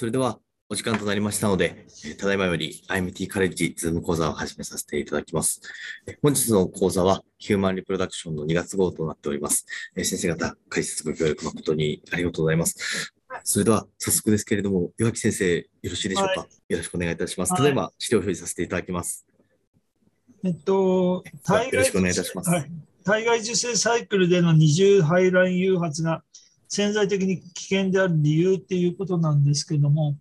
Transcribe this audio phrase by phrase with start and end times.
[0.00, 0.38] それでは
[0.70, 5.60] お時間となりましたので、えーただいまより IMT カレッジズーム講座を始めさせていただきます。
[6.06, 9.66] えー本日の講座はヒューマンリプロダクションの2月号となっております。
[9.94, 13.12] えー先生方、解説ご協力誠にありがとうございます。
[13.44, 17.50] それでは早速ですけれども、岩木先生、よろしいでしょうか、はよろしくお願いいたします。
[17.50, 19.26] はいただいま資料表示させていただきます。
[20.44, 22.70] えっと、体よろしくお願いいたしますはい
[23.04, 26.22] 体外受精サイクルでの二重排卵誘発が
[26.70, 30.16] 潜在的に危険である理由っていうことなんですけども、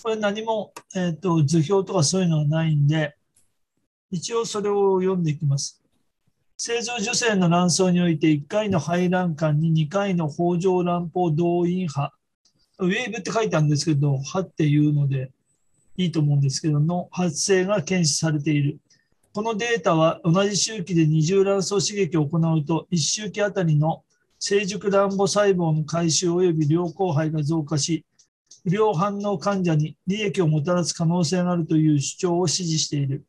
[0.00, 3.16] これ何も、えっと、図表とかそういうのはないんで、
[4.12, 5.82] 一応それを読んでいきます。
[6.56, 12.12] 正常受精の卵巣において1回の排卵管に2回の包状卵胞動員波、
[12.78, 15.32] ウェーブって書いてあるんですけど、波っていうので
[15.96, 18.78] いいと思うんですけど、の発生が検出されている。
[19.32, 24.04] このデータは同じ周期で二重卵巣刺激を行うと、1周期あたりの
[24.38, 28.04] 成熟卵母細胞の回収及び良好肺が増加し、
[28.64, 33.24] 不良反応患者に利益をもたらす可能性があるという主張を支持している。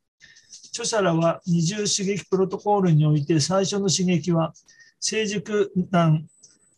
[0.71, 4.53] 著者らは二重刺激プロトコールにおいて最初の刺激は
[4.99, 6.25] 成熟卵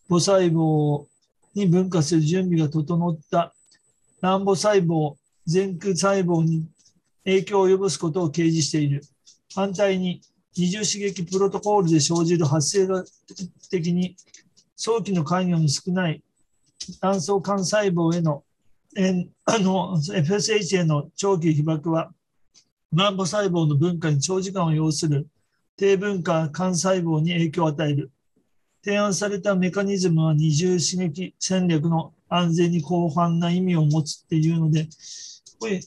[0.10, 1.06] 母細胞
[1.54, 3.54] に分化する準備が整った
[4.22, 5.16] 卵母細胞、
[5.52, 6.66] 前駆細胞に
[7.26, 9.02] 影響を及ぼすことを掲示している。
[9.56, 10.22] 反対に、
[10.56, 12.88] 二重刺激プロトコールで生じる発生
[13.70, 14.16] 的に
[14.76, 16.22] 早期の関与の少ない
[17.00, 18.44] 卵巣幹細胞への
[18.98, 22.12] え あの FSH への長期被爆は
[22.94, 25.28] 卵母細胞の分化に長時間を要する
[25.78, 28.12] 低分化幹細胞に影響を与える。
[28.84, 34.90] 提案されたメカニズムは二重刺激戦略の安全に広範な意味を持つっていうので、
[35.60, 35.80] これ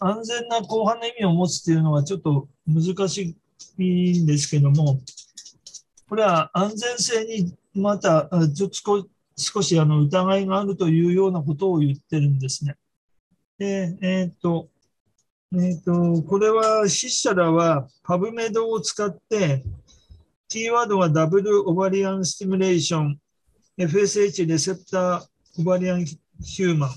[0.00, 3.36] 安全な広範な意味を持つっていうのはちょっと難しい
[3.78, 5.00] いいんですけども、
[6.08, 9.06] これは安全性にまたちょ少
[9.36, 12.76] 少しあの疑いがあるというようなことを言ってるんですね。
[13.58, 14.68] で、えっ、と、
[15.54, 19.62] えっ、と、これは筆者らは PubMed を使って、
[20.48, 23.18] キーワードはダブルオバリアンスティムレーション、
[23.78, 25.22] FSH レセプター
[25.60, 26.90] オバリアンヒューマン、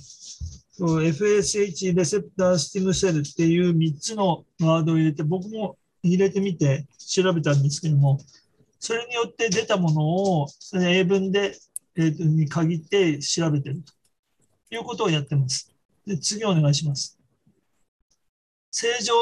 [0.78, 8.20] FSH レセプタースティムセルっていう3つのワードを入れて、僕も入れてみて調べたんですけども、
[8.80, 11.56] それによって出たものを英文で、
[11.98, 13.82] えーとに限って調べてる
[14.70, 15.74] ということをやってます。
[16.06, 17.18] で次お願いします。
[18.72, 19.14] 正常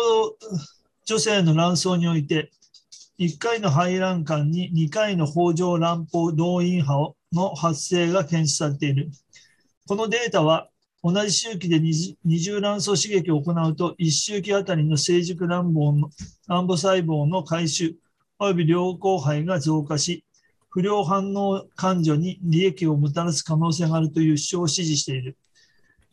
[1.05, 2.51] 女性の卵巣において、
[3.19, 9.11] 1回の排卵管に2回の包状卵胞動員波の発生が検出されている。
[9.87, 10.69] このデータは
[11.05, 16.09] 同じ周期で二重卵巣刺激を行うと、1周期あたりの成熟卵胞の
[16.47, 17.95] 卵母細胞の回収
[18.39, 20.23] 及び良好肺が増加し、
[20.69, 25.37] 不良反応患者に利益をもたらす可能性があるという主張を支持している。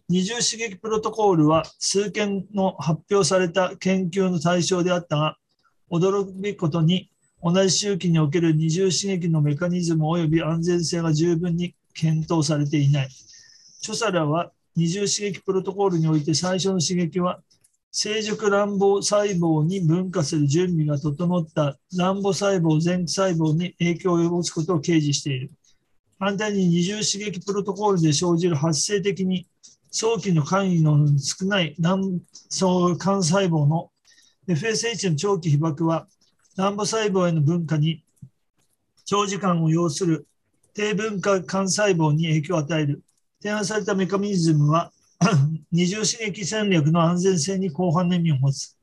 [0.08, 5.36] 二重刺激プロトコールは数件の発表された研究の対象であったが、
[5.88, 7.12] 驚くべきことに
[7.44, 13.08] 同じ周期における二重刺激のメカニズム及び安全性が十分に検討されていない。
[13.82, 17.40] 著者らは二重刺激プロトコールにおいて最初の刺激は
[17.92, 25.50] 成熟卵胞細胞に分化する準備が整った卵母細胞前期細胞に影響を及ぼすことを掲示している。
[26.20, 29.46] 反対に二重刺激プロトコールで生じる発生的に
[29.90, 33.90] 早期の関与の少ない卵巣幹細胞の
[34.46, 36.06] FSH の長期被爆は
[36.56, 38.04] 卵母細胞への分化に
[39.04, 40.26] 長時間を要する
[40.74, 43.02] 低分化幹細胞に影響を与える。
[43.42, 44.92] 提案されたメカニズムは
[45.72, 48.76] 二重刺激戦略の安全性に広範な意味を持つ。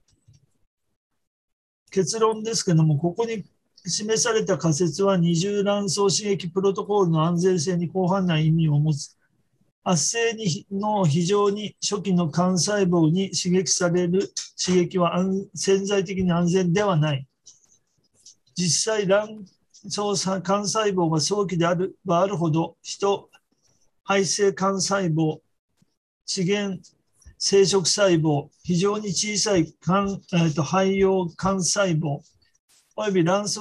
[1.91, 3.45] 結論ですけども、ここに
[3.85, 9.17] 示された仮説は二重卵巣刺激プロトコールの安全性に広範な意味を持つ。
[9.83, 10.35] 発生
[10.69, 15.17] の非常に初期の幹細胞に刺激される刺激は
[15.55, 17.25] 潜在的に安全ではない。
[18.55, 23.26] 実際、卵巣幹細胞が早期であればあるほど、人、
[24.07, 25.41] 肺性幹細胞、
[26.25, 26.81] 資源
[27.37, 32.21] 生殖細胞、非常に小さい幹、えー、と肺葉幹細胞、
[32.95, 33.59] および卵巣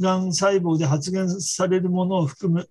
[0.00, 2.68] がん細胞で発現されるものを含む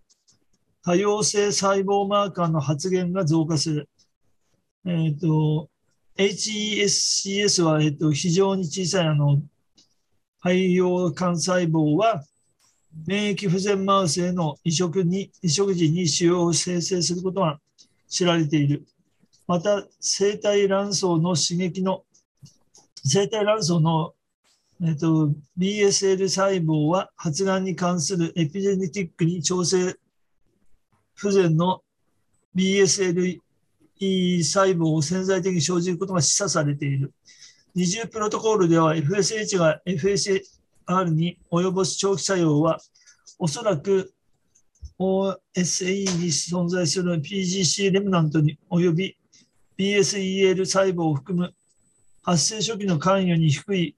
[0.83, 3.89] 多様性細胞マーカーの発現が増加する。
[4.85, 5.69] えー、と
[6.17, 9.43] HESCS は、えー、と非常に小さいあの
[10.39, 12.23] 肺葉幹細胞は
[13.05, 17.59] 免疫不全マウスへの移植に移植時に腫瘍を生成することが
[18.07, 18.85] 知られている。
[19.47, 22.03] また、生体卵巣の刺激の、
[23.03, 24.13] 生体卵巣の、
[24.83, 29.95] えっと、BSL 細胞は発がんに関するエピジェネティックに調整
[31.13, 31.81] 不全の
[32.55, 33.39] BSLE
[34.43, 37.13] 細胞を潜在的に生じることが示唆されている。
[37.75, 40.60] 二重プロトコールでは FSH が FSH
[40.97, 42.79] R に及ぼす長期作用は
[43.39, 44.13] おそらく
[44.99, 45.37] OSE
[46.17, 49.17] に存在する PGC レムナントに及び
[49.77, 51.53] BSEL 細胞を含む
[52.21, 53.95] 発生初期の関与に低い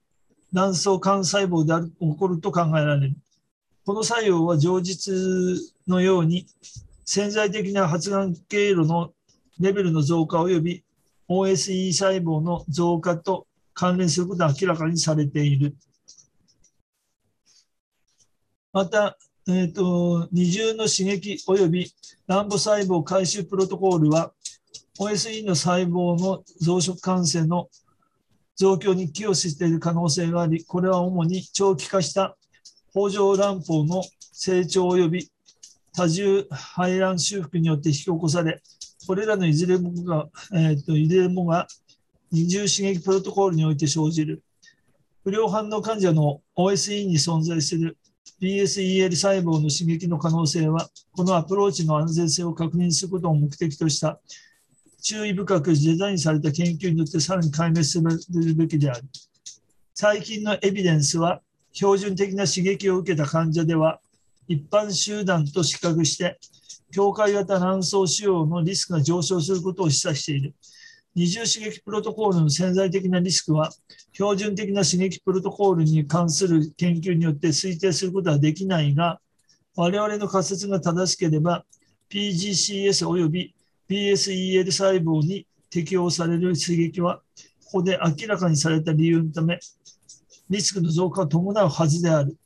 [0.52, 3.16] 卵巣幹細胞である起こると考えられる。
[3.84, 5.12] この作用は常実
[5.86, 6.46] のように
[7.04, 9.12] 潜在的な発がん経路の
[9.60, 10.84] レベルの増加及び
[11.28, 15.74] OSE 細胞の増加と関連することが明らかにされている。
[18.74, 19.16] また、
[19.46, 21.92] えーと、二重の刺激及び
[22.26, 24.32] 卵母細胞回収プロトコールは
[24.98, 27.68] OSE の細胞の増殖感染の
[28.56, 32.36] 増強に寄与している可能性があり、これは主に長期化した
[32.90, 35.30] 北条卵胞の成長及び
[35.96, 38.60] 多重排卵修復によって引き起こされ、
[39.06, 41.68] これらのいずれもが、えーと、いずれもが
[42.32, 44.42] 二重刺激プロトコールにおいて生じる。
[45.22, 47.96] 不良反応患者の OSE に存在する
[48.40, 54.20] BSEL 細胞の刺激の可能性は、このアプローチの安全性を確認することを目的とした
[55.02, 59.04] 注意深くデザインされた研究によってさらに解明するべきである。
[59.94, 61.42] 最近のエビデンスは、
[61.72, 64.00] 標準的な刺激を受けた患者では、
[64.48, 66.38] 一般集団と比較して、
[66.90, 70.54] 境界型卵巣腫瘍のリスクが上昇することを示唆している。
[71.16, 73.70] 二重刺激プロトコールの潜在的なリスクは、
[74.12, 79.20] 標準的な刺激プロトコールに関する研究によって推定することはできないが、
[79.76, 81.64] 我々の仮説が正しければ、
[82.10, 83.54] PGCS 及び
[83.88, 87.22] PSEL 細胞に適用される刺激は、
[87.66, 89.60] ここで明らかにされた理由のため、
[90.50, 92.36] リスクの増加を伴うはずである。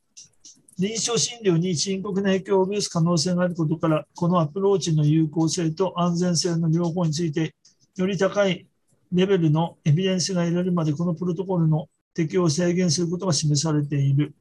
[0.79, 7.55] 臨床診療に深刻な影響を及ぼす可能性があることから、このアプローチの有効性と安全性の両方について
[7.99, 8.67] より高い
[9.13, 14.35] レベルのエビデンスが得られるまでこのプロトコルの適用を制限することが示されている。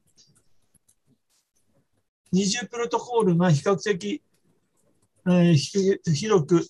[2.30, 4.22] 二重プロトコルが比較的、
[5.26, 6.62] えー、広く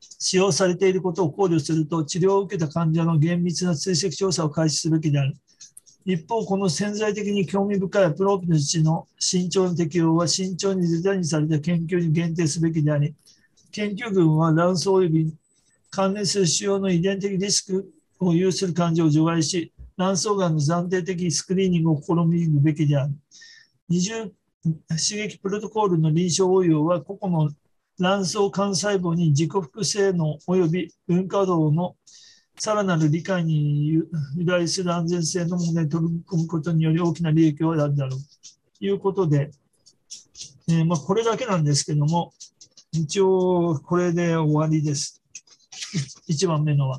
[0.00, 5.34] 使用されていることを考慮すると、治療を受けた患者の厳密な追跡調査を開始すべきである。
[6.06, 13.14] 一方、この潜在的に興味深いアプローチの値の慎重な適用は慎重にデザインされた研究に限定すべきであり、
[13.72, 15.34] 研究群は卵巣及び
[15.94, 17.88] 関連する腫瘍の遺伝的リスク
[18.18, 23.12] を有する患者を除外し、卵巣がんの暫定的スクリーニングを試みるべきである。
[23.88, 24.32] 二重
[24.88, 27.50] 刺激プロトコールの臨床応用は、個々の
[28.00, 31.94] 卵巣幹細胞に自己複製能及び分化動の
[32.58, 34.08] さらなる理解に由
[34.44, 38.20] 来する安全性の問題に取り組むことにより大きな利益をあるだろう
[38.78, 39.52] ということで、
[40.68, 42.32] えー、まあ、これだけなんですけども、
[42.90, 45.23] 一応これで終わりです。
[46.28, 46.98] 1番目のは。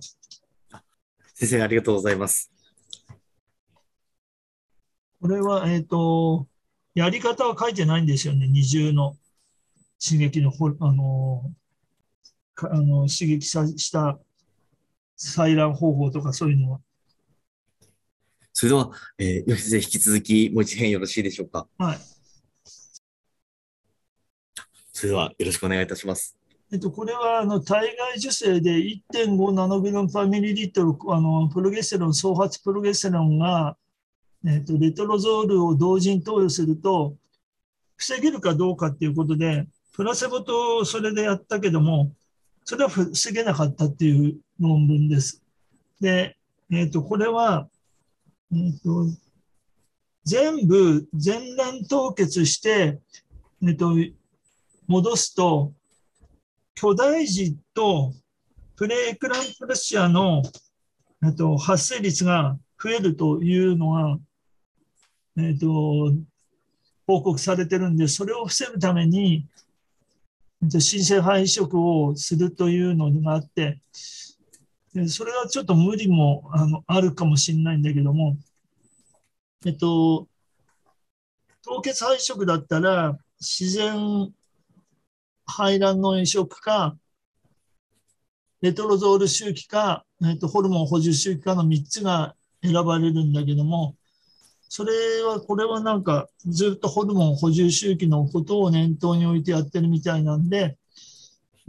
[1.34, 2.52] 先生、ありがとうございます。
[5.22, 6.48] これは、えっ、ー、と、
[6.94, 9.18] やり方は書いてないんですよね、二重の
[10.04, 11.52] 刺激の、あの、
[12.58, 14.18] あの刺激した
[15.18, 16.80] 採卵方法とかそういうのは。
[18.54, 21.68] それでは、えー、吉先生、引き続きもう一編よろしいでしょうか？
[21.78, 21.98] はい。
[24.94, 26.38] それではよろしくお願いいたします。
[26.72, 28.72] えっと、これはあの体外受精で
[29.12, 33.78] 1.5ナノグラムパーミリリットルあのプロゲステロン、創発プロゲステロンが、
[34.48, 37.16] えっと、レトロゾールを同時に投与すると
[37.98, 42.12] 防げるかどうかっていうことで、プラセボとそれでやったけども、
[42.64, 45.44] それは防げなかったっていう論文です。
[46.02, 46.36] で、
[46.72, 47.70] えっと、これは、
[48.52, 49.06] えっと、
[50.24, 53.00] 全部全卵凍結して、
[53.64, 53.96] えっと、
[54.88, 55.74] 戻すと、
[56.76, 58.14] 巨大児と
[58.76, 60.44] プレークランプレシャーの
[61.38, 64.18] と発生率が増えるというのが、
[65.38, 66.14] えっと、
[67.08, 69.48] 報告されてるんで、それを防ぐために、
[70.70, 73.80] 新生肺移植をするというのがあって、
[75.08, 78.38] それはちょっと無理もあのあるかもしれないんだけども、
[79.66, 80.28] えっと、
[81.64, 84.34] 凍結肺移植だったら、自然
[85.46, 86.98] 排卵の移植か、
[88.62, 93.96] レトロゾール周期か、えーと、ホルモン補充周期かの3つが選ばれるんだけども、
[94.70, 100.78] それは、これはなんかずっとホルモン補充周期のことを念頭に置いてやってるみたいなんで、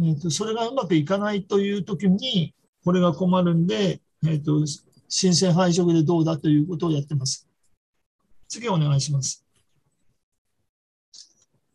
[0.01, 2.55] えーと、それがうまくいかないという時に、
[2.85, 4.65] これが困るんで、えーと、
[5.09, 7.49] 新鮮配色でどうだということをやってます。
[8.49, 9.45] 次お願いします。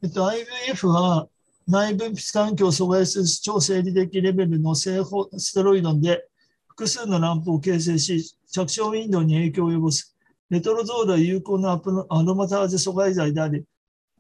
[0.03, 1.27] えっと、IVF は、
[1.67, 5.03] 内分泌環境を阻害する超生理的レベルの性
[5.37, 6.27] ステロイドで
[6.67, 10.15] 複数のランプを形成し、着床ウィンドウに影響を及ぼす。
[10.49, 13.63] レトロゾールは有効なアロマターゼ阻害剤であり、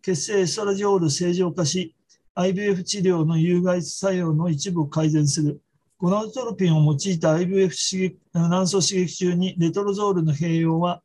[0.01, 1.95] 血清エストラジオール正常化し、
[2.35, 5.61] IVF 治療の有害作用の一部を改善する。
[5.97, 11.01] ゴナドトロピンを用いた IVF 刺激卵巣刺激中にレトロゾールの併用は、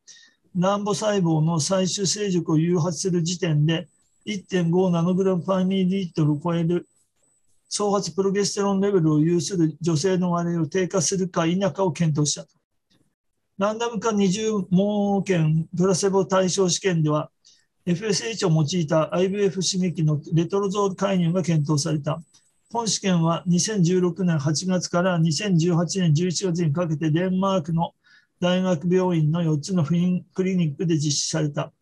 [0.54, 3.88] 卵母細胞の最終成熟を誘発する時点で
[4.26, 6.88] 1.5ナノグラムパーミリリットルを超える
[7.68, 12.46] 総発プロゲステロンレベルを有する女性の割合を低下するか否かを検討した。
[13.58, 17.30] ランダム化20盲検プラセボ対象試験では
[17.86, 22.20] FSH を用いた IVF 刺激のレトロゾール介入が検討された。
[22.72, 27.94] 本試験は2016年8月から2018年11月にかけてデンマークの
[28.40, 31.72] 大学病院の4つのクリニックで実施された。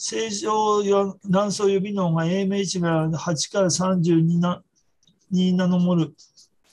[0.00, 0.80] 正常
[1.28, 6.14] 卵巣予備能が AMH が8から32ナノモル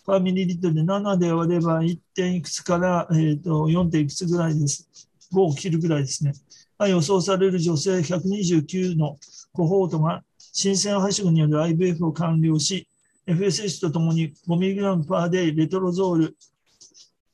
[0.06, 1.98] パーミリリットルで7で割れば 1.
[2.14, 3.90] 点いくつから、えー、と 4.
[3.90, 4.88] 点いくつぐらいです。
[5.34, 6.34] 5を切るぐらいですね。
[6.78, 9.18] が予想される女性129の
[9.54, 12.88] コホートが新鮮はしごによる IVF を完了し、
[13.26, 16.38] FSH とともに 5mg パーデイレトロゾール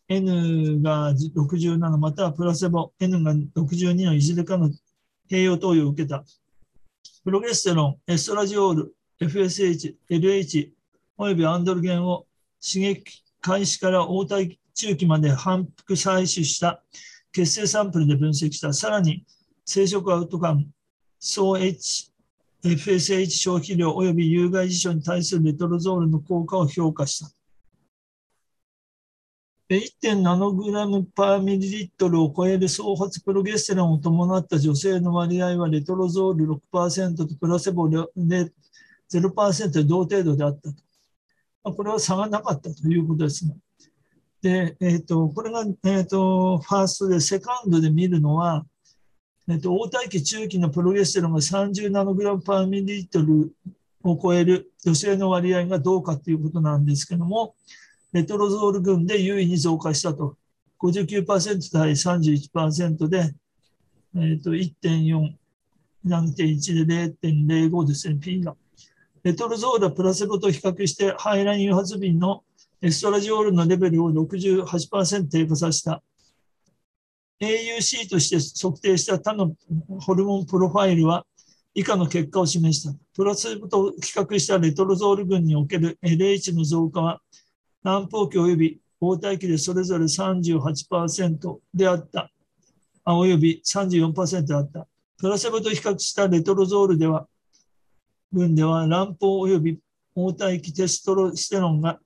[0.07, 4.69] N が67またはプラセボ N が62のいずれかの
[5.31, 6.25] 併用投与を受けた。
[7.23, 10.71] プロゲステロン、エストラジオール、FSH、LH
[11.17, 12.25] およびアンドルゲンを
[12.61, 16.83] 刺激開始から応対中期まで反復採取した
[17.31, 18.73] 血清サンプルで分析した。
[18.73, 19.23] さらに、
[19.63, 20.67] 生殖アウトカム、
[21.17, 22.11] 総 H、
[22.63, 27.31] FSH 消費量及び有害事象に対するレトロゾールの効果を評価した。
[29.75, 41.73] 1.7ナノグラムパーミリリットルを超える総発プロゲステロンを伴った女性の割合はレトロゾール6%とプラセボで0%で同程度であったと。
[41.73, 43.55] これは差がなかったということですね。
[44.41, 48.65] で、えーと、これが、えーと、ファーストで、セカンドで見るのは、
[49.47, 53.53] えーと、応対期中期のプロゲステロンが30ナノグラムパーミリリットル
[54.03, 57.55] を超える女性の割合がどうかということなんですけども、
[58.13, 60.37] レトロゾール群で優位に増加したと。
[60.79, 63.33] 59%対31%で、
[64.15, 65.33] えー、と1.4、
[66.05, 68.55] 7.1で0.05ですね、P が。
[69.23, 72.43] レトロゾールはプラセボと比較してハイライン誘発瓶の
[72.81, 76.01] エストラジオールのレベルを68%低下させた。
[77.39, 79.53] AUC として測定した他の
[79.99, 81.25] ホルモンプロファイルは
[81.73, 82.93] 以下の結果を示した。
[83.15, 87.21] プラセボと比較したレトロゾール群における LH の増加は
[87.83, 92.31] 南方期及び応対期でそれぞれ38%であった。
[93.03, 94.87] あ及び34%であった。
[95.17, 97.27] プラセボと比較したレトロゾールでは、
[98.31, 99.79] 群では卵胞及び
[100.15, 101.99] 応対期テストロステロンが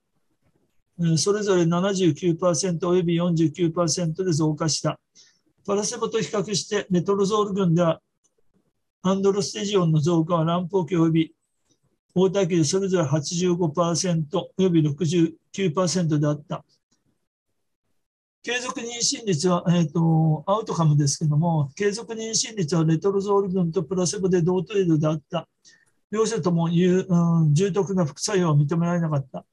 [1.18, 5.00] それぞれ79%及び49%で増加した。
[5.66, 8.00] プラセボと比較してレトロゾール群では
[9.02, 11.36] アンドロステジオンの増加は卵胞期及び
[12.18, 16.64] 大田区でそれぞれ85%および69%であった。
[18.42, 25.50] 継続妊娠率は、えーと、アウトカムですけども、継続妊娠率はレトロゾール群とプラセボで同程度であった。
[26.10, 29.44] 両者とも有、うん、重篤な副作用は認められなかった。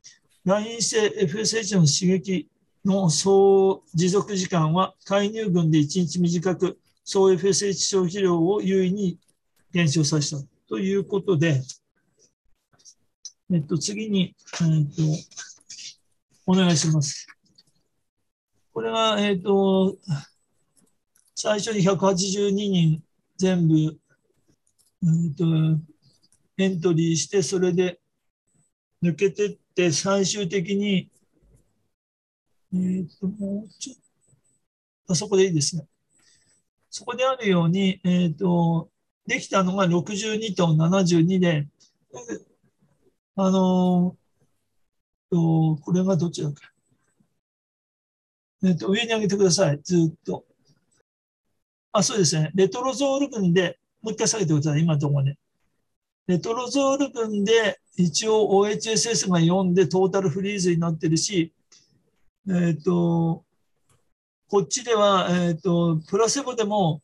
[0.44, 2.48] 来院性 FSH の刺激
[2.84, 9.18] の総持続時間は介入群で1日短く、総 FSH 消費量を優位に
[9.72, 10.36] 減少させた
[10.68, 11.60] ということで、
[13.54, 15.02] えっと、次に、えっと、
[16.46, 17.26] お願いします。
[18.72, 19.98] これが、えっと、
[21.34, 23.02] 最初に182人
[23.36, 25.44] 全部、えっと、
[26.56, 28.00] エントリーして、それで
[29.02, 31.10] 抜けてって、最終的に、
[32.72, 35.86] えっと、もうちょっと、あそこでいいですね。
[36.88, 38.88] そこであるように、えっと、
[39.26, 41.68] できたのが62と72で、
[43.34, 46.72] あのー、これがどっちらか。
[48.64, 49.80] えっと、上に上げてください。
[49.82, 50.44] ずっと。
[51.92, 52.50] あ、そうですね。
[52.54, 54.82] レトロゾール群で、もう一回下げてください。
[54.82, 55.38] 今のところね。
[56.26, 61.52] レトロゾール群で、一応 OHSS が4でトータルフリーズになってるし、
[62.48, 63.44] えっ、と、
[64.48, 67.00] こっちでは、えっ、と、プラセボでも、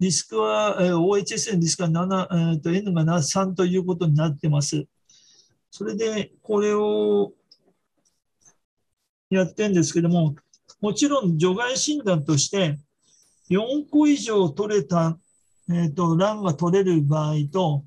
[0.00, 4.86] リスクは、えー、OHS のリスクは7、えーと、N が3ということになってます。
[5.78, 7.34] それで、これを
[9.28, 10.34] やってるんですけども、
[10.80, 12.78] もちろん除外診断として、
[13.50, 15.18] 4個以上取れた、
[15.68, 17.84] えっ、ー、と、卵が取れる場合と、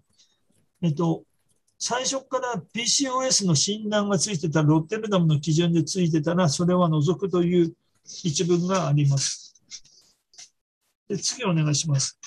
[0.83, 1.23] えっ、ー、と、
[1.79, 7.73] 最初から PCOS の診断がついてた、ロッテルダムの基準でついてたら、それは除くという
[8.05, 9.63] 一文があります。
[11.07, 12.19] で次お願いします。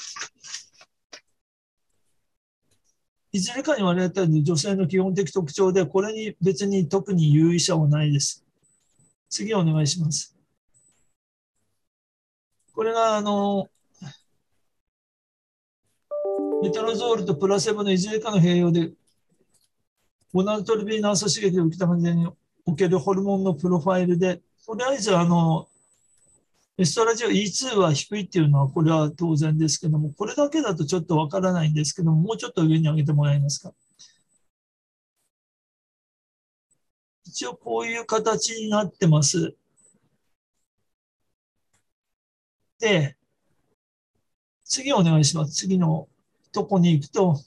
[3.33, 8.45] いずれかに言われたように女性の基本的特徴で、これに別に特に有意者はないです。
[9.31, 10.37] 次お願いします。
[12.75, 13.69] これが、あの、
[16.62, 18.93] メトロゾールとプラセボのいずれかの併用で、
[20.35, 22.29] ゴナルトルビーナーソ刺激を受けた患者に
[22.67, 25.69] おけるホルモンのプロファイルで、とりあえず、あの、
[26.79, 33.75] エストラジオ E2 は低いっていうのは、これは当然ですけども、これだけだとちょっとわからないんですけども、もうちょっと上に上げてもらえますか？
[37.26, 39.55] 一応こういう形になってます。
[42.81, 43.17] で、
[44.64, 45.52] 次お願いします。
[45.52, 46.09] 次の
[46.52, 47.38] とこに行くと、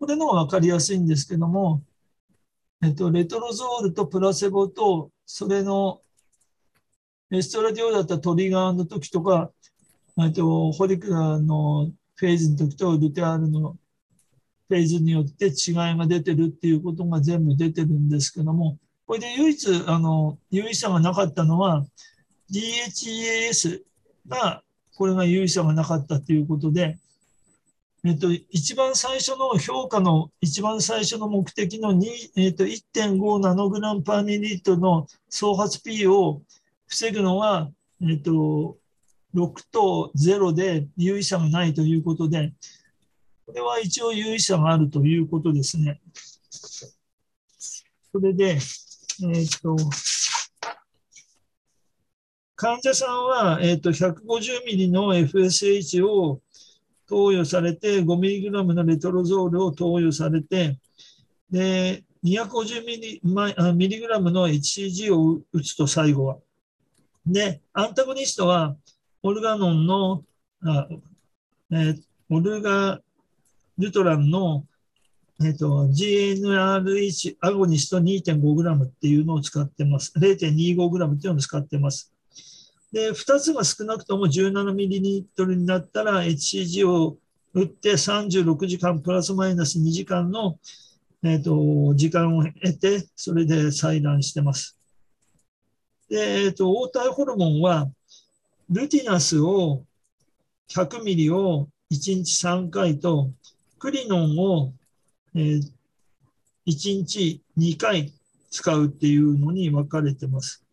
[0.00, 1.82] これのがわかりやすいんですけども、
[2.82, 6.02] えっと、レトロゾールとプラセボと、それの
[7.30, 9.50] ストラディオだったトリガーの時とか、
[10.34, 13.76] と、ホリクラのフェーズの時とルテアールの
[14.68, 21.84] フェーズによって違いが出てるっていうことが全部出てるんですけども、これで唯一、あの、有意差がなかったのは、
[22.50, 23.82] DHEAS
[24.28, 24.62] が、
[24.96, 26.98] これが有意差がなかったということで、
[28.04, 31.92] えっと、一番最初の評価の一番最初の目的の、
[32.36, 36.42] えっと、1.5ナノグラムパーミリリットの総発 P を
[36.86, 37.70] 防ぐのは、
[38.02, 38.78] えっと、
[39.34, 42.52] 6と0で有意差がないということで、
[43.44, 46.00] これは一応有意差があるということですね。
[46.50, 48.58] それで、
[49.34, 49.76] えっと、
[52.54, 56.40] 患者さんは、えっと、150ミリの FSH を
[57.06, 60.78] 投与されて、5ミリグラムのレトロゾールを投与されて、
[61.50, 63.20] で、250ミリ
[63.74, 66.38] ミリグラムの HCG を打つと最後は。
[67.26, 68.76] で、アンタゴニストは、
[69.22, 70.22] オルガノンの、
[70.62, 70.86] あ
[71.72, 73.00] えー、オルガ
[73.78, 74.64] ルトランの、
[75.40, 80.12] えーと、GNRH アゴニスト 2.5g っていうのを使ってます。
[80.16, 82.12] 0.25g っていうのを使ってます。
[82.92, 87.16] で、2つが少なくとも 17ml になったら HCG を
[87.52, 90.58] 打って36時間プラスマイナス2時間の、
[91.24, 94.75] えーと時間を得て、それで採卵してます。
[96.08, 97.90] で、えっ、と、黄体ホルモンは、
[98.70, 99.84] ルティナスを
[100.68, 103.30] 100ミリを1日3回と、
[103.78, 104.72] クリノンを、
[105.34, 105.60] えー、
[106.66, 108.12] 1日2回
[108.50, 110.64] 使うっていうのに分かれてます。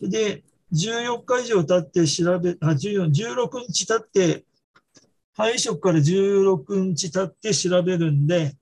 [0.00, 4.44] で、14日以上経って調べ、あ、14、16日経って、
[5.32, 8.56] 肺移植から16日経って調べるんで、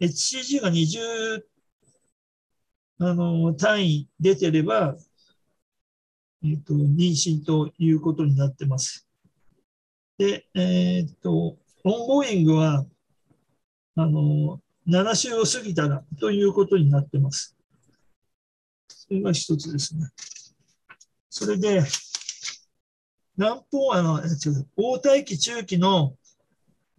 [0.00, 1.42] HCG が20
[2.98, 4.96] あの単位出てれば、
[6.44, 9.06] えーと、妊娠ということになってます。
[10.18, 12.84] で、えっ、ー、と、オンゴーイングは、
[13.96, 17.56] あの、7週を過ぎたらということになってます。
[18.88, 20.08] それが一つですね。
[21.30, 21.82] それで、
[23.36, 24.20] 南方、あの、
[24.76, 26.16] 応対期中期の、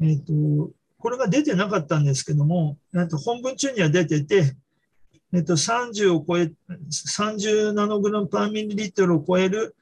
[0.02, 2.78] えっ、ー、と、これが出てなかったんですけども、
[3.10, 4.56] と本文中には出てて、
[5.34, 6.52] えっと、30を超え、
[6.90, 9.76] 30ナノグラムパーミリリットルを超える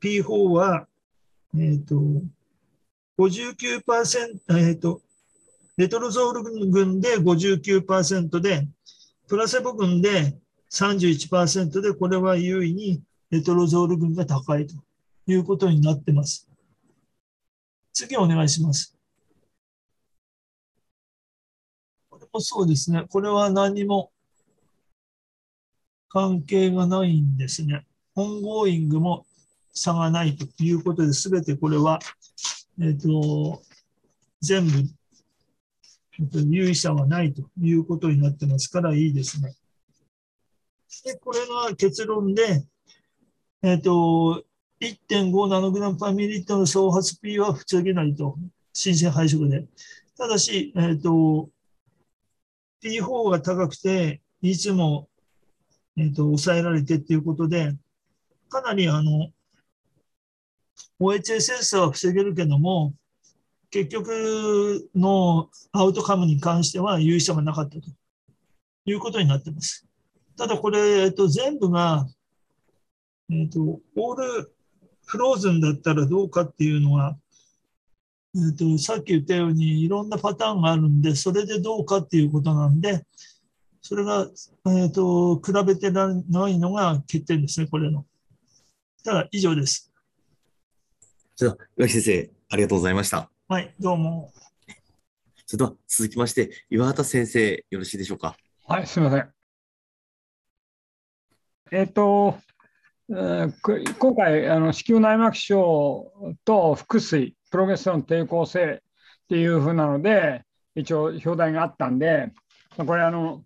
[0.00, 0.86] P4 は、
[1.58, 1.96] えっと、
[3.18, 5.00] 59%、えっと、
[5.76, 8.68] レトロゾール群で59%で、
[9.26, 10.36] プラセボ群で
[10.70, 14.74] 31%で、これは優位にレトロゾール群が高いと
[15.26, 16.48] いうことになってます。
[17.92, 18.96] 次お願いします。
[22.10, 23.04] これもそうですね。
[23.08, 24.12] これは何も
[26.14, 27.84] 関係がないんですね。
[28.14, 29.26] オンゴーイングも
[29.72, 31.98] 差がないということで、すべてこれは、
[32.80, 33.60] えっ、ー、と、
[34.40, 34.78] 全部、
[36.20, 39.56] えーと、有意差はないということになってますからいいですね。
[41.04, 42.64] で、これが結論で、
[43.62, 44.44] えっ、ー、と、
[44.80, 48.36] 1.5ナノグラムパミリットの総発 P は防げないと、
[48.72, 49.66] 新鮮配色で。
[50.16, 51.50] ただし、えっ、ー、と、
[52.84, 55.08] P4 が高くて、いつも
[55.96, 57.74] えーと、抑えられてっていうことで、
[58.48, 59.30] かなりあの
[61.00, 62.94] OHSS は防げるけども、
[63.70, 67.90] 結局のアウトカムに関しては有意差がなかったと
[68.86, 69.86] いうことになってます。
[70.36, 72.06] ただこれ、えっと、全部が、
[73.30, 74.54] えっと、オール
[75.06, 77.16] フローズンだったらどうかっていうのは、
[78.36, 83.04] えーと、さっき言ったようにいろんなパターンがあるんで、それでどうかっていうことなんで、
[83.86, 84.26] それが、
[84.64, 86.08] えーと、比べてな
[86.48, 88.06] いのが欠点ですね、これの。
[89.04, 89.92] ただ、以上です。
[91.36, 93.30] じゃあ、岩木先生、ありがとうございました。
[93.46, 94.32] はい、どうも。
[95.44, 98.38] それでは続きまして、岩畑先生、よろしいでしょうか？
[98.66, 99.30] はい、すみません。
[101.70, 102.38] えっ、ー、と、
[103.10, 106.10] えー、今回、あの子宮内膜症
[106.46, 110.42] と腹水、プロゲステロン抵抗性っていうふうなので、
[110.74, 112.32] 一応表題があったんで、
[112.78, 113.44] これあの、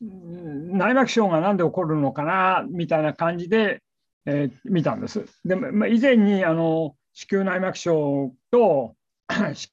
[0.00, 3.82] 内膜症がなんで起こるのかなみたいな感じで、
[4.26, 5.24] えー、見たんです。
[5.44, 8.94] でまあ、以前にあの子宮内膜症と
[9.54, 9.72] 子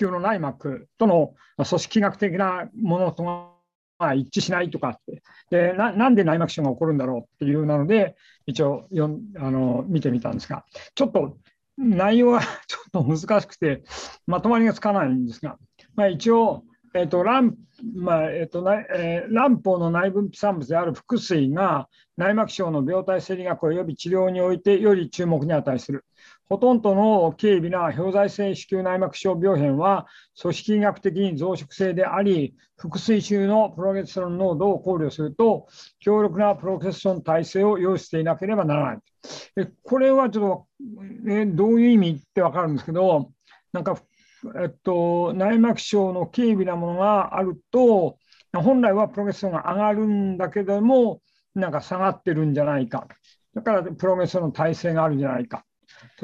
[0.00, 3.22] 宮の内膜との組織学的なものと
[3.98, 11.36] が一致しないとかってでな、なんで内膜症が起こるんだろうっていうなので、一応よあの見てみたんですが、ちょっと
[11.76, 13.82] 内容は ちょっと難しくて、
[14.26, 15.58] まとまりがつかないんですが、
[15.94, 17.56] まあ、一応、えーと卵
[17.94, 26.04] まあえーとえー、卵胞の内分泌産物である腹水が内膜症の病態生理学及び治療においてより注目に値する。
[26.50, 30.06] ほとんどの軽微な表剤性子宮内膜症病変は
[30.40, 35.68] 組織医学的に増殖性であり、腹水中のプロゲステロン濃度を考慮すると、
[36.00, 38.98] 強力なプロゲステロン耐性を要していなければならない。
[39.84, 40.88] これはちょっ
[41.24, 43.30] と、えどういう意味って分かるんですけど、
[43.72, 43.96] なんか、
[44.62, 48.18] えっと、内膜症の軽微なものがあると、
[48.52, 51.20] 本来はプロゲステロンが上がるんだけども、
[51.54, 53.06] なんか下がってるんじゃないか。
[53.54, 55.64] だからプロゲステロンの耐性があるんじゃないか。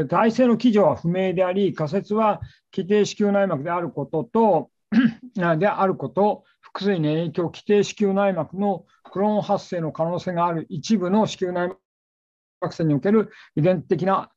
[0.09, 2.41] 体制の基準は不明であり、仮説は
[2.75, 4.71] 規定子宮内膜であることと、
[5.59, 11.77] であること、腹水に影響、規定子宮内膜のクローン発生の可能性がある一部の子宮内
[12.61, 14.31] 膜線における遺伝的な、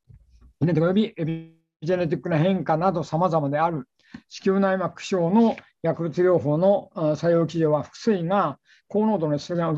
[0.61, 3.87] 遺伝的及びエビジェネティックな変化など様々である
[4.27, 9.37] 子宮内膜症の薬物療法の作用基準は腹水が高濃度の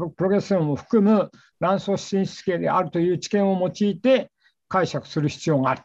[0.10, 4.32] プロゲステロンを含む卵巣進出系であるという知見を用いて
[4.70, 5.82] 解釈する必要がある。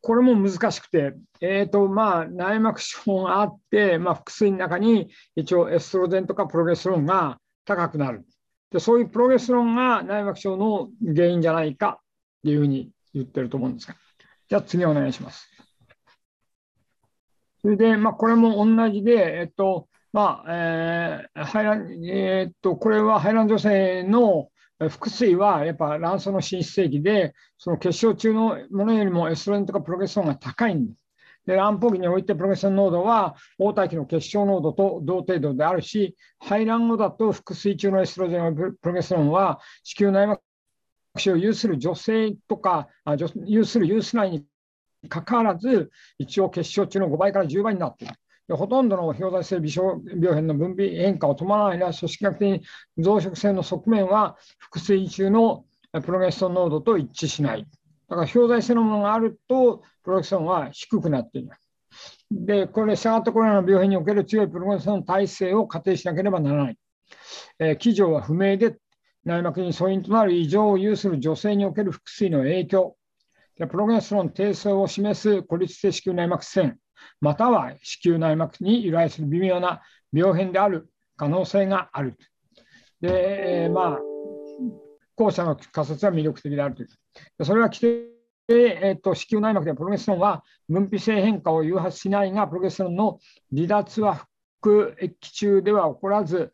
[0.00, 8.24] これも難しくて、えーとまあ、内膜症があって、まあ、腹水の中に一応エストロゲンとかプロゲステロンが高くなる。
[8.70, 12.02] でそういうプロゲステロンが内膜症の原因じゃないかっ
[12.44, 13.96] ていうふうに言ってると思うんですが。
[14.48, 15.48] じゃあ次お願いします。
[17.62, 30.98] それで、まあ、これも同じで、えっと、まあ、えー、排卵、えー、っと、これは排卵女性の腹水はやっぱ卵巣の進出液で、その結晶中のものよりもエストロゲンとかプロゲステロンが高いんです。
[31.46, 40.42] で卵胞期においてプロゲステロン濃度は黄体期の結晶濃度と同程度であるし、排卵後だと腹水中のエストロゲンプロゲステロンは子宮内膜
[41.20, 42.88] 症を有する女性とか、
[43.44, 44.44] 有する有すないに
[45.08, 48.14] かかわらず、一応結晶中の5倍から10倍になっている。
[48.56, 52.62] ほとんどの表材性微小病変の分泌変化を伴わない組織学的に
[52.98, 54.36] 増殖性の側面は
[54.70, 55.64] 腹水中の
[56.04, 57.66] プロゲステロン濃度と一致しない。
[58.08, 61.66] だから表材性のものがあるとプロゲステロンは低くなっています。
[62.30, 66.78] で、これ、したがってこれらの病変における強いプロゲステロン耐性を仮定しなければならない。
[67.58, 68.76] えー、基準は不明で、
[69.26, 72.96] 内膜に素因となる異常を有する女性における腹水の影響、
[73.58, 76.78] プロゲステロン低層を示す孤立性子宮内膜線、
[77.20, 82.16] または子宮内膜に由来する微妙な病変である可能性がある。
[83.00, 83.98] で、まあ、
[85.16, 87.44] 後者の仮説は魅力的であるという。
[87.44, 88.16] それは規定
[88.48, 93.18] えーと、子宮内膜でプロゲステロンは分泌性変化を誘発しないが、プロゲステロンの
[93.52, 94.28] 離脱は
[94.66, 96.52] 腹液中では起こらず、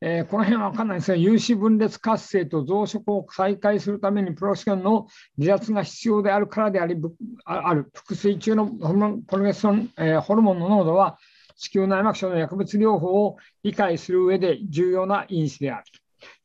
[0.00, 5.06] えー、この辺は分かんないですが、有子分裂活性と増殖を再開するためにプロステロンの
[5.38, 6.96] 離脱が必要であるからであり
[7.44, 11.18] ある、腹水中のホルモンプロゲステロン、えー、ホルモンの濃度は、
[11.54, 15.84] 子宮内膜症の薬物療法を理解する上で重要な因子である。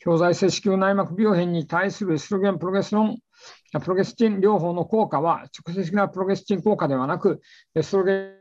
[0.06, 3.18] 表剤性子宮内膜病変に対するエストロゲンプロゲステロン
[3.82, 7.42] プロゲスチン療法の効果は直接的なプロゲスチン効果ではなく、
[7.76, 8.37] エストロゲン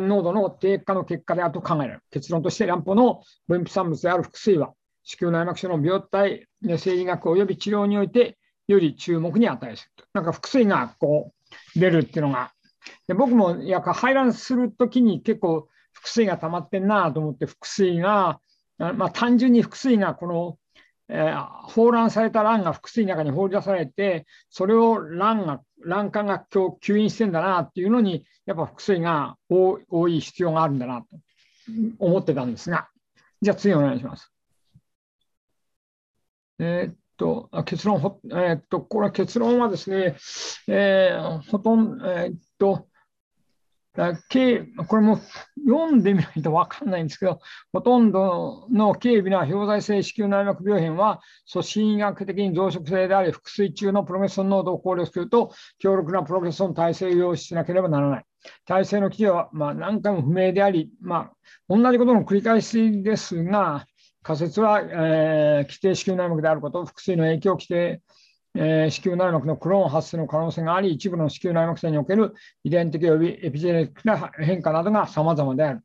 [0.00, 2.02] 濃度の低下の結果であると考えられる。
[2.10, 6.46] 結論として卵胞の分泌産物である腹水は、子宮内膜症の病態、
[6.78, 10.04] 生理学及び治療においてより注目に値する。
[10.14, 11.32] なんか腹水がこ
[11.76, 12.52] う出るっていうのが、
[13.06, 18.40] で僕もやっぱ排卵するときに結構腹水が溜まってんなと思って、腹水が、
[18.78, 20.58] まあ、単純に腹水がこの
[21.08, 31.06] えー、放卵された卵が腹水の中に放り出されて、それを卵が、卵管が今日吸引してんだなっていうのに、やっぱ腹水が多い必要があるんだなと
[31.98, 32.88] 思ってたんですが、
[33.42, 34.32] じゃあ次お願いします。
[36.58, 40.16] えー、っと、結論、えー、っと、これ結論はですね、
[40.68, 42.88] えー、ほとんど、えー、っと、
[43.94, 44.12] だ
[44.88, 45.20] これも
[45.64, 47.38] 読んでみないと分かんないんですけど、
[47.72, 51.20] ほとんどの軽微な表材性子宮内膜病変は、
[51.52, 58.24] 組織医学的に増殖性であり、腹水中のプロゲストン濃度を考慮すると、強力なプロゲストン耐性を要しなければならない。
[58.66, 61.32] 体制の基準はまあ何回も不明であり、まあ、
[61.68, 63.86] 同じことの繰り返しですが、
[64.24, 68.02] 仮説は、えー、規定子宮内膜であること、腹水の影響を規定
[68.56, 75.80] えー、子宮内膜のクローン発生の可能性があり、一部の子宮内膜性における遺伝的及びエピジェネティックな変化などが様々である。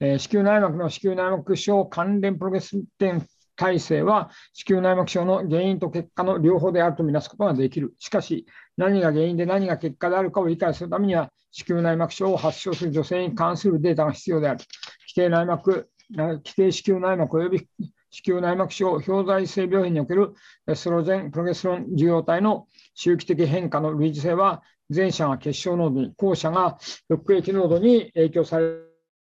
[0.00, 7.94] えー、子宮内膜の子宮内膜症関連プロゲステン体制は子宮内膜症の原因と結果の両方であるとみなすことができる。
[7.98, 14.58] しかし、何が原因で何が結果であるかを理解するためには、子宮内膜症を発症する女性に関するデータが必要である。
[14.58, 17.68] 規定内膜、規定子宮内膜及び
[18.14, 20.34] 子宮内膜症、表材性病変における
[20.68, 24.62] エストロジェン、プロゲスロン受容体の周期的変化の類似性は、
[24.94, 28.66] 前者が結晶濃度に、後者が抑液濃度に影響され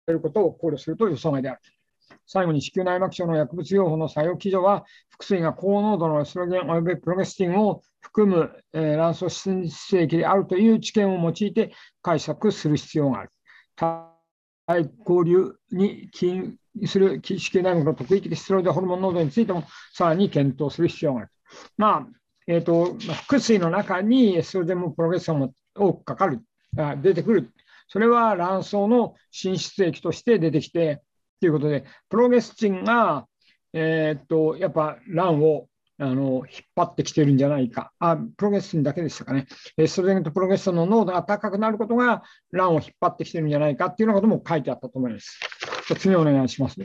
[0.07, 1.61] ることを考慮すると予想外である。
[2.27, 14.18] 最後に子宮内膜症の薬物療法の作用基準は、腹水が高濃度のエストロゲン及びプロゲスティンを含む、えー、卵巣新生液であるという知見を用いて解釈する必要がある。
[14.69, 21.31] 対交流に起因する子宮内膜の特異的ステロイドホルモン濃度についてもさらに検討する必要がある。
[21.79, 22.97] まあえーと、
[23.29, 26.43] 腹水の中にエストロゲンもプロゲステロンも多くかかる
[26.77, 27.51] あ、出てくる。
[27.89, 31.03] それは卵巣の進出液として出てきて、
[31.41, 33.27] ということで、プロゲスチンが、
[33.73, 35.69] えー、っとやっぱ卵を
[36.01, 37.93] あの引っ張ってきてるんじゃないか。
[37.99, 39.47] あ、プロゲスチンだけでしたかね。
[39.77, 45.41] エストロゲンとプロゲステロンの濃度が高くなることが卵を引っ張ってきてるんじゃないかっていうようなことも書いてあったと思います。
[45.99, 46.77] 次お願いします。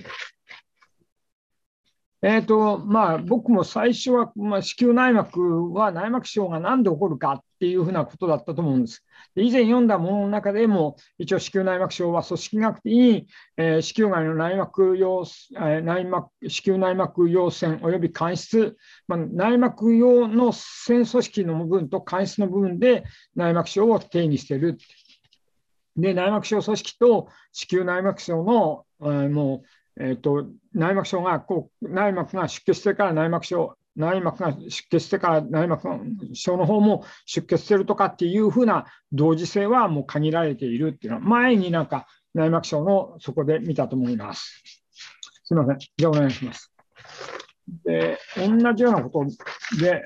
[2.26, 9.06] えーとまあ、僕も最初は、まあ、子宮内膜は内膜症が何で起こるかっていうふうなことだったと思うんです。
[9.36, 15.26] で以前読んだものの中でも、一応子宮内膜症は組織学的に、えー、子宮外の内膜用、
[15.58, 18.78] えー、内膜子宮内膜用線及び間質、
[19.10, 23.04] まあ、内膜用の線組織の部分と間質の部分で
[23.36, 24.78] 内膜症を定義している。
[25.98, 29.68] で、内膜症組織と子宮内膜症の、えー、もう、
[30.00, 35.88] えーと、内膜症がこう内膜が出血してから内膜症内膜が出血してから内膜
[36.34, 44.64] 症の方も出血してるとかっていうふうな同時性はもう限られているっていうのは前になんか内膜症のそこで見たと思います。
[45.44, 45.78] すみません。
[45.78, 46.72] じゃあお願いします。
[47.86, 50.04] で、同じようなことで、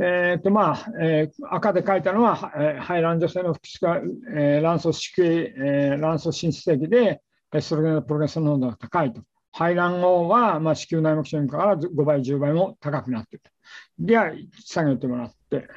[0.00, 7.20] えーとまあえー、赤で書いたのは、えー、排卵女性の腹が、えー、卵巣子宮、えー、卵巣進出的で、
[7.54, 9.22] エストロゲンのプロゲステロン濃度が高いと。
[9.52, 13.50] 排卵後は、まあ、子宮内膜症にかからず5倍、10倍も高くなっていると。
[13.98, 14.32] では、
[14.64, 15.68] 下げてもらって。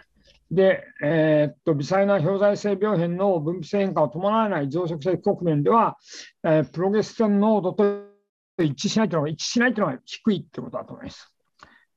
[0.51, 5.97] で、えー、っと微細な表在性病変の分泌性変化を伴わない増殖性局面では、
[6.43, 7.83] えー、プロゲステロン濃度と
[8.59, 11.34] 一致しないというのが一致しないというのが低いということだと思います。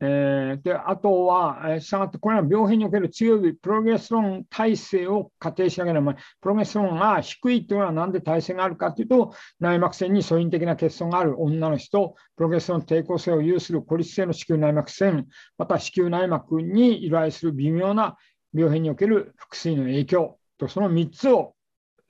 [0.00, 18.16] えー、であとは、えー、したがって、これは病変における強いプロゲステロン耐性を仮定しながら、プロゲステロンが低いというのは何で耐性があるかというと、内膜腺に素因的な欠損がある女の人、プロゲステロン抵抗性を有する孤立性の子宮内膜腺、また子宮内膜に由来する微妙な
[18.54, 21.54] 病変における腹水の影響と、その3つを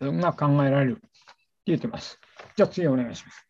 [0.00, 1.02] が考えられると
[1.66, 2.20] 言ってます。
[2.56, 3.46] じゃあ次お願いします。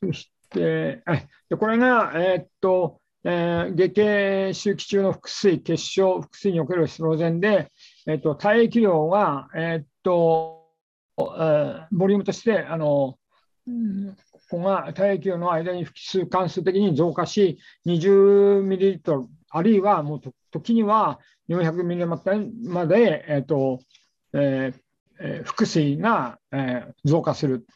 [0.00, 1.02] そして、
[1.48, 7.72] でこれが、えー、っと、えー、月経周期中の腹水、結晶、腹水におけるエストロゲンで、
[8.06, 10.68] えーと、体液量が、えーと
[11.18, 13.16] えー、ボリュームとしてあの、こ
[14.50, 23.80] こが体液量の間に複数関数的に増加し、20ミリリットル、あるいはもう時には400ミリリットルまで、えーと
[24.34, 27.66] えー、腹水が、えー、増加する。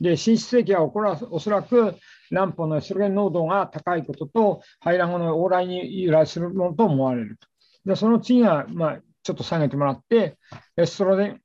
[0.00, 1.96] で、浸出液はおそらく
[2.34, 7.46] 卵胞のエストロゲン濃度が高いことと、排卵後の往来に由来するものと思われると。
[7.86, 10.38] でその次が、まあ、ちょっと下げてもらって、
[10.76, 11.40] エストロゲン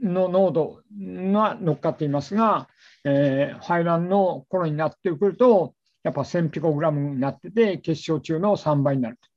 [0.00, 0.82] の濃度
[1.32, 2.68] が乗っかっていますが、
[3.04, 9.28] えー、排卵の頃になってくると、やっぱ1000ピコグラムになってて、結晶中の3倍になると。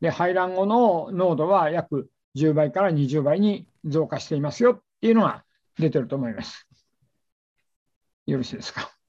[0.00, 5.44] で、排卵後の濃度は約10倍から20倍に増加していますよっていうのが
[5.78, 6.66] 出てると思います。
[8.26, 9.01] よろしいですか？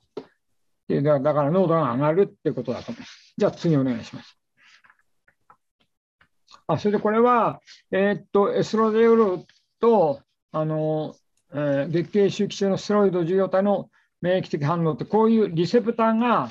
[0.88, 3.34] でだから濃度が上がるっていうことだと思います。
[3.38, 4.38] じゃあ次お願いします。
[6.68, 9.46] あそれでこれは、えー、っと、エスロデオル
[9.80, 11.16] と、あの、
[11.54, 13.90] えー、月経周期中のステロイド受容体の
[14.22, 16.50] 免疫的反応って、こういうリセプターが、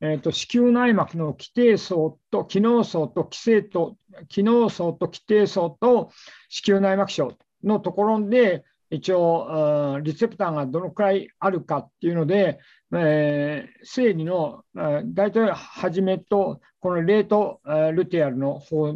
[0.00, 3.96] えーと、子宮内膜の基底層と機能層と寄生と
[4.28, 6.10] 機能層と基底層と
[6.48, 12.58] 子宮内膜症のところで一応、リセプターがどのくらいあるかっていうので、
[12.94, 17.60] えー、生理の、大体初めと、このレート、
[17.94, 18.94] ルティアルの方、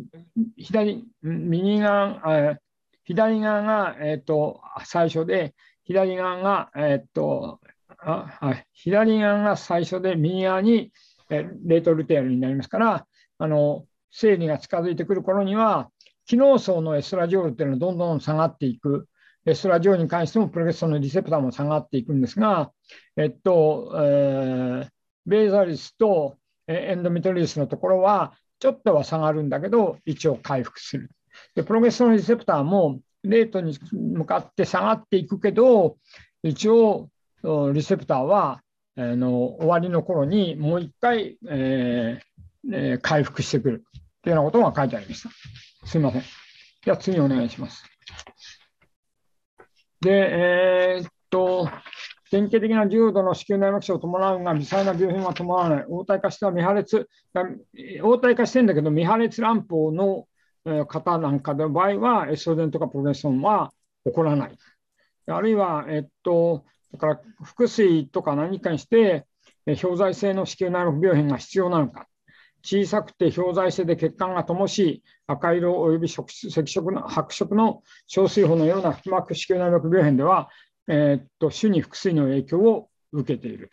[0.59, 2.59] 左、右側、
[3.05, 5.55] 左側が、えーと、最初で、
[5.85, 7.61] 左側が、えーと
[7.99, 10.93] あ、左側が最初で、右側に、
[11.31, 13.07] えレートルティアルになりますから、
[13.39, 15.91] あの生理が近づいてくる頃には、
[16.27, 19.09] 機能層のエスラジオールっていうのはどんどん下がっていく。
[19.47, 22.73] エストラジオに関してもプロゲストのリセプターも下がっていくんですが、
[23.17, 24.89] えっと、えー、
[25.25, 31.11] ベーザリスとエンドメトリウスのところは、ちょっとは下がるんだけど、一応回復する。
[31.55, 35.97] でプロゲストのリセプターもレートに向かって下がっていくけど、
[36.43, 37.09] 一応、
[37.73, 38.63] リセプターは、
[38.99, 43.85] あの終わりの頃にもう一回、えー、回復してくる
[44.23, 45.29] というようなことが書いてありました。
[45.87, 46.23] すみません。
[46.85, 47.85] では次お願いします。
[50.07, 51.69] で、えー、っと、
[52.31, 55.85] 典型的な重度の子宮内膜症を伴うが、微細な病変は伴わない。
[55.89, 57.09] 応対化しては未破裂、
[58.05, 60.29] 応対化してるんだけど、未破裂乱暴の
[60.87, 63.73] 方なんかの場合は、エストロゲンとかプロゲストンは
[64.05, 64.57] 起こらない。
[65.27, 69.27] あるいは、えっと、だから腹水とか何かにして、
[69.67, 72.07] 表剤性の子宮内膜病変が必要なのか。
[72.67, 80.49] 小さくて表剤性で血管が灯し、赤色及び赤色の白色の小水泡のような腹膜子宮内膜病変では、
[80.89, 83.71] えー、っと種に腹水の影響を受けている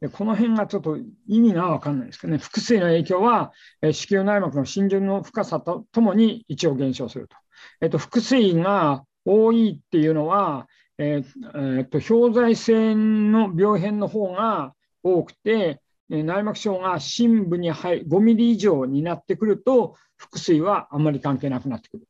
[0.00, 0.08] と。
[0.12, 3.52] この辺がちょっと意味が分かんないですけどね、腹水の影響は、
[3.82, 7.36] えー、子宮内膜の浸潤の深さとともに一応減少すると。
[7.82, 11.24] え、っと腹水が多いっていうのは、えー
[11.54, 22.06] えー、っと表剤性の病変の方が多くて、内膜症が深部に入5ミリ以上になってくると、腹水はあんまり関係なくなってくる。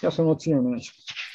[0.00, 1.26] じゃあ、その次お願いします。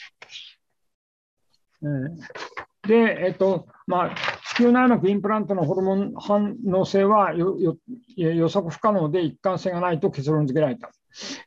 [2.88, 4.16] で、えっと、まあ、
[4.56, 10.92] 子宮内膜インプラントのホルモン反応性は予測不可能で一貫性がないと結論付けられた。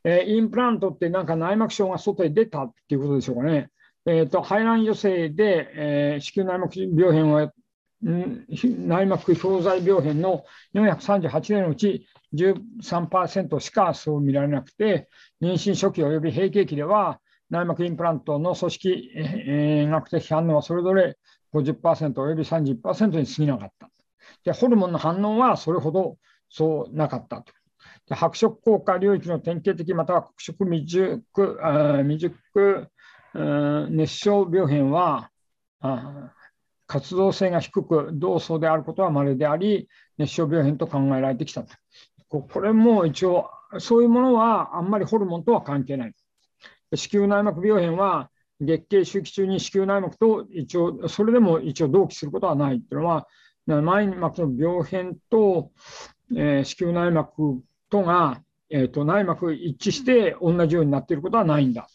[0.03, 3.69] えー、インプラントってなんか内膜症が外へ出たっていうことでしょうかね。
[4.05, 7.51] えーと、排卵女性で、えー、子宮内膜病変を
[8.05, 15.09] 内膜氷剤病変の438例のうち13%しかそう見られなくて、
[15.41, 21.17] 妊娠初期及び閉経期では、内膜インプラントの組織、え学的反応はそれぞれ
[21.53, 23.89] 50%及び30%に過ぎなかった。
[24.43, 26.17] でホルモンの反応はそれほど
[26.49, 27.53] そうなかったと。
[28.07, 31.23] で白色効果領域の典型的または黒色未熟
[32.03, 32.87] 未熟
[33.89, 35.29] 熱傷病変は
[35.81, 36.33] あ
[36.87, 41.73] 活動性が低く、同層であることは稀であり、熱傷病変と考えられてきたと。
[42.29, 46.13] これも一応、そういうものはあんまりホルモンとは関係ない。
[46.93, 48.29] 子宮内膜病変は
[48.61, 53.27] 月経周期中に子宮内膜と一応、それでも一応同期することはないというのは、
[53.67, 55.71] 内膜の病変と、
[56.35, 61.87] えー、子宮内膜とが、えーと、内膜一致して同じようになっていることはないんだ。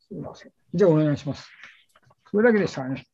[0.00, 0.52] すみません。
[0.74, 1.48] じゃあお願いします。
[2.30, 3.06] それだけでしたね。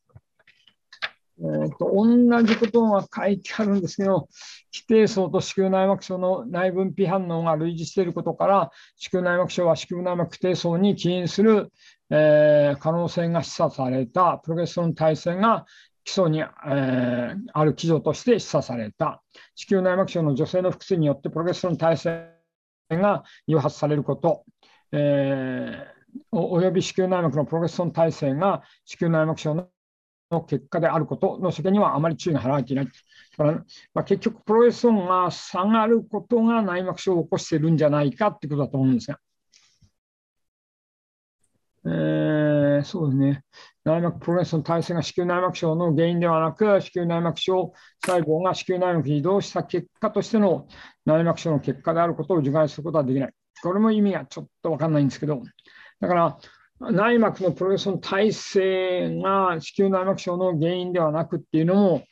[1.43, 4.29] えーと、同じことが書いてあるんですけど、
[4.71, 11.73] 基底層と子宮内膜症の内分泌反応が類似していることから、子宮内膜症は子宮内膜基底層に起因する、
[12.11, 15.65] えー、可能性が示唆された、プロゲストロン耐性が
[16.05, 19.23] 基礎に、えー、ある基準として示唆された、
[19.55, 22.29] 子宮内膜症の女性の複数によってプロゲストロン耐性
[22.91, 24.45] が誘発されること、
[24.93, 29.69] えー、および子宮内膜のプロゲストロン耐性が子宮内膜症の
[30.31, 32.87] の結果であることの世間にはあまり注意が払われていない。
[32.87, 32.93] だ
[33.37, 33.53] から、
[33.95, 39.19] まあ、結局、プロレスンが下がることが内膜症を起こしているんじゃないかってことだと思うんですが。
[41.87, 43.45] えー、そうですね。
[43.85, 47.73] 内膜プロレスの耐性が子宮内膜症の原因ではなく、子宮内膜症
[48.05, 50.69] 細胞が子宮内膜に移動した結果としての
[51.07, 53.33] 内膜症の結果であることを除外することはできない。
[53.63, 55.43] これも意味がちょっと分かんないんですけど、
[56.01, 56.39] だから、
[56.81, 62.05] 内膜のプロレスの耐性が子宮内膜症の原因ではなくっていうのも、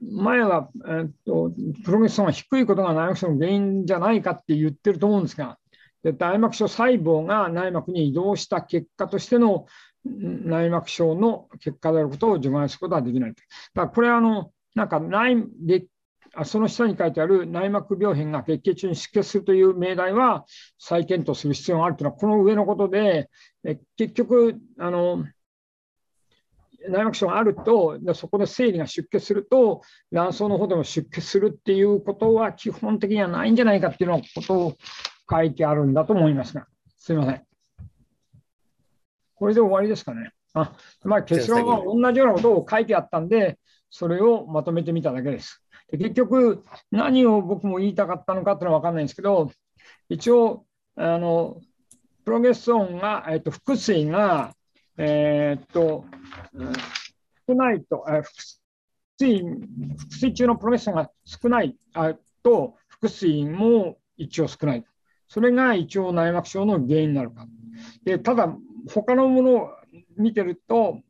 [0.00, 1.52] 前は、えっと、
[1.84, 5.58] プロゲステロンが低いことが内膜症の原因じゃないかって言ってると思うんですが、
[6.02, 9.66] で内膜症細胞が内膜に移動した結果としての
[10.04, 13.30] 内膜症の結果であることを除外することはできない。
[13.30, 13.42] だか
[13.74, 15.36] らこれはあの、なんか内
[16.44, 20.44] その下に書いてある内膜病変が月経中に出血するという命題は
[20.78, 23.30] 再検討する必要があるというのはこの上のことで、
[23.64, 25.24] え結局あの、
[26.88, 34.76] 内膜症があると、そこで生理が出血すると、卵巣の方でも出血するっていうことは基本的にはないんじゃないかっていうのことを
[35.30, 36.66] 書いてあるんだと思いますが、
[36.96, 37.42] すみません。
[39.34, 40.32] これで終わりですかね。
[40.52, 40.72] あ
[41.04, 43.58] まあ、結論は同じようなことを書いてあったんで、
[43.90, 45.62] それをまとめてみただけです。
[45.90, 49.50] で結局、何を僕も言いたかったのかっていうのは分かんないんですけど、
[50.08, 50.66] 一応、
[50.96, 51.60] あの
[52.24, 54.54] プロゲストンが、えっと、腹水が、
[54.96, 56.04] えー、っと、
[57.48, 58.24] 少ないと、え腹
[59.18, 59.42] 水、
[59.98, 64.84] 腹水中のプロゲストンが少ないあと、腹水も一応少ない。
[65.28, 67.46] それが一応内膜症の原因になるか。
[68.04, 68.54] でただ、
[68.92, 69.70] 他のものを
[70.16, 71.00] 見てると、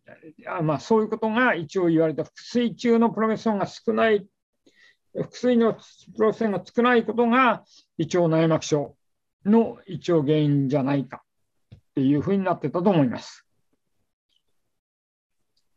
[0.47, 4.27] あまあ、そういうことが一応言われた、腹水中のプロゲストンが少ない、
[5.15, 5.75] 腹水の
[6.17, 7.65] プロゲストンが少ないことが
[7.99, 8.97] 一応内膜症
[9.45, 11.23] の一応原因じゃないか
[11.75, 13.47] っていうふうになってたと思います。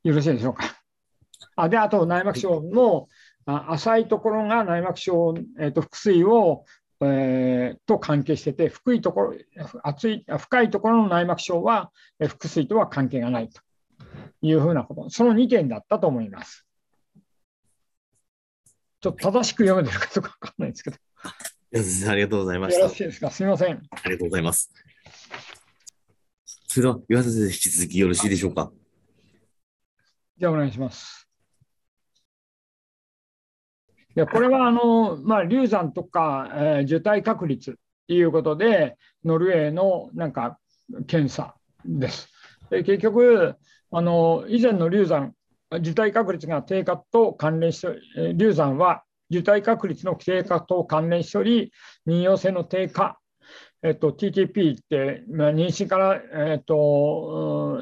[0.04, 0.66] よろしいでしょうか？
[1.56, 3.08] あで、あと内膜症の
[3.46, 6.66] 浅いところが内膜症、えーと、腹水を、
[7.02, 9.34] えー、と関係してて、深いところ
[9.84, 13.62] 厚い深いところの内膜症は、え、腹水とは関係がないと
[14.42, 16.66] いうふうなこと、その2点だったと思います。
[19.04, 20.98] ちょっと正しく読めてるかどうか分かんないですけど。
[22.10, 22.80] ありがとうございました。
[22.80, 23.30] よろしいですか？
[23.30, 23.82] すみません。
[23.92, 24.72] ありがとうございます。
[26.68, 28.72] それでは、岩田先生、引き続きよろしいでしょうか？
[30.38, 31.28] じゃあ、お願いします。
[34.16, 37.78] いやこれはあの、まあ、流産とか、えー、受胎確率
[38.08, 38.96] ということで、
[39.26, 40.60] ノルウェーのなんか
[41.08, 42.30] 検査です。
[42.70, 43.56] で結局
[43.92, 45.36] あの、以前の流産、
[45.80, 51.72] 受胎確率が低下と関連して、流産は受胎確率の低下と関連しており、
[52.08, 53.20] 妊用性の低下、
[53.82, 57.82] えっと、TTP って、まあ、妊娠から、えっと、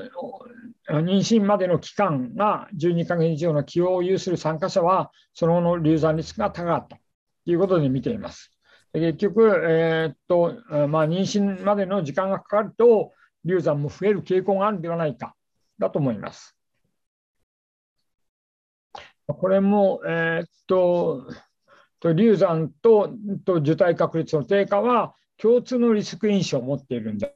[0.90, 7.02] 妊娠までの期間が12ヶ月以上の起用を有する参加者は、その後の流産リスクが高かったと
[7.46, 8.52] いうことで見ています。
[8.94, 10.56] 結局、えー、っと
[10.88, 13.14] まあ、妊娠までの時間がかかると、
[13.46, 15.36] 流産も増える傾向があるのではないか、
[15.80, 16.56] だと思います。
[19.34, 21.28] これも、えー、っと、
[22.14, 23.14] 流産と
[23.46, 27.28] と受胎確率の低下は共通のリスク因子を持っているんじ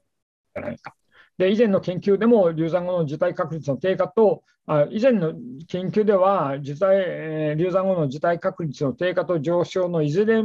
[0.56, 0.96] ゃないか。
[1.38, 5.34] で以前の研究でも流産後の受胎確率の低下と、あ以前の
[5.68, 10.44] 研究では受胎、流産後の受胎確率の低下と上昇のいずれ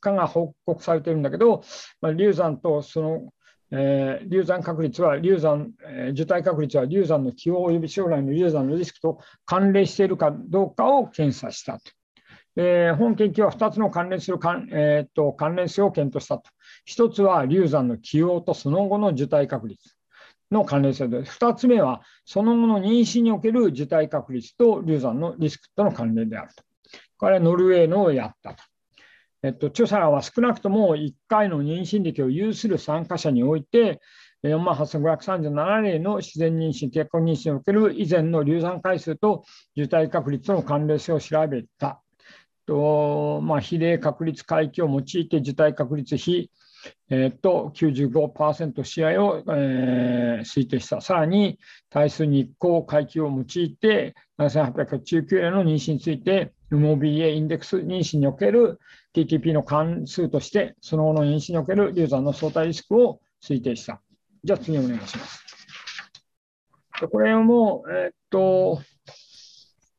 [0.00, 1.62] かが報告されているんだけど、
[2.00, 3.32] まあ、流産とその
[3.72, 11.80] えー、流産確率は流産、えー、受胎確率は流産の起用及び将来の流産のリスクと関連しているかどうかを検査したと。
[12.56, 16.50] えー、本研究は2つの関連する関,、えーと、関連性を検討したと。
[16.88, 19.94] 1つは流産の起用とその後の受胎確率
[20.50, 21.22] の関連性で。
[21.22, 26.64] 2つ目はその後の妊娠における受胎確率と流産のリスクとの関連であると。
[27.18, 28.64] これはノルウェーのをやったと。
[29.42, 34.00] えっと、著者は少なくとも1回の妊娠歴を有する参加者において、
[34.42, 39.44] 4万8537例の自然妊娠、結婚妊娠における以前の流産回数と
[39.76, 42.02] 受胎確率の関連性を調べた。
[42.66, 46.50] とまあ、比例確率回帰を用いて受胎確率比、
[47.08, 51.00] えー、と95%試合を、えー、推定した。
[51.00, 58.78] さらに、対数日光回帰を用いて、7889例の妊娠について、MOBA インデックス妊娠における
[59.14, 64.00] TTP の関数として、その後の妊娠における流産の相対リスクを推定した。
[64.44, 65.40] じゃあ次お願いします。
[67.10, 68.82] これも、えー、っと、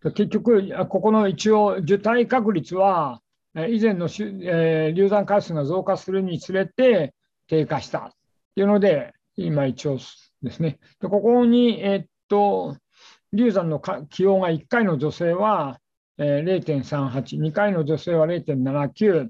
[0.04, 3.22] 結局、ここの一応、受胎確率は、
[3.54, 4.08] 以前の、
[4.44, 7.14] え、流産回数が増加するにつれて
[7.48, 8.12] 低下したっ
[8.56, 10.00] ていうので、今一応
[10.42, 10.80] ですね。
[11.02, 12.78] でここに、え、っと、
[13.34, 15.81] 流産の起用が1回の女性は、
[16.18, 19.30] えー、0.38、2回の女性は0.79、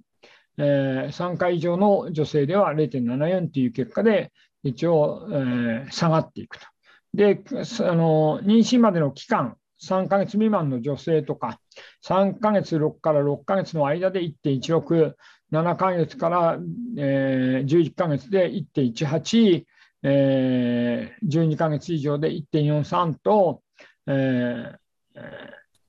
[0.57, 4.31] えー、3回以上の女性では0.74という結果で、
[4.63, 6.65] 一応、えー、下がっていくと。
[7.13, 11.59] で、あの妊娠までの期間、3ヶ月未満の女性とか、
[12.05, 15.13] 3ヶ月6から6ヶ月の間で1.16、
[15.51, 16.59] 7ヶ月から、
[16.97, 19.65] えー、11ヶ月で1.18、
[20.03, 23.61] えー、12ヶ月以上で1.43と、
[24.07, 25.19] えー、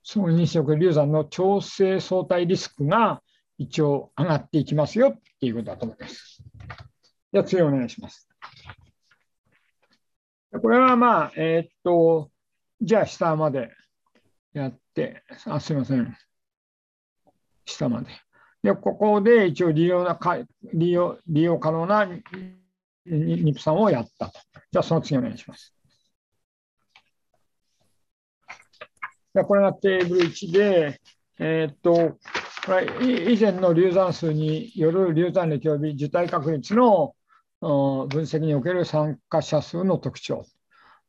[0.03, 3.23] その妊娠流産の調整相対リスクが
[3.59, 6.43] 一応上がっていきますよっていうことだと思います。
[7.33, 8.29] じゃあ次お願いします。
[10.61, 12.31] これはまあ、えー、っと、
[12.81, 13.71] じゃあ下まで
[14.53, 16.17] やって、あすみません。
[17.65, 18.11] 下まで。
[18.63, 20.19] で、ここで一応利用な
[20.75, 22.07] 利用利用可能な
[23.07, 24.41] 妊婦さんをやったと。
[24.71, 25.75] じゃあその次お願いします。
[29.35, 31.01] これがテーブル1で、
[31.39, 32.19] えー、っと、
[32.67, 37.15] これ以前の流産数による流産歴及び受胎確率の
[37.61, 40.45] 分析における参加者数の特徴。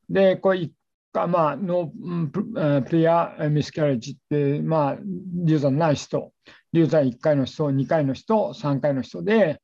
[0.10, 0.70] で、これ
[1.14, 4.98] か、まあ、ノープレアミスキャレッジって、まあ、
[5.46, 6.34] 流産ない人、
[6.74, 9.62] 流産1回の人、2回の人、3回の人で、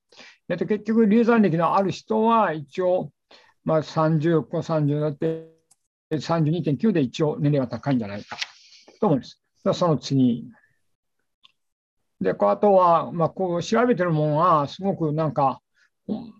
[0.47, 3.11] えっと、結局、流産歴のある人は一応、
[3.65, 5.58] まあ、30、30だって、
[6.11, 8.37] 32.9で一応年齢が高いんじゃないか
[8.99, 9.41] と思います。
[9.73, 10.45] その次。
[12.21, 15.61] で、あとは、まあ、こう調べてるものは、すごくなんか、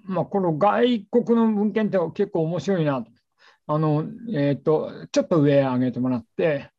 [0.03, 3.11] まあ、この外国の文献って結構面白いなと。
[3.67, 6.71] あの、えっ、ー、と、ちょっと上上げてもらって、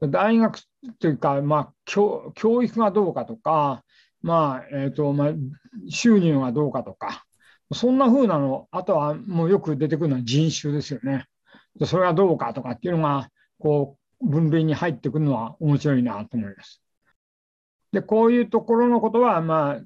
[0.00, 0.58] 大学
[0.98, 3.84] というか、まあ、教教育がどうかとか、
[4.20, 5.32] まあ、えっ、ー、と、まあ、
[5.88, 7.24] 収入がどうかとか、
[7.72, 11.26] そんな風なの、あとはもうよく出てくるのは人種ですよね。
[11.84, 16.82] それがどうかとかっていうのが、こう、分類に入ってくるのは面白いなと思います。
[17.92, 19.80] で、こういうところのことは、まあ、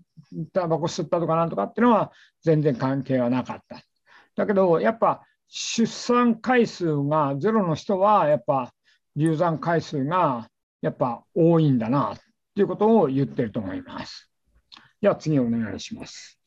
[0.53, 2.13] タバコ吸ったとかなんとかっていうのは
[2.43, 3.83] 全然関係はなかった。
[4.37, 8.73] だけど、やっぱ出産回数がゼロの人は、やっぱ
[9.17, 10.49] 流産回数が
[10.81, 12.19] やっぱ多いんだなっ
[12.55, 14.31] ていうことを言ってると思います。
[15.03, 16.39] じゃあ次お願いします。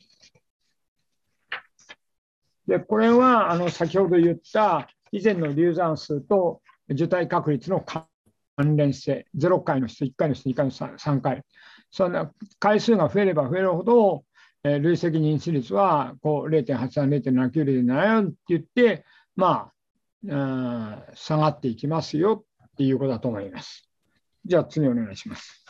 [2.67, 8.07] で、これはあの先ほど言った以前の流産数と受胎確率の関
[8.75, 11.43] 連性、0回の人、1回の人、2回の人、3回。
[11.91, 14.23] そんな回数が増えれば増えるほど、
[14.63, 17.51] えー、累積妊娠率はこう0.83、0.79、
[17.85, 19.05] 0.74って言って、
[19.35, 19.69] ま
[20.27, 23.87] あ、下がっていきますよっていうことだと思います。
[24.45, 25.63] じゃあ次お願いします。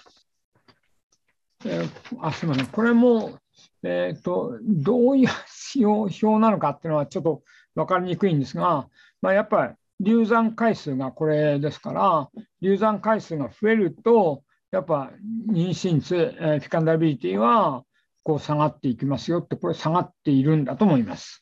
[1.66, 1.90] えー、
[2.22, 3.40] あすみません、これも、
[3.84, 5.30] えーと、どういう
[5.86, 7.44] 表なのかっていうのはちょっと
[7.76, 8.88] 分かりにくいんですが、
[9.24, 9.74] まあ、やっぱり
[10.06, 12.30] 流産回数がこれですから、
[12.62, 15.12] 流産回数が増えると、やっぱ
[15.50, 17.86] 妊娠率、えー、フィカンダビリティは
[18.22, 21.42] こう下がっていきますよって、これ下がっているんだと思います。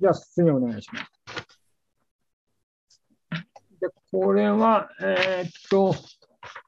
[0.00, 1.06] じゃあ、次お願いします。
[3.80, 5.94] でこれは、えー、っと、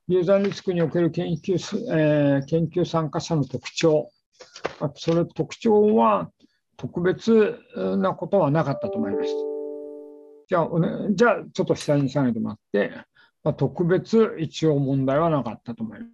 [0.06, 1.54] ユーザーリスクにおける研究,、
[1.92, 4.12] えー、研究参加者の特徴。
[4.94, 6.30] それ特徴は
[6.76, 9.55] 特別なことはなかったと思います。
[10.48, 10.68] じゃあ、
[11.10, 12.92] じゃあちょっと下に下げてもらって、
[13.42, 16.06] まあ、特別一応問題はなかったと思いま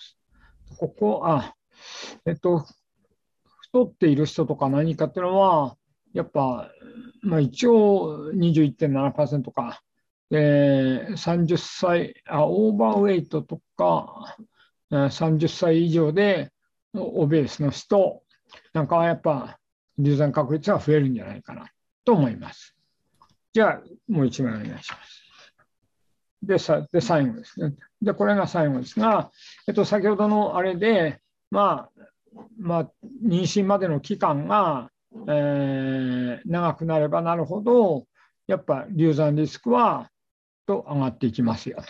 [0.00, 0.16] す。
[0.78, 1.54] ここ、あ、
[2.26, 2.64] えっと、
[3.62, 5.76] 太っている人とか何かっていうのは、
[6.12, 6.70] やっぱ、
[7.22, 9.82] まあ、一応21.7%か、
[10.30, 14.36] えー、30歳あ、オーバーウェイトとか、
[14.90, 16.50] 30歳以上で
[16.94, 18.22] オベースの人
[18.72, 19.58] なんかはやっぱ
[19.98, 21.70] 流産確率は増えるんじゃないかな
[22.04, 22.77] と思います。
[23.52, 25.28] じゃあ、もう一枚お願いします。
[26.42, 27.74] で、さで最後ですね。
[28.00, 29.30] で、これが最後ですが、
[29.66, 31.20] えっと、先ほどのあれで、
[31.50, 32.02] まあ、
[32.58, 32.90] まあ、
[33.24, 34.90] 妊娠までの期間が、
[35.26, 38.06] えー、長くなればなるほど、
[38.46, 40.10] やっぱ流産リスクは
[40.66, 41.82] と上がっていきますよ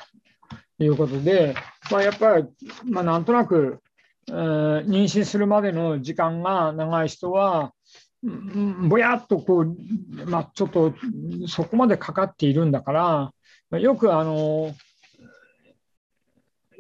[0.79, 1.55] ということで、
[1.91, 2.47] まあ、やっぱり、
[2.85, 3.81] まあ、なんとなく、
[4.29, 7.73] えー、妊娠するまでの時間が長い人は、
[8.23, 9.77] ぼやっとこう、
[10.27, 10.95] まあ、ちょっと
[11.47, 13.33] そこまでかかっているんだか
[13.71, 14.75] ら、よくあの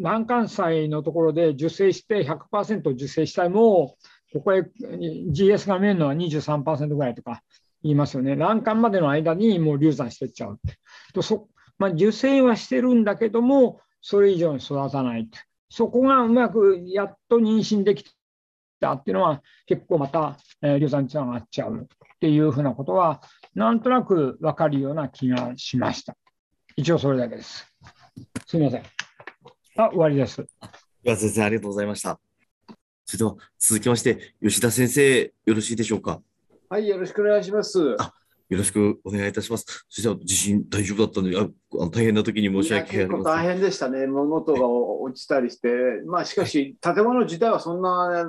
[0.01, 3.97] 難関歳のところで受精して100%受精したいも
[4.32, 7.43] ここへ GS が見えるのは23%ぐらいとか
[7.82, 8.36] 言いますよね。
[8.36, 10.61] 卵管までの間にもう流産してっちゃう。
[11.14, 15.30] とそまあ、受精はしてるんだけども、それ以上に育たない。
[15.70, 18.05] そこがうまくやっと妊娠でき
[18.81, 21.87] たっていうのは、結構また、えー、流産率が上がっちゃうっ
[22.20, 23.20] ていうふうなことは、
[23.55, 26.16] なんとなく分かるような気がしました。
[26.76, 27.66] 一応それだけです。
[28.47, 28.83] すみません。
[29.76, 30.47] あ、終わりです。
[31.03, 32.20] 岩先生、ありがとうございました。
[33.05, 36.20] それでは続きまして、吉田先生、よろしいでしょうか？
[36.68, 37.97] はい、よろしくお願いします。
[37.99, 38.12] あ
[38.49, 39.64] よろしくお願いいたします。
[39.88, 41.46] そしたら地震大丈夫だったので、あ
[41.90, 43.24] 大変な時に申し訳ありません。
[43.24, 44.07] 大変でしたね。
[44.07, 45.68] 物音が落ちたりして、
[46.07, 48.24] まあしかし、建物自体はそんな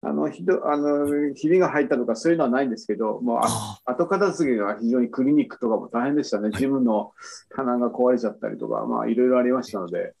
[0.00, 7.12] あのひどあのひびが入ったとかそういうのはないんですけど、もうあ後片付けが非常にクリニックとかも大変でしたね、ジムの
[7.54, 10.14] 棚が壊れちゃったりとか、まあいろいろありましたので。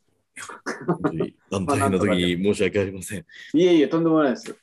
[1.50, 3.18] 大変な時に申し訳ありません。
[3.54, 4.56] いえいえ、とんでもないです。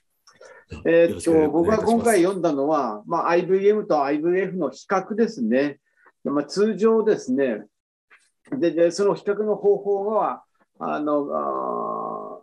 [0.86, 5.80] えー、っと僕が今回読んだのは、まあ、IVM と IVF の比較ですね。
[6.24, 7.66] まあ、通常ですね
[8.52, 10.44] でで、その比較の方法は、
[10.80, 12.40] あのあ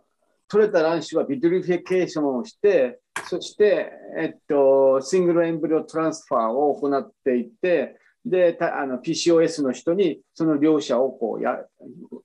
[0.47, 11.57] 取れた卵子は vitrification をして、そして、えっと、 single embryo transfer を行っていって、で、あの PCOS の人にその両者をこうや、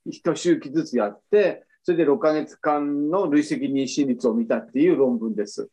[0.07, 5.71] 一周期ずつやって、それで6ヶ月間の累積妊娠率を見たっていう論文です。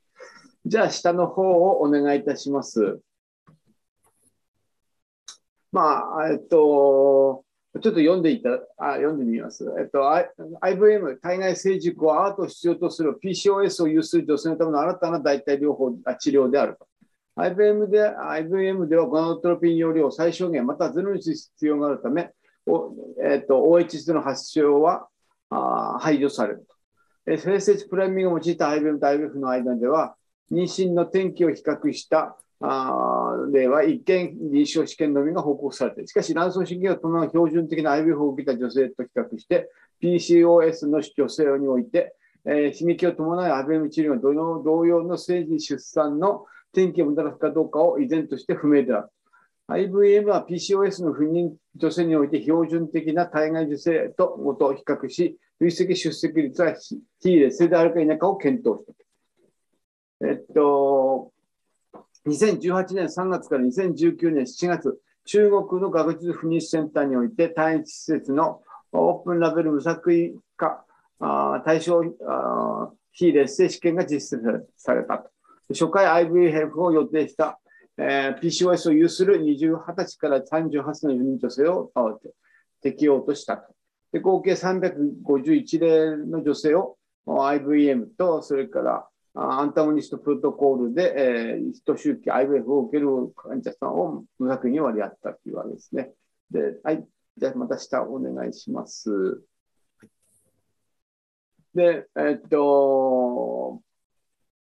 [0.65, 2.99] じゃあ、下の方をお願いいたします。
[5.71, 7.45] まあ、えっと、
[7.83, 9.63] ちょっと読んでいた、あ読んでみます。
[9.77, 9.99] えっと、
[10.61, 16.87] IVM、体外成熟はアートを必要とする PCOS を有する女性のための新たな代替療法治療であると。
[17.35, 22.31] IBM で IBM ではゴナトロピン容量を最小限、またゼロにする必要があるため、
[22.65, 22.91] お
[23.21, 25.09] えーと、OHS の発症は
[25.51, 26.75] あ排除されると。
[27.27, 30.15] え生成プライミングを用いた IBM と IBF の間では、
[30.51, 36.07] 妊娠の転機を比較したあ例は一見臨床試験のみが報告されて。
[36.07, 39.69] しかし、卵巣試験を伴う標準的な IBF を受けた女性と比較して、
[40.01, 42.15] PCOS の女性において、
[42.45, 44.17] えー、刺激を伴う IBM 治療が
[44.63, 49.09] 同様の生児出産の転機をもたらすかどうかを依然として不明である。
[49.67, 56.75] IVM は PCOS の不妊女性において標準的な体外受精と元を比較し、累積出席率は
[57.19, 59.04] 非劣勢であるか否かを検討した。
[60.21, 61.31] えっと、
[62.27, 68.61] 2018年3月から2019年7月、中国の学術不妊センターにおいて、単一施設の
[68.91, 70.85] オープンラベル無作為化
[71.65, 72.01] 対象
[73.11, 74.43] 非劣勢試験が実施
[74.77, 75.29] されたと。
[75.69, 77.59] 初回 IVF を予定した、
[77.97, 81.91] えー、PCOS を有する20歳から38歳の4人女性を
[82.81, 83.73] 適用としたと。
[84.11, 96.11] で合計351例の女性を IVM と、それからアンタゴニストプロトコールで、えー、一周期 IVF を受ける患者さんを無作為に割り当ったというわけですね。
[96.51, 97.05] で、はい。
[97.37, 99.43] じゃあまた下お願いします。
[101.73, 103.81] で、えっと、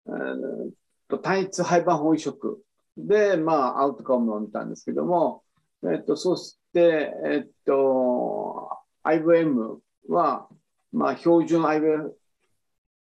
[0.07, 0.71] えー、
[1.09, 2.63] と単一廃盤法移植
[2.97, 5.43] で、まあ、アウトカムを見たんですけども、
[5.85, 8.71] えっと、そして、えっと、
[9.03, 10.49] IVM は、
[10.93, 12.13] まあ、標準 IVF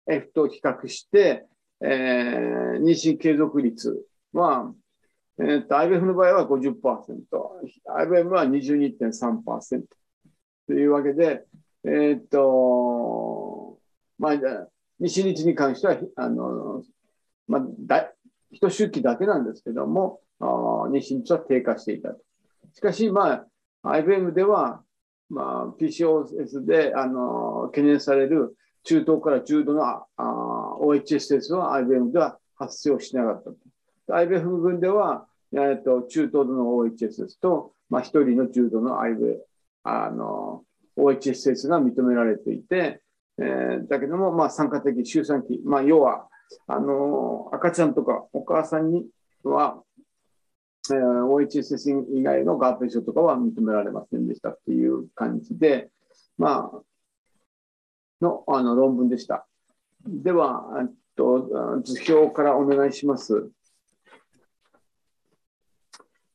[0.06, 1.46] F と比較して、
[1.80, 4.72] えー、妊娠継続率は、
[5.38, 6.74] えっと、IVF の場合は50%、
[7.86, 9.82] IVM は22.3%
[10.66, 11.44] というわけで、
[11.84, 13.78] えっと、
[14.18, 14.66] まあ、妊
[15.00, 16.82] 娠率に関しては、あの、
[17.46, 18.12] まあ、だ
[18.50, 20.44] 一周期だけなんですけども、あ
[20.90, 22.20] 妊娠率は低下していたと。
[22.72, 24.82] しかし、まあ、IBM では、
[25.28, 30.06] まあ、PCOS であの懸念される中等から重度のあ
[30.80, 33.56] OHSS は IBM では発生しなかったと。
[34.08, 39.38] IBF 群では、えーと、中等度の OHSS と、まあ、1人の重度の IBF
[39.82, 40.62] あの
[40.96, 43.00] OHSS が認められていて、
[43.38, 46.28] えー、だけども、まあ、酸化的周産期、まあ、要は
[46.68, 49.04] あの赤ちゃんとかお母さんに
[49.42, 49.82] は、
[50.90, 55.90] えー、OHSS 以外の合併症とかは認められませんでしたっていう感じで、
[56.38, 56.80] まあ、
[58.20, 59.46] のあの論文でした。
[60.06, 63.50] では、えっと、図表からお願いします。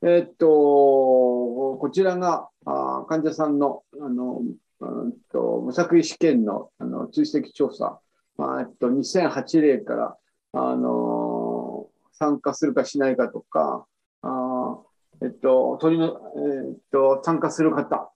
[0.04, 4.42] えっと、こちらがあ患者さんのあの、
[4.80, 8.00] うんと、無作為試験のあの追跡調査
[8.42, 10.18] まあ、えっと、2008例から、
[10.54, 13.86] あの、参加するかしないかとか、
[14.24, 14.80] あ
[15.22, 18.12] えっと、鳥の、えっと、参加する方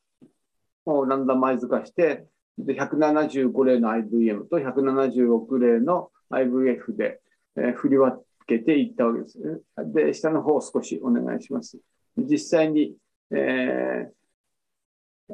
[0.86, 2.26] をランダマイズ化して、
[2.58, 7.20] で175例の IVM と176例の IVF で、
[7.58, 9.64] えー、振り分けていったわけです。
[9.94, 11.78] で、下の方を少しお願いします。
[12.18, 12.96] 実際に、
[13.32, 14.16] えー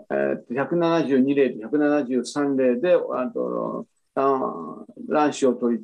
[0.10, 5.84] えー、172例と173例で、あと卵子を取り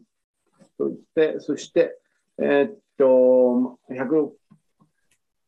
[0.77, 1.97] 取って、そして、
[2.39, 4.31] えー、っと、100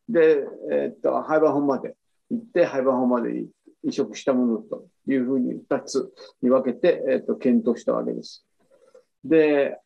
[0.08, 1.94] で、えー、っと、廃盤本まで
[2.30, 3.44] 行って、廃盤本まで
[3.84, 8.44] 移植したものというふうに2つに分けて、えー、っと、検討したわけです。
[9.24, 9.78] で、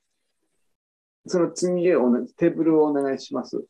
[1.27, 1.93] その次へ
[2.37, 3.65] テーブルをお願いします。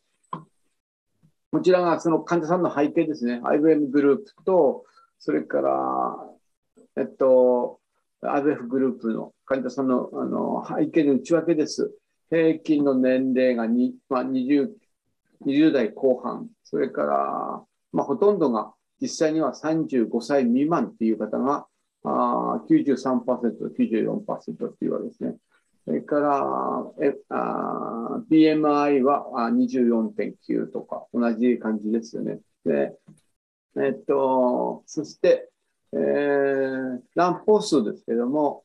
[1.52, 3.40] こちらがその患者さんの背景ですね。
[3.44, 4.84] IBM グループと、
[5.20, 6.30] それから、
[6.96, 7.80] えっと、
[8.22, 11.94] アベフグループの患者さんのあの背景の内訳です。
[12.30, 14.70] 平均の年齢がに、まあ、20,
[15.46, 21.66] 20代後半、それから、まあ、ほとんどが実際には35歳未満っていう方が
[22.04, 25.36] あ93%、94%っていうわけですね。
[25.84, 32.40] それから、えあ BMI は24.9とか同じ感じですよね。
[32.64, 32.94] で
[33.76, 35.50] えっと、そして、
[35.92, 38.62] えー、乱歩数ですけども、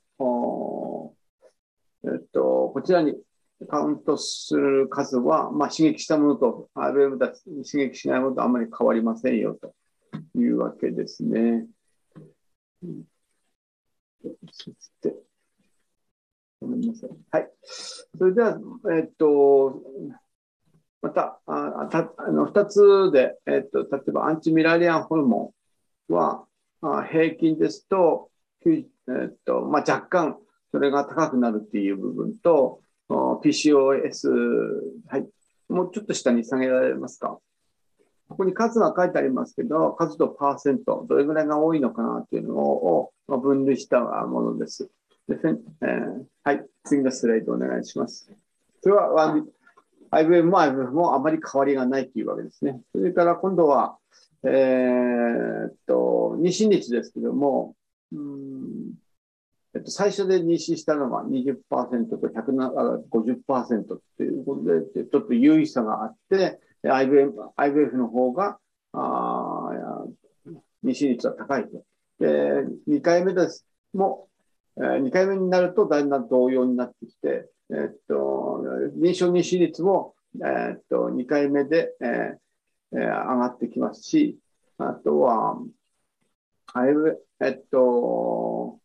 [2.03, 3.15] えっと、こちらに
[3.67, 9.73] カウントする数は、まあ、刺激したものと RM だ刺激しないものとあまり変わりませんよと
[10.35, 11.67] いうわけですね。
[16.61, 17.09] ごめんなさい。
[17.31, 17.49] はい。
[17.63, 18.59] それでは、
[18.93, 19.81] えっと、
[21.01, 25.53] また、あたあの2つで、えっと、例えばアンチミラリアンホルモ
[26.09, 26.45] ンは、
[26.81, 28.29] あ平均ですと、
[28.65, 28.85] え
[29.27, 30.37] っとまあ、若干
[30.71, 34.29] それが高くなるっていう部分と、PCOS、
[35.07, 35.27] はい、
[35.67, 37.39] もうちょっと下に下げられますか？
[38.29, 44.89] ここに数が書いてありますけど、数とパーセント、どれぐらいが多いのかなっていうのを分類したものです。
[45.27, 48.31] でえー、はい、次のスライドお願いします。
[48.81, 49.35] それは
[50.11, 52.81] IBM も IBM もあまり変わりがないというわけですね。
[52.93, 53.97] それから今度は、
[54.43, 57.75] えー、っと、妊娠率ですけども、
[58.11, 58.93] うん
[59.75, 68.57] えっと、最初で妊娠したのが20%と150%っていうことで、ちょっと優位差があって、IBM IBF の方が
[68.93, 70.05] あ
[70.83, 71.83] 妊娠率は高いと。
[72.19, 74.27] で、2回目ですも、
[74.77, 78.63] えー、2回目になるとだんだん同様になってきて、えー、っと、
[78.95, 82.07] 臨床妊娠率も、えー、っと、2回目で、えー
[82.93, 84.37] えー、上がってきますし、
[84.77, 85.57] あとは、
[87.41, 88.79] えっと、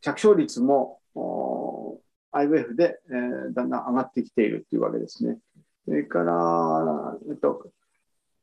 [0.00, 1.00] 着床率も
[2.32, 5.38] IVF で、えー、だんだん上がってきているというわけですね。
[5.84, 7.70] それから、えっと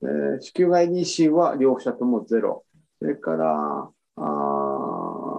[0.03, 2.65] えー、子宮外妊娠は両者ともゼロ。
[2.99, 5.31] それから、あ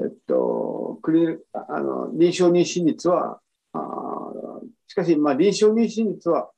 [0.00, 3.40] えっと、クリあの臨床妊娠率は、
[3.72, 6.50] あしかし、まあ、臨床妊娠率は、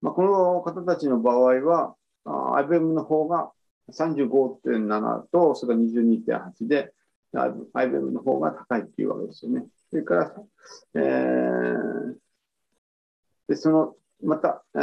[0.00, 3.52] まあ、この方たちの場合は、IBM の方が
[3.92, 6.92] 35.7と、それから22.8で、
[7.74, 9.66] IBM の方が高いっていうわけですよね。
[9.90, 10.34] それから、
[10.94, 12.14] えー、
[13.48, 14.78] で、その、また、え、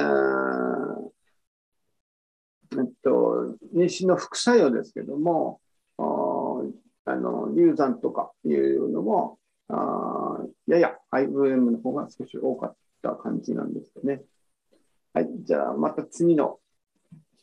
[2.76, 5.59] っと、妊娠の副作用ですけども、
[7.05, 9.38] あの流産とかいうのも、
[9.68, 14.24] あやや IVM の方が少し多かった感じなんですよね。
[15.14, 16.59] はい、じゃあまた次の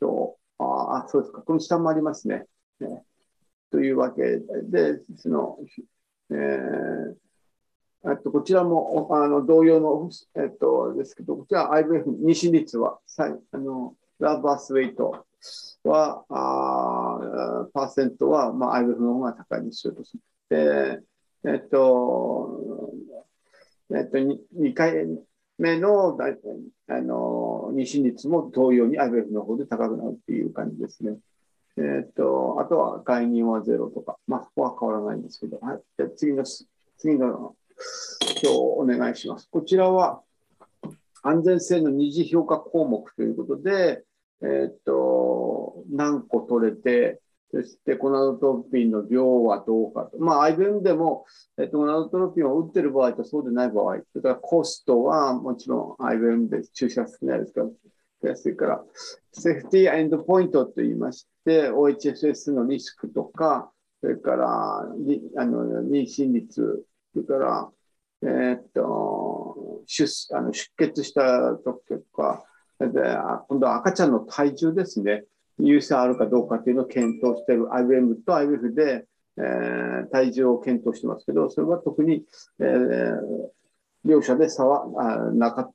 [0.01, 0.37] 表。
[0.59, 1.41] ああ、そうですか。
[1.43, 2.47] この下もありますね。
[2.81, 3.03] ね
[3.71, 5.59] というわけで、その、
[6.31, 7.14] えー、
[8.05, 15.24] えっと、こちらもあの同様の、えっと、ですけど、こちら IVF 妊娠率は、あのラバースウェイト
[15.84, 21.03] は、あパーセントは、まあ、IVF の方が高いにしよとする。
[21.42, 22.90] で、えっと、
[23.94, 24.94] えっと、2回
[25.59, 26.16] 目の
[26.88, 31.18] あの妊娠率も同様に IVF の方で高くなるっていう感じですね。
[31.76, 35.82] えっと、あとは概念はゼロとか、まあ、そこは変わらないんですけど、はい。
[35.98, 36.44] じゃ次の、
[36.98, 37.55] 次の
[38.43, 39.49] 表をお願いします。
[39.51, 40.22] こちらは
[41.22, 44.05] 安全性の二次評価項目ということで、
[44.43, 47.20] えっと、何個取れて、
[47.53, 50.18] そしてコナドトロピンの量はどうかと。
[50.18, 51.24] まあ、IBM でも、
[51.59, 57.62] えっと、コナドトロピンを打ってる場合とそうでない場合、それからコストはもちろん IBM で注射少ないですか
[58.22, 58.85] ら、それから、
[59.33, 64.85] セーフティーエンドポイントといいまして、OHSS のリスクとか、それから、あ
[65.47, 67.71] の妊娠率、それから、
[68.23, 72.45] えー、っと出あの出血した時とか、
[72.79, 75.25] 今度は赤ちゃんの体重ですね、
[75.59, 79.07] 有性あるかどうかというのを検討している IBM と IBF で、
[79.37, 82.25] えー、体重を検討してますけど、それは特に、
[82.59, 83.19] えー、
[84.05, 85.73] 両者で差はあなかっ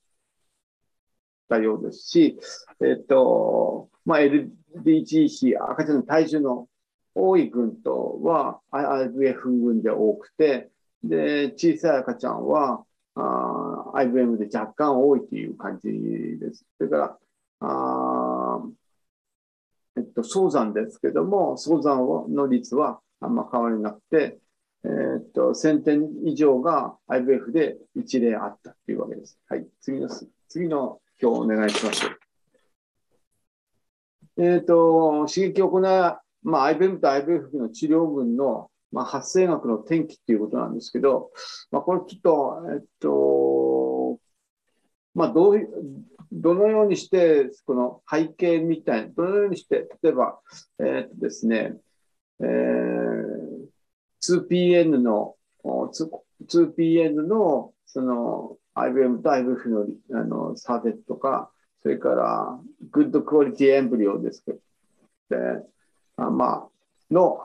[1.49, 2.39] たようですし、
[2.81, 6.67] えっ、と、まあ、LDG 比、赤ちゃんの体重の
[7.13, 10.69] 多い群とは IVF 群で多くて、
[11.03, 12.85] で、小さい赤ちゃんは、
[13.15, 15.89] あ IBM で若干多いという感じ
[16.37, 16.65] です。
[16.77, 17.17] それから、
[17.61, 18.61] あ
[19.97, 24.39] えっと、早産ですけども、早産の率はあんま変わりなくて、
[24.83, 29.39] えー、っと、1000点以上が IBF で一例あったというわけです。
[29.47, 29.65] はい。
[29.81, 30.09] 次の、
[30.49, 32.05] 次の表をお願いします。
[34.37, 41.29] えっ、と、刺激を行う、まあ、IBM と IBF の治療群のまあ、発生学の転機っていうことなんですけど、
[41.69, 44.19] まあ、これちょっと、えっと、
[45.13, 45.69] まあ、どういう
[46.31, 50.39] どのようにして、この背景みたいな、どのようにして、例えば、
[50.79, 51.75] えっとですね、
[52.39, 53.67] えー、
[54.21, 55.35] 2PN の、
[55.65, 61.51] 2PN の、その、IBM と IBF のあの差別とか、
[61.83, 62.59] それから、
[62.91, 64.59] グッドクオリティエンブリオですけど、
[65.29, 65.65] で
[66.15, 67.39] あまあ、の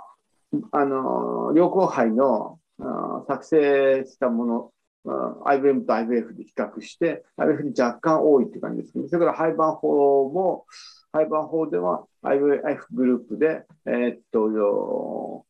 [0.72, 2.58] あの、良好杯の
[3.28, 4.72] 作成したも
[5.04, 9.08] の、IBM と IBF で比較して、IBF に若干多いって感じですね。
[9.08, 10.66] それから廃盤法も、
[11.12, 15.44] 廃盤法では IBF グループで、えー、っと、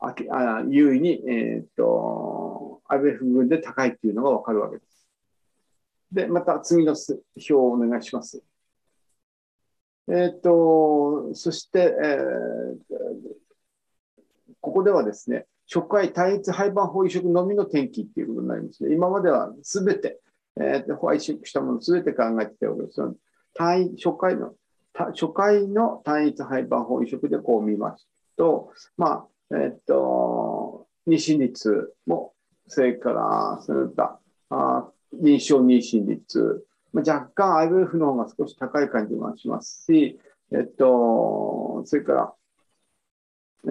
[0.00, 5.06] ああ優位に、えー、っと、IBF 群で高いっていうのがわかるわけです。
[6.12, 6.94] で、また次の
[7.36, 8.42] 表をお願いします。
[10.10, 13.07] えっ、と、そして、えー、
[14.68, 18.94] ここではですね、初回単一廃盤法移植のみの転記っていうことになりますね。
[18.94, 20.20] 今まではすべて、
[20.60, 23.00] えー、廃止したものすべて考えてたわけです。
[23.54, 24.52] 単位初回の、
[24.92, 28.06] 初回の単一廃盤法移植でこう見ます
[28.36, 32.34] と、まあ、えっ、と、妊娠率も、
[32.66, 40.18] それから、その他、あ臨床妊娠率、まあ、若干 IVF の方が少し高い感じもしますし、
[40.52, 42.34] えっと、それから、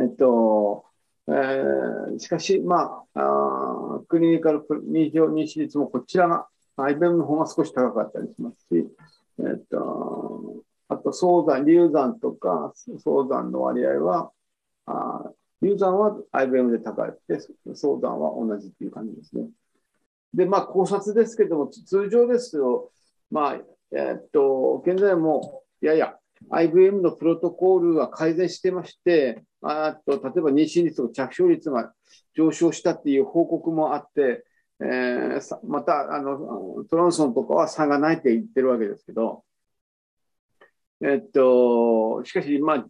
[0.01, 0.86] えっと、
[1.29, 6.47] えー、しかし、まあ、あクリニカル妊娠妊娠率もこちらが、
[6.77, 8.87] IBM の方が少し高かったりしますし、
[9.39, 12.71] えっと、あと、早産、流産とか、
[13.03, 14.31] 早産の割合は、
[14.85, 17.39] あ流産は IBM で高いで、
[17.73, 19.49] 早産は同じっていう感じですね。
[20.33, 22.91] で、まあ、考察ですけども、通常ですと、
[23.31, 23.53] まあ、
[23.91, 26.16] えー、っと、現在も、やや
[26.49, 31.93] IBM のプロトコールは改善してまして、あと例えば妊娠率と着床率が
[32.35, 34.45] 上昇したっていう報告もあって、
[34.79, 39.43] えー、またあのトランソンとかは差がないって言ってるわけですけど、
[41.01, 42.85] えっと、しかし、まあ、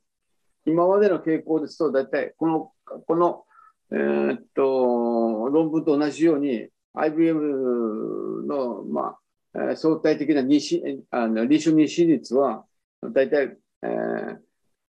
[0.66, 2.72] 今までの傾向ですと、大体この、
[3.06, 3.44] この、
[3.92, 9.18] えー、っと、論文と同じように、IBM の、ま
[9.54, 12.66] あ、相対的な妊娠、あの臨床妊娠率は、
[13.02, 14.38] 大体、えー、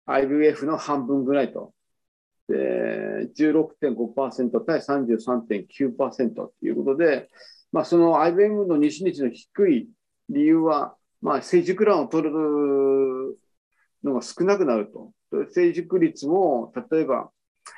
[0.06, 1.72] IVF の半分ぐらいと。
[2.48, 7.30] で、16.5%対33.9%ということで、
[7.72, 9.88] まあ、その IBM の妊娠率の低い
[10.28, 12.30] 理由は、まあ、成熟卵を取る
[14.04, 15.12] のが少なくなると。
[15.52, 17.30] 成熟率も、例えば、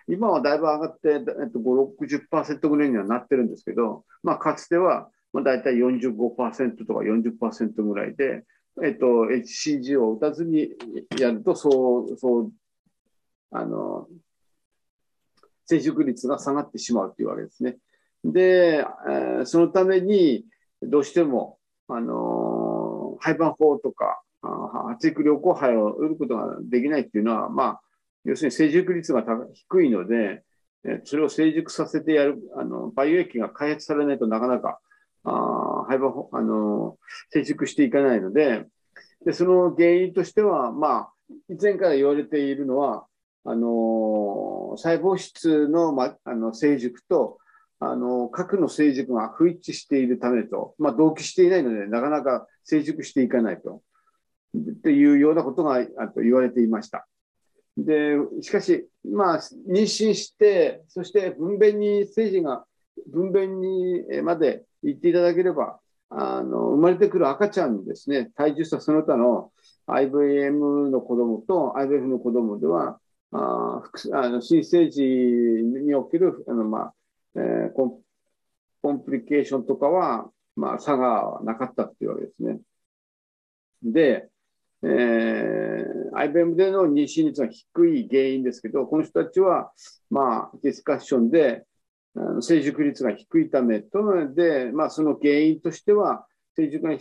[0.08, 1.96] 今はだいぶ上がって、えっと、5、
[2.30, 8.44] 60%ぐらいにはなってるんですけど、まあ、かつては、まあ、大体45%とか40%ぐらいで、
[8.84, 10.70] えっと、HCG を打たずに
[11.18, 12.52] やると、そう、そう、
[13.50, 14.08] あの、
[15.64, 17.78] 成熟率が下がってしまうというわけですね。
[18.24, 20.44] で、え、そのために、
[20.82, 21.58] どうしても、
[21.88, 24.22] あの、廃盤法とか、
[24.88, 27.80] 発育良好肺を売ることができないっていうのは、まあ、
[28.24, 30.42] 要するに成熟率が低いので、
[31.04, 34.80] それを成熟させてやる、あの、培養液が開発されないとなかなか、
[35.24, 35.32] あ
[35.86, 36.98] 廃盤、あの、
[37.30, 38.66] 成熟していかないので、
[39.24, 41.12] で、その原因としては、まあ、
[41.48, 43.06] 以前から言われているのは、
[43.44, 47.38] あの、細胞質の、ま、あの、成熟と、
[47.78, 53.82] あの、核の成熟が不一致しているためと、まあ、同期していないので、なかなか成熟していかないと。
[54.56, 57.06] っていうようなことがあと言われていました。
[57.76, 62.64] で、しかし、まあ、妊娠して、そして分娩に、精児が
[63.12, 69.52] 分娩にまで行っていただければ、あの、生まれてくる赤ちゃんにですね、体重差その他の
[69.86, 73.00] IVM の子供と IVF の子供では、
[73.32, 73.82] あ
[74.12, 76.94] あの新生児におけるあの、まあ
[77.34, 78.00] えー、コン
[78.82, 82.60] コンプリケーションとかは、まあ、差がなかったっていうわけですね。
[83.82, 84.28] で、
[84.82, 89.72] えー、IBM での妊娠率が低い原因ですけど、この人たちは、
[90.08, 91.64] まあ、ディスカッションで、
[92.40, 96.96] 成熟率が低いためとので、まあ、その原因としては、成熟が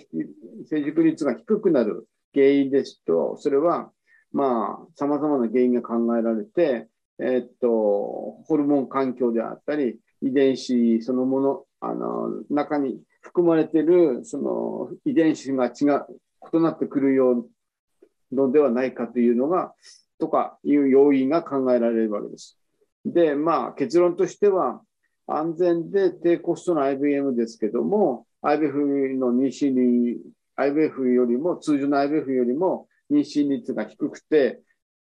[0.69, 3.91] 成熟率が低くなる原因ですと、それは、
[4.33, 6.89] まあ、様々な原因が考えられて、
[7.19, 16.05] えっと、ホルモン環境であったり、遺伝子そのもの、あの、中に含まれている、その遺伝子が違う、
[16.53, 17.47] 異なってくるよ
[18.31, 19.73] うのではないかというのが、
[20.19, 22.57] とかいう要因が考えられるわけです。
[23.05, 24.81] で、まあ、結論としては、
[25.27, 30.17] 安全で低コストの IBM ですけども、IBF の妊娠に、
[30.55, 34.61] IBF よりも、通常の IBF よりも妊娠率が低くて、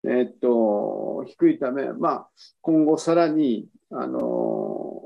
[0.04, 2.28] えっと、低いため、まあ、
[2.60, 5.02] 今後さらに、あの、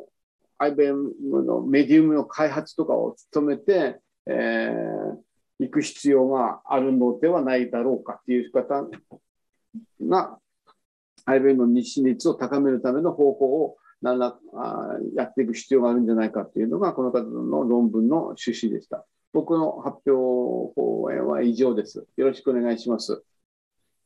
[0.58, 1.12] IBM
[1.44, 5.16] のメディウムの開発とかを努めて、えー、
[5.58, 8.86] 行く必要があるのではないだろうかっていう方
[10.00, 10.38] が、
[11.24, 19.06] IBM の日誌率を高めるための方法を何らあやっていく必要があるんじゃないかっていうのが、この方の論文の趣旨でした。
[19.32, 22.06] 僕の発表講演は以上です。
[22.16, 23.22] よろしくお願いします。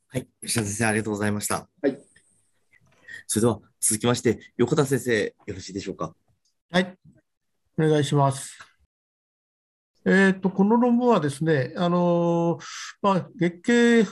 [0.09, 1.69] はい、吉田先生、ありがとうございました。
[1.83, 1.99] はい。
[3.27, 6.15] それでは続きまして、横田先生、よろしいでしょうか？
[6.71, 6.97] はい、
[7.77, 8.57] お願いします。
[10.05, 12.61] えーと、この論文はですね、あの
[13.03, 14.05] まあ、月経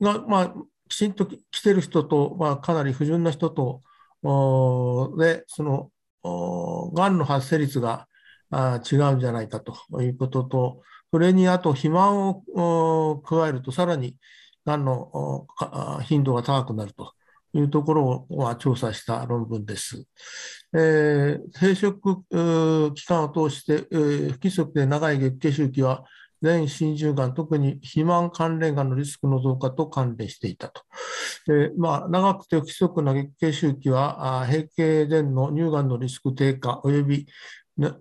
[0.00, 0.54] が、まあ、
[0.88, 3.82] きちんと来てる人と、まあ、かなり不純な人と、
[4.22, 5.90] でその
[6.94, 8.06] がんの発生率が、
[8.52, 14.16] 違うんじゃないかということと、それにあと肥満を加えると、さらに
[14.66, 15.46] がんの
[16.02, 17.12] 頻度が高くなると
[17.54, 20.04] いうところを調査した論文です。
[20.72, 26.04] えー、生殖期間を通して、えー、不規則で長い月経周期は、
[26.42, 30.82] 全心中がん、特に肥満関連がんのリスクの増加と関連していたと。
[31.46, 37.26] でまあ、長くて不規則な月経周期は、閉経前の乳がんのリスク低下及び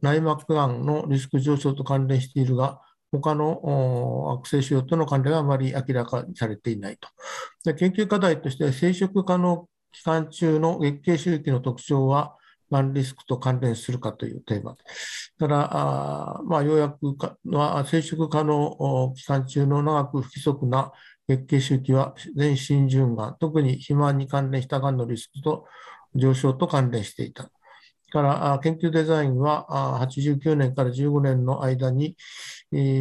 [0.02, 2.82] 内膜がんのリスク上昇と関連しているが、
[3.12, 7.08] 他の悪性腫瘍との関連はあまり明らかにされていないと。
[7.66, 12.36] で研究課題として、生殖可能期間中の月経周期の特徴は、
[12.72, 14.76] がんリスクと関連するかというテーマ。
[15.40, 20.92] ただ、あまあ、ようやくかは生殖可能期間中の長く不規則な
[21.28, 25.66] 月経周期は全身循環、特に肥満に関連したがんのリスクと
[26.16, 27.50] 上昇と関連していた。
[28.12, 32.16] から研究デザインは89年から15年の間に、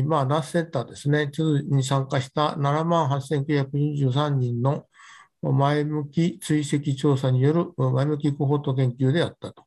[0.07, 1.31] まあ、ナースセンターですね、
[1.71, 4.85] に参加した7万8923人の
[5.43, 9.65] 前向き追跡調査による前向きコホート研究であったと。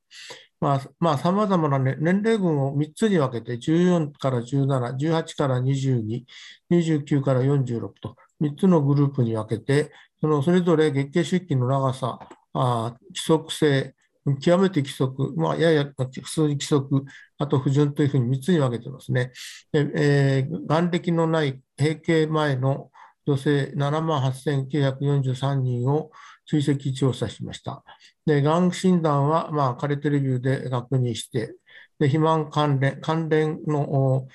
[0.62, 6.24] まあ、まあ、様々な、ね、年齢群を3つに分けて、14から17、18から22、
[6.70, 12.20] 29から46と、3つのグループに分けて、そのそれぞれ月経周期の長さ、
[12.54, 13.96] あ規則性、
[14.40, 17.06] 極めて規則、まあ、やや普通に規則、
[17.40, 19.32] あと不純というふうに3つに分けてますね。
[19.74, 22.91] えー、眼歴のない閉経前の
[23.26, 26.12] 女性7万8943人を
[26.48, 27.84] 追跡調査しました。
[28.26, 31.56] で、がん診断は、まあ、カレテレビューで確認して、
[32.00, 34.26] で肥満関連関連の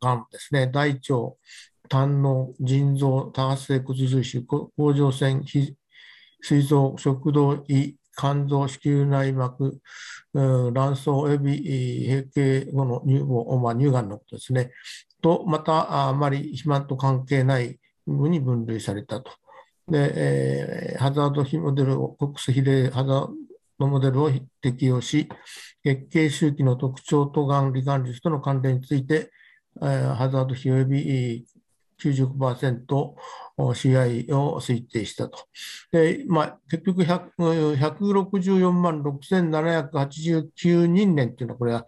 [0.00, 1.36] がんですね、大腸、
[1.88, 9.80] 胆の、腎臓、多発性骨髄腫、甲状腺、膵臓、食道、胃、肝臓、子宮内膜、
[10.32, 14.70] 卵巣及び閉経後の乳房、まあ、乳がんのことですね。
[15.20, 19.30] と、またあまり肥満と関係ない部に分類されたと。
[19.88, 23.28] で、えー、ハザード比モデルを、コックス比例ハザー
[23.78, 25.28] ドモデルを適用し、
[25.82, 29.30] 月経周期の特徴とがん罹患率との関連について、
[29.82, 31.46] えー、ハザード比及び
[32.00, 33.14] 95%
[33.58, 35.38] CI を推定したと。
[35.92, 41.86] でまあ、結局164万6789人年っていうのは、これは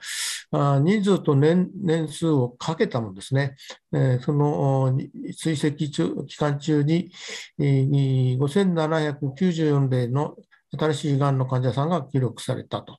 [0.52, 3.56] 人数と年年数をかけたものですね。
[3.92, 4.96] えその
[5.36, 7.10] 追跡期間中に
[7.58, 10.36] 5794例の
[10.78, 12.98] 新しいがんの患者さんが記録されたと。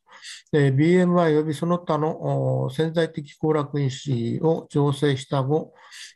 [0.51, 5.74] BMI 及びその他の潜在的行楽因子を調整した後、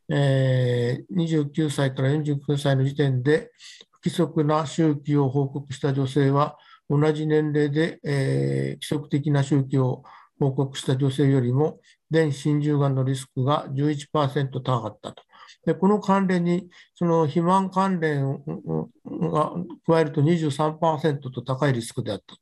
[0.09, 3.51] えー、29歳から49歳の時点で
[3.91, 6.57] 不規則な周期を報告した女性は、
[6.89, 10.03] 同じ年齢で、規則的な周期を
[10.39, 11.79] 報告した女性よりも、
[12.11, 15.23] 全心中がんのリスクが11%高かったと。
[15.65, 18.41] でこの関連に、その肥満関連
[19.05, 19.51] が
[19.85, 22.39] 加えると23%と高いリスクであったと。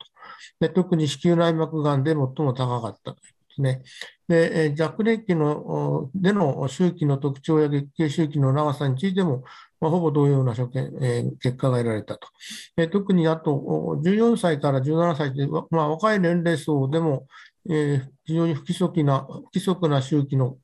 [0.60, 3.22] で特に子宮内膜がんで最も高かったとで
[3.56, 3.82] すね。
[4.28, 9.44] で若年期のでの周期の特徴や月経周期の長さについても、
[9.80, 12.28] まあ、ほぼ同様な所見、えー、結果が得られたと。
[12.92, 17.28] 特にあと14歳から17歳で、まあ、若い年齢層でも、
[17.70, 20.58] えー、非常に不規則な不規則な周期の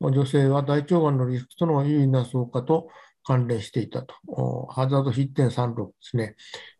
[0.00, 2.88] 女性は大腸がんのリスクとの有意な増加と
[3.24, 4.14] 関連していたと。
[4.70, 6.36] ハザード1.36ですね。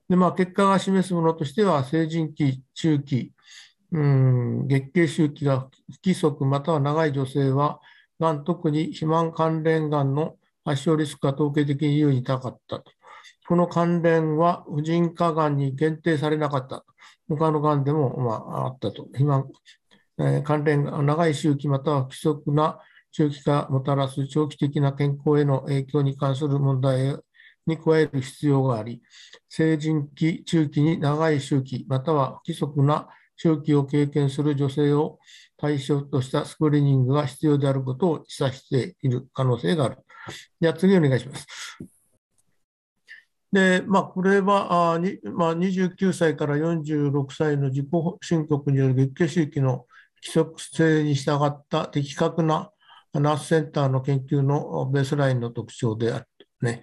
[0.09, 3.33] で、まあ、結果が示すものとしては、成人期、中期、
[3.93, 7.81] うん、月経周期が不規則または長い女性は、
[8.19, 12.85] がん、特に肥満関連がんの発症リスクが統計的に優位に高かったと。
[13.47, 16.85] この関連は婦人科がんに限定されなかったと。
[17.29, 19.05] 他のがんでも、まあ、あったと。
[19.05, 19.51] 肥満、
[20.19, 27.17] えー、関連が長い周期または規則な周期がもたらす長期的な健康への影響に関する問題
[27.67, 29.03] に加える必要があり、
[29.49, 35.19] 成人期、中期に長い周期、または不規則な周期を経験する女性を
[35.57, 39.99] 対象としたスクリーニングが必要であることを示唆している可能性がある。
[40.61, 41.47] では次お願いします。
[43.53, 47.87] で、まあ、これはあに、まあ、29歳から46歳の自己
[48.23, 49.87] 申告による月経周期の
[50.23, 52.71] 規則性に従った的確な
[53.15, 56.27] ナースセンターの研究のベースラインの特徴である。
[56.61, 56.83] ね。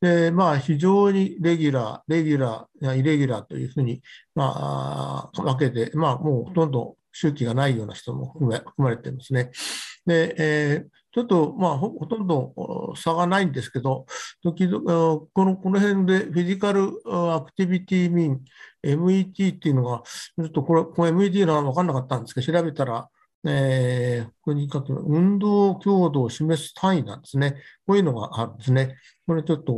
[0.00, 4.02] で、まあ、非常にレギュラー、レギュラーやイレギュラーというふうに、
[4.34, 9.50] まあ、分けて、まあ、もうほとんど周期がないような人も含まれていますね。
[10.06, 14.04] で、えー、ちょっと、まあ、ほとんど差がないんですけど、
[14.44, 14.52] こ
[15.46, 18.44] のこの辺でフィジカルアクティビティミン、
[18.84, 23.08] MET っていうのが、ちょっとこれ、これ MET のは分かんなかったんですけど、調べたら、
[23.46, 27.54] えー、ここに書く運動強度を示す単位なんですね。
[27.86, 28.96] こういうのがあるんですね。
[29.26, 29.72] これちょっと、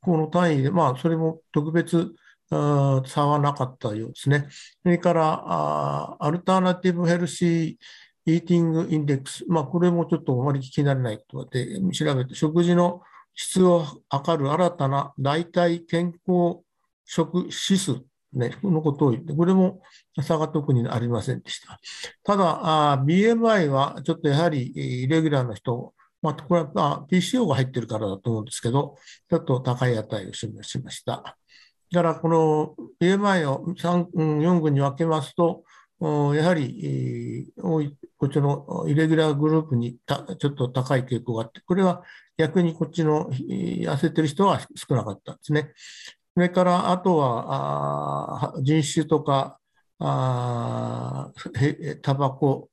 [0.00, 2.14] この単位で、まあ、それも特別
[2.48, 4.46] 差はなかったようですね。
[4.82, 9.44] それから、あアルターナティブヘルシーイーティングインデックス。
[9.48, 13.00] まあ、これもちょっとあまり聞き慣れないとで調べて、食事の
[13.34, 16.60] 質を測る新たな代替健康
[17.06, 18.02] 食指数
[18.34, 19.80] ね、のことを言って、これも
[20.20, 21.80] 差が特にありませんでした。
[22.22, 28.96] ただ、BMI はちょっとやはりイレギュラーの人、まあ、これは PCO が入ってるからだと思うんですけど、
[29.30, 31.38] ちょっと高い値を示しました。
[31.90, 35.64] だから、この BMI を3、4群に分けますと、
[36.00, 37.82] やはり、こ
[38.26, 40.16] っちのイレギュラーグループにちょ
[40.50, 42.02] っと高い傾向があって、これは
[42.36, 45.72] 逆にこっちの痩せてる人は少なかったんですね。
[46.34, 49.58] それから、あとは人種とか、
[49.98, 50.06] タ
[52.14, 52.68] バコ、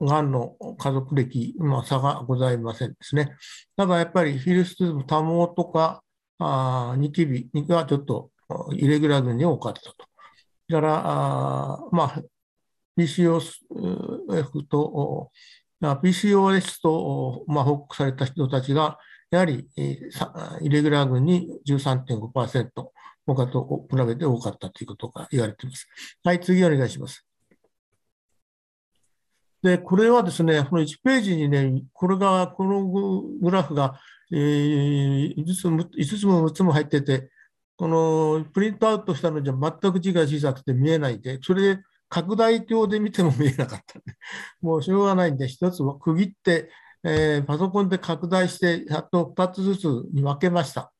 [0.00, 3.36] がんの家族歴、まあ、差がございませんですね。
[3.76, 6.02] ただやっぱりフィルスズム多毛とか
[6.38, 8.30] あニキビがちょっと
[8.72, 9.94] イレギュラー群に多かったと。
[10.68, 12.22] だから、あまあ、
[12.98, 15.30] PCOF と、
[15.80, 18.98] PCOS と、まあ、報告された人たちが、
[19.30, 19.80] やはり、イ
[20.68, 22.70] レギュラー群に13.5%、
[23.26, 25.88] 他と比べて多かったということが言われています。
[26.22, 27.26] はい、次お願いします。
[29.62, 32.86] で、これはですね、この1ページにね、これが、この
[33.40, 33.98] グラフが、
[34.30, 37.30] えー、5, つも5つも6つも入ってて、
[37.76, 44.00] このプリントアウトしたのじゃ全く字が小さくて見えないで、それで拡大鏡で見ても見えなかった。
[44.62, 46.70] もうしょうがないんで、一つ区切って、
[47.02, 50.92] えー、パソコンで拡大して、やっと2つずつに分けました。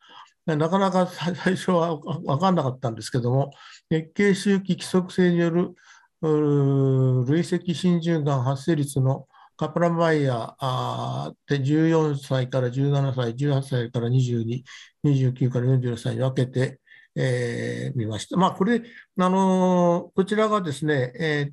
[0.47, 3.51] なかなか最初は分かんなかったんですけども、
[3.89, 5.75] 月経周期規則性による
[7.27, 9.27] 累積心中がん発生率の
[9.57, 14.63] カプランバイヤーで14歳から17歳、18歳から22、
[15.05, 16.81] 29から46歳に分けて、
[17.17, 18.37] えー、見ました。
[18.37, 18.83] まあ、これ、
[19.19, 21.53] あのー、こちらがですね、え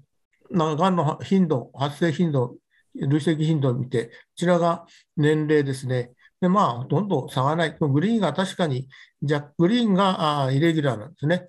[0.52, 2.58] ー、がんの頻度、発生頻度、
[2.96, 4.86] 累積頻度を見て、こちらが
[5.18, 6.14] 年齢ですね。
[6.42, 7.78] で、まあ、ほとんど差がない。
[7.80, 8.88] グリーンが確かに、
[9.22, 11.48] じゃグリーンがあイレギュラーなんですね。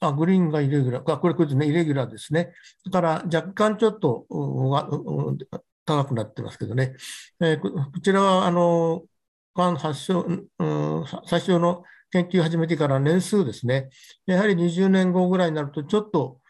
[0.00, 2.52] あグリーンがイレギュラー、これ、これですね、イレギュラーですね。
[2.86, 4.26] だから若干ちょっと
[5.84, 6.96] 高くなってますけどね。
[7.40, 7.70] えー、こ
[8.02, 9.02] ちらは、あの、
[9.54, 10.26] がん発症、
[11.26, 13.90] 最初の研究始めてから年数ですね。
[14.26, 16.40] やはり20年後ぐらいになると、ちょっと、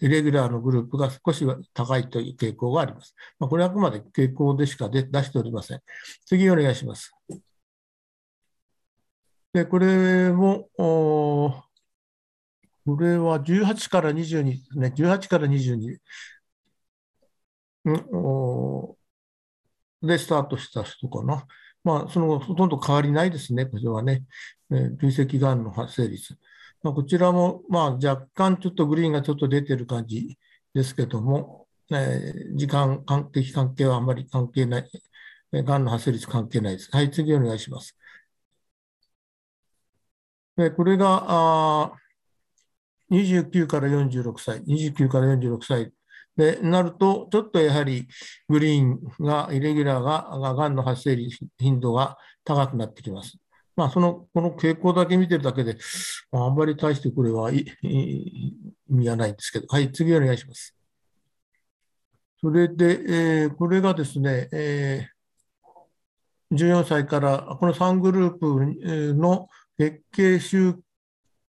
[0.00, 3.14] イレギュラーのグループが少し高いという傾向があります。
[3.38, 5.80] まあ、これはあくまで傾向でしか出しておりません。
[6.26, 7.14] 次お願いします。
[9.52, 10.68] で、これも、
[12.84, 14.92] これは18から22ですね。
[14.96, 15.98] 18から22。
[20.02, 21.46] で、スタートした人かな。
[21.84, 24.24] まあ、そのほとんど変わりないですね、これはね。
[24.70, 26.36] えー、累積がんの発生率。
[26.82, 30.38] まあ、こちらも、まあ、若干ちょっとグリーンがちょっと出てる感じ
[30.74, 34.90] ですけども、えー、時間的関係はあまり関係ない。
[35.52, 36.88] がんの発生率関係ないです。
[36.92, 37.96] はい、次お願いします。
[40.62, 41.92] でこれがあ
[43.12, 45.92] 29から46歳、29から46歳
[46.36, 48.08] でなると、ちょっとやはり
[48.48, 51.16] グリーンが、イレギュラーが、がんの発生
[51.58, 53.36] 頻度が高くなってきます。
[53.76, 55.76] まあ、その、この傾向だけ見てるだけで、
[56.32, 57.66] あんまり大してこれは意
[58.88, 60.74] 味はないんですけど、はい、次お願いします。
[62.40, 70.74] それで、えー、これがですね、えー、14歳から、この3グループの月経周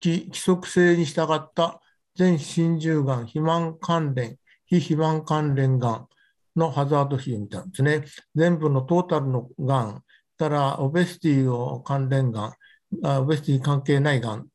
[0.01, 1.81] 期規則性に従った
[2.15, 6.09] 全心中がん、肥満関連、非肥満関連がん
[6.57, 8.05] のハザード比を見たんですね。
[8.35, 10.05] 全部のトータルのがん、
[10.37, 14.49] からオベシティの関連がん、オベシティ関係ないがん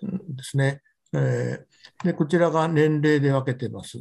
[0.00, 0.82] ですね。
[1.12, 3.98] えー、でこちらが年齢で分けてます。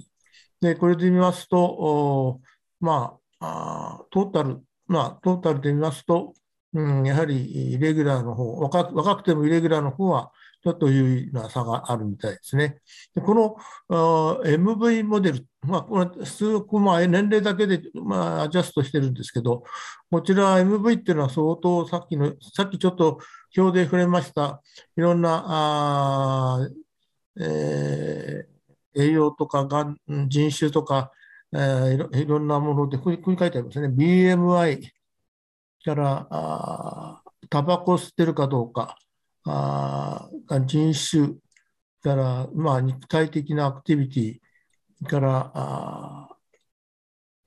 [0.61, 2.41] で、これで見ますと、
[2.79, 6.33] ま、あトータル、まあ、トータルで見ますと、
[6.73, 10.31] うん、やはりイレギュラーの方若、若くてもイレギュラーの方は
[10.63, 12.79] ちょっと有意な差があるみたいですね。
[13.13, 13.57] でこの
[14.43, 16.45] MV モデル、まあ、これ数
[16.79, 19.63] まあ、年齢だけで、まあ、アジャストしてるんですけど、
[20.09, 23.19] こちら MV っていうのは相当さっきの、さっきちょっと
[23.57, 24.61] 表で触れました、
[24.97, 26.67] いろんなあ、
[27.39, 29.97] えー、栄養とかがん
[30.29, 31.11] 人種とか、
[31.53, 33.89] えー、いろんなもので、ここに書いてありますね。
[33.89, 34.81] BMI
[35.83, 38.97] からあタバコ吸ってるかどうか、
[39.45, 40.29] あ
[40.65, 41.35] 人種
[42.01, 46.29] から、まあ、肉体的なアクティビティからあ、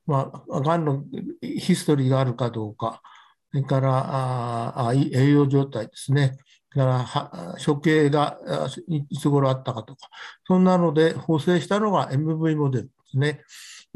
[0.07, 1.05] まあ、がんの
[1.41, 3.03] ヒストリーがあるかどうか、
[3.51, 6.39] それからあ栄養状態ですね。
[6.77, 8.39] から処刑が
[8.87, 10.09] いつ頃あったかとか、
[10.47, 13.43] そんなので補正したのが MV モデルですね。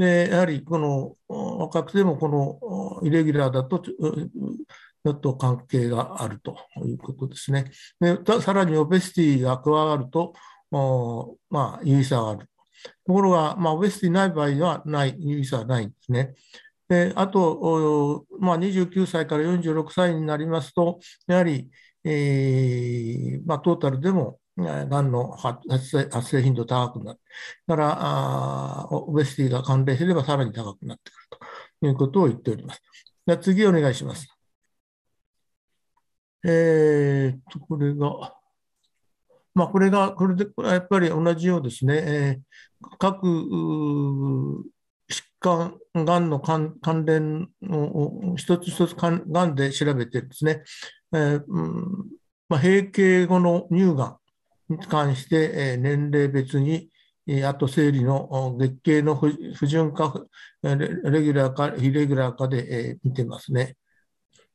[0.00, 6.56] でやはりこの若くてもこのイレギュラーだとちょっと関係があると
[6.86, 7.70] いうことですね。
[8.00, 10.32] でさらにオベシティが加わると、
[11.50, 12.48] まあ、有意差がある。
[13.06, 16.32] ところが、まあ、オベシティない場合はない、有意差はないんですね。
[16.88, 21.68] であと、まあ、29歳から46歳になりますと、やはり、
[22.04, 25.60] えーまあ、トータルでもがんの発
[26.22, 27.20] 生頻度高くなる。
[27.66, 31.38] だから、オベシティが関連すればさらに高くなってくる
[31.80, 32.82] ということを言っております。
[33.26, 34.28] じゃ次お願いします。
[36.44, 38.34] えー、っと、これが、
[39.54, 43.26] まあ、これが、これで、やっぱり同じようですね、えー、各
[45.10, 49.10] 疾患、がんの関連を一つ一つが
[49.46, 50.62] んで調べてですね、
[51.12, 54.19] えーうんまあ、閉経後の乳がん
[54.70, 56.90] に関して、年齢別に、
[57.44, 60.24] あと生理の月経の不順か
[60.62, 60.76] レ
[61.22, 63.76] ギュラーかイレギュラーかで、見てますね。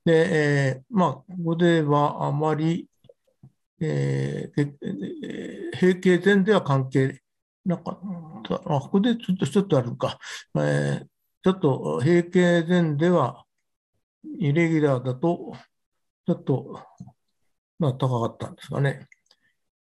[0.03, 2.87] で、まあ、ここではあまり、
[3.79, 7.21] えー、閉経前では関係
[7.65, 7.99] なかっ
[8.47, 8.55] た。
[8.55, 10.17] あ、ここでちょっとちょっとあるか。
[10.55, 11.05] えー、
[11.43, 13.43] ちょっと閉経前では、
[14.39, 15.53] イレギュラーだと、
[16.25, 16.79] ちょっと、
[17.79, 19.07] まあ、高かったんですかね。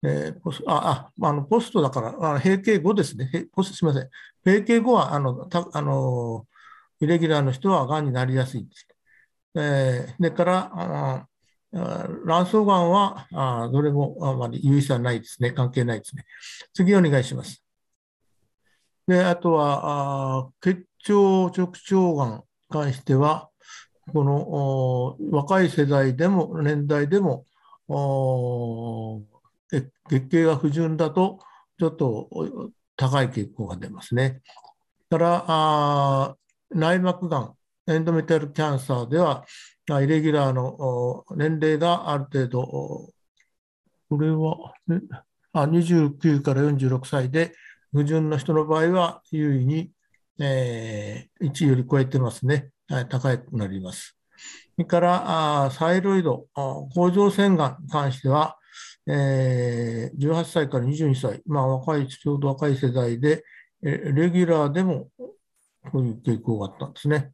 [0.05, 3.47] えー、ポスあああのポストだから、あ閉経後ですね。
[3.53, 4.09] ポスすみません。
[4.45, 6.45] 閉経後はあのたあの、
[6.99, 8.87] イレギュラーの人はがんになりやすいです。
[9.55, 11.27] えー、でからあ、
[12.25, 15.51] 卵巣がんはあどれもあまり有意差ないですね。
[15.51, 16.25] 関係ないですね。
[16.73, 17.63] 次お願いします。
[19.07, 21.13] で、あとは、あ結腸
[21.51, 23.49] 直腸がんに関しては、
[24.13, 27.45] この若い世代でも、年代でも、
[29.69, 31.39] 月経が不純だと、
[31.79, 32.29] ちょっと
[32.95, 34.41] 高い傾向が出ますね。
[35.09, 36.37] から
[36.69, 37.55] 内膜がん、
[37.87, 39.45] エンドメタルキャンサーでは、
[40.01, 42.61] イレギュラーの年齢がある程度、
[44.09, 44.73] これは、
[45.53, 47.53] あ29から46歳で、
[47.91, 49.91] 不純な人の場合は優位に、
[50.39, 52.69] えー、1より超えてますね。
[53.09, 54.17] 高くなります。
[54.75, 58.57] それからサイロイド、甲状腺がんに関しては、
[59.07, 63.43] えー、18歳から22歳、まあ、若い、ちょうど若い世代で、
[63.81, 65.09] レギュラーでも
[65.91, 67.31] こういう傾向があったんですね。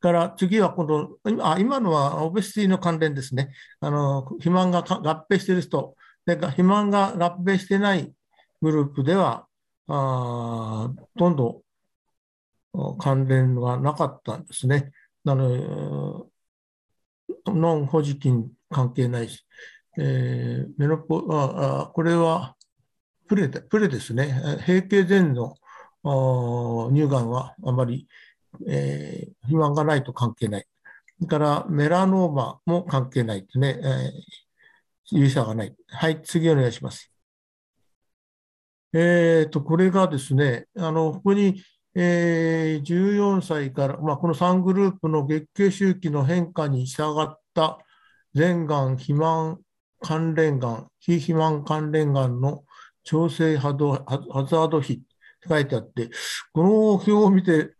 [0.00, 3.52] から次はこのあ今のはオベシティの関連ですね。
[3.80, 5.94] あの肥満が合併している人、
[6.26, 8.12] で肥満が合併してない
[8.62, 9.46] グループでは、
[9.88, 11.62] あほとんど
[12.98, 14.92] 関連がなかったんですね。
[15.26, 16.29] あの
[17.46, 19.44] ノンホジキン関係ないし、
[19.98, 22.56] えー、メノポあこれは
[23.28, 24.32] プレプレですね。
[24.66, 25.54] 閉経前の
[26.92, 28.08] 乳がんはあまり、
[28.66, 30.66] えー、肥満がないと関係ない。
[31.18, 33.78] それからメラノーマも関係ないですね。
[33.82, 35.74] えー、有差がない。
[35.88, 37.12] はい、次お願いします。
[38.92, 41.62] えっ、ー、と、これがですね、あの、ここに
[41.94, 47.78] えー、14歳から、まあ、この3グループの月経周期の変化に従った
[48.34, 49.60] 全がん、肥満
[50.00, 52.64] 関連がん、非肥満関連がんの
[53.02, 55.04] 調整ハザード比って
[55.48, 56.10] 書いてあって、
[56.52, 57.74] この表を見て、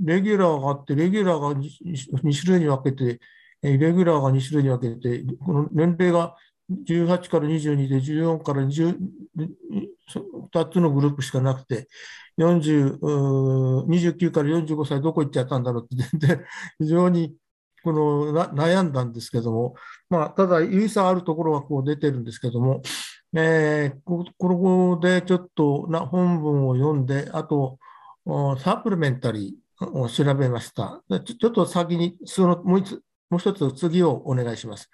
[0.00, 3.20] レギュラーがあって、レギュラーが 2, 種類に分けて、
[3.62, 6.34] レギュラーが2種類に分けて、この年齢が
[6.70, 8.96] 18から22で14から20
[10.52, 11.88] 2つのグループしかなくて、
[12.38, 12.98] 40
[13.86, 16.44] 29から45歳どこ行っちゃったんだろうって全然
[16.78, 17.36] 非常に
[17.82, 19.74] この悩んだんですけども、
[20.08, 22.80] まあ、ただ、有差あるところはこう出てるんですけども、
[23.34, 27.78] えー、ここでちょっとな本文を読んで、あと、
[28.58, 31.02] サプリメンタリーを調べました。
[31.24, 32.92] ちょっと先にそのもう一
[33.30, 34.90] もう一つ次をお願いします。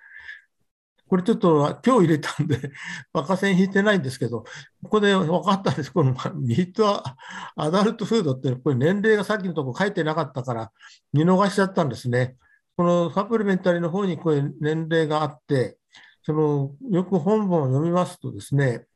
[1.08, 2.72] これちょっと今日入れたんで、
[3.12, 4.44] 赤線引いてないんですけど、
[4.82, 5.92] ここで分かったんです。
[5.92, 7.16] このミートは
[7.56, 10.72] アダルトフードって、これ年齢がさっきのとこ書いてなかったから
[11.12, 12.36] 見逃しちゃったんですね。
[12.76, 15.78] このサプリメンタリーの方にこういう年齢があって、
[16.22, 18.86] そのよく本文を読みますとですね、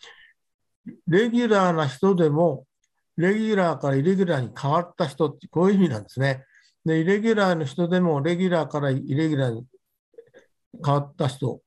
[1.06, 2.66] レギュラーな人でも
[3.16, 6.44] レギュラーからイレギュラーに変わった人って、こういう意味なんですね。
[6.84, 9.66] で、イレギュラーの人でも、レギュラーからイレギュラーに
[10.84, 11.60] 変わった人、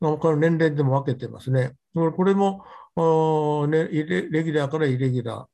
[0.00, 1.72] この年齢でも分けてますね。
[1.94, 2.64] これも、
[3.66, 5.46] ね、レギュラーからイレギュラ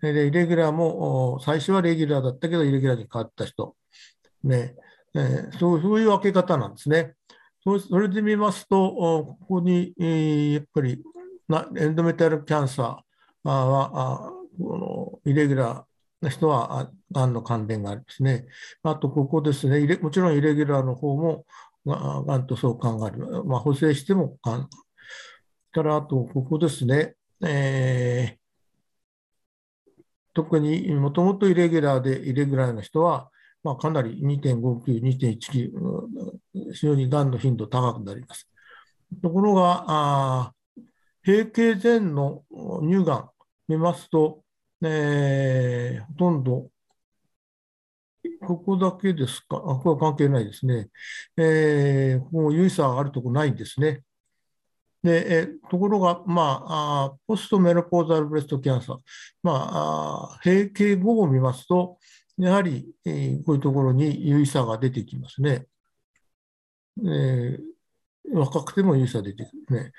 [0.00, 0.12] ー。
[0.12, 3.76] で、イレギュラーも、最初はレギュラーだったけど、イレギュラーに変わった人。
[4.42, 4.74] ね、
[5.14, 7.14] えー、そうそういう分け方なんですね。
[7.64, 11.00] それで見ますと、ここに、えー、やっぱり
[11.76, 18.46] エンドメタルキャンサーは、このイレギュラーな人はがんの関連がありますね。
[18.82, 21.44] あと、ここですね、もちろんイレギュラーの方も
[21.84, 23.44] がんと相関がある。
[23.44, 24.68] まあ、補正してもがん。
[25.72, 27.14] から、あと、ここですね、
[27.44, 28.42] えー、
[30.34, 33.30] 特にもともとイレギュラーでイレギュラーの人は、
[33.62, 38.48] まあ、かなり2.59、2.19、非常にがんの頻度高くなります。
[39.22, 40.52] ところが、あ
[41.24, 42.42] 閉経前の
[42.82, 43.30] 乳がん
[43.68, 44.42] 見ますと、
[44.82, 46.68] えー、ほとんど、
[48.46, 50.88] ここだけですか、あこれは関係ないですね。
[51.36, 54.02] えー、もう有意差があるとこないんですね。
[55.02, 58.98] でえところが、まああ、ポストメロポーザルブレストキャンサー、
[59.42, 61.98] まあ、あ閉経後を見ますと、
[62.38, 65.66] やはり、えー、こういうところに有意差が出てきますね。
[67.04, 67.58] えー、
[68.32, 69.92] 若くても有意差出てくるね。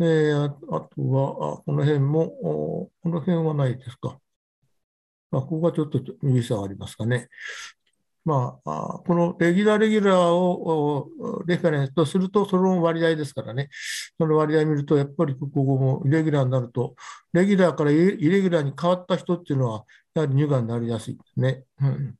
[0.00, 4.20] えー、あとはあ、この辺も、この辺はないですか。
[5.32, 7.28] あここがちょっと有意差がありますかね。
[8.26, 11.08] まあ、このレギュラー、レギュラーを
[11.46, 13.68] レファレンスとすると、その割合ですからね、
[14.18, 16.96] その割合見ると、やっぱりここもイレギュラーになると、
[17.32, 19.84] レギュラーからイレギュラーに変わった人っていうのは、
[20.14, 21.62] やはり乳がんになりやすいですね。
[21.80, 22.14] うん、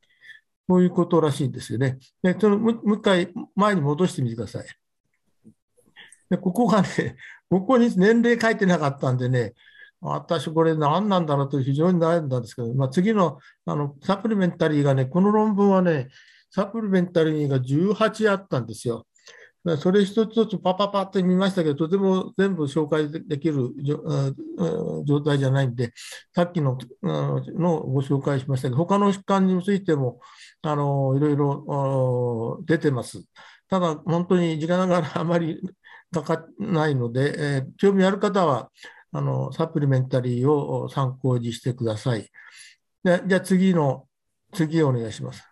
[0.68, 1.98] そういうことらしいんですよね。
[2.22, 4.66] でそのもう一回前に戻してみてください。
[6.30, 7.16] でここがね、
[7.50, 9.54] ここに年齢書いてなかったんでね、
[10.00, 16.08] 私、これ何なんだろうと非常に悩んだんですけど、まあ、次のあのサプリメンタリーがね、この論文はね、
[16.50, 19.06] サプリメンタリーが18あったんですよ。
[19.78, 23.72] それ一つ一つパパパって見ましたけど、とても全部紹介できる
[25.04, 25.92] 状態じゃないんで、
[26.32, 30.20] さっきののご紹介しましたけど、他の疾患についても
[30.62, 33.24] あのいろいろ出てます。
[33.68, 35.60] ただ、本当に時間があまり
[36.12, 38.70] かかないので、興味ある方は、
[39.16, 42.30] あのサプリメンタリーを参考にしてください。
[43.02, 44.06] でじゃあ次の、
[44.52, 45.42] 次お願いします。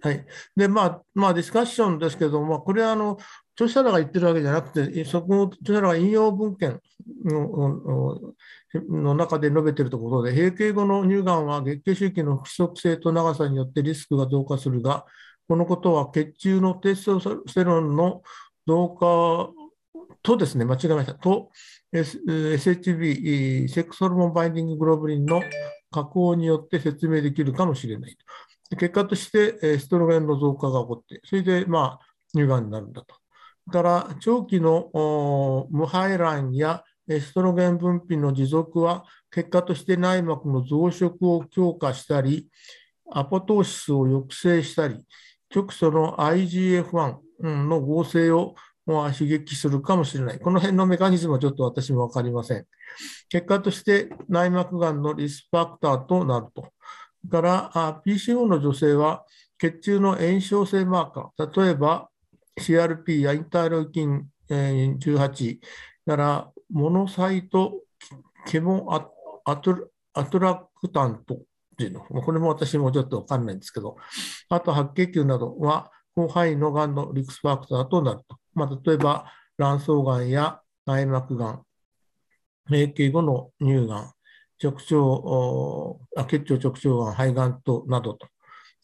[0.00, 0.26] はい。
[0.56, 3.18] で、まあ、まあ、ディスカッションですけども、これはあの、
[3.54, 6.80] 著者らが言ってるわけじゃなくて、そこの著者らが引用文献
[7.24, 8.18] の
[8.88, 15.06] の中で述べているところで、閉経後の乳がんは月経周期の不規則性と長さによってリスクが増加するが、
[15.48, 18.22] このことは血中のテストステロンの
[18.66, 19.52] 増加
[20.22, 21.14] とですね、間違えました。
[21.14, 21.50] と、
[21.92, 25.42] SHB、セックスホルモンバインディンググロブリンの
[25.90, 28.16] 加工によって説明できるかもしれない。
[28.70, 33.14] 結果として、エストロゲンの増加が起こって、それで、まあ、乳がんになるんだと。
[33.70, 42.48] から、長期の無排卵やエストロゲン分泌の持続は、結果として内膜の増殖を強化したり、
[43.10, 44.96] アポトーシスを抑制したり、
[45.54, 48.54] 直訴の IGF-1 の合成を
[48.86, 50.38] 刺激するかもしれない。
[50.38, 52.66] この辺のメカニズムはちょっと私も分かりません。
[53.28, 56.72] 結果として内膜がんのリスクファクターとなると。
[57.30, 59.24] から PCO の女性は
[59.58, 62.08] 血中の炎症性マーカー、例えば
[62.58, 65.58] CRP やインターロイキン18
[66.04, 67.80] からモノサイト
[68.46, 69.00] ケモア
[69.56, 71.38] トアトラクタントっ
[71.78, 73.96] ていうの、これも私もちょっと分かんないんですけど、
[74.48, 78.36] あと白血球などは広範囲のがんのリスクファクターとなると。
[78.54, 79.26] まあ、例えば
[79.58, 81.62] 卵巣がんや内膜がん、
[82.68, 84.12] 閉経後の乳がん、
[84.62, 88.28] 直腸あ、結腸直腸がん、肺がんとなどと。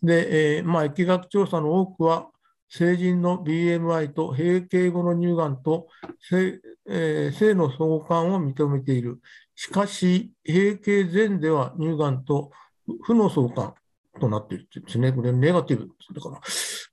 [0.03, 2.29] で、えー、まあ、疫学調査の多くは、
[2.71, 5.89] 成人の BMI と閉経後の乳がんと
[6.21, 9.21] 性,、えー、性の相関を認めている。
[9.55, 12.53] しかし、閉経前では乳がんと
[13.03, 13.75] 負の相関
[14.21, 15.13] となっているんですね。
[15.13, 15.89] これネガティブ。
[16.15, 16.41] だから、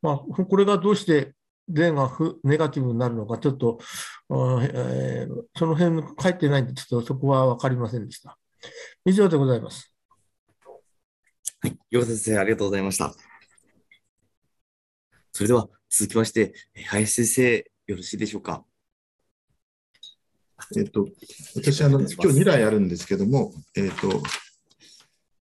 [0.01, 1.33] まあ、これがどうして
[1.69, 3.79] 善が負ネガティブになるのか、ちょっと、
[4.29, 8.37] えー、その辺書いてないんで、ちょっとそこは分かりませんでした。
[9.05, 9.91] 以上でございます。
[11.61, 13.13] はい、岩先生、ありがとうございました。
[15.31, 16.53] それでは続きまして、
[16.87, 18.63] 林先生、よろしいでしょうか？
[20.75, 21.07] えっと、
[21.55, 24.23] 私あの、今日2台あるんですけども、えっと、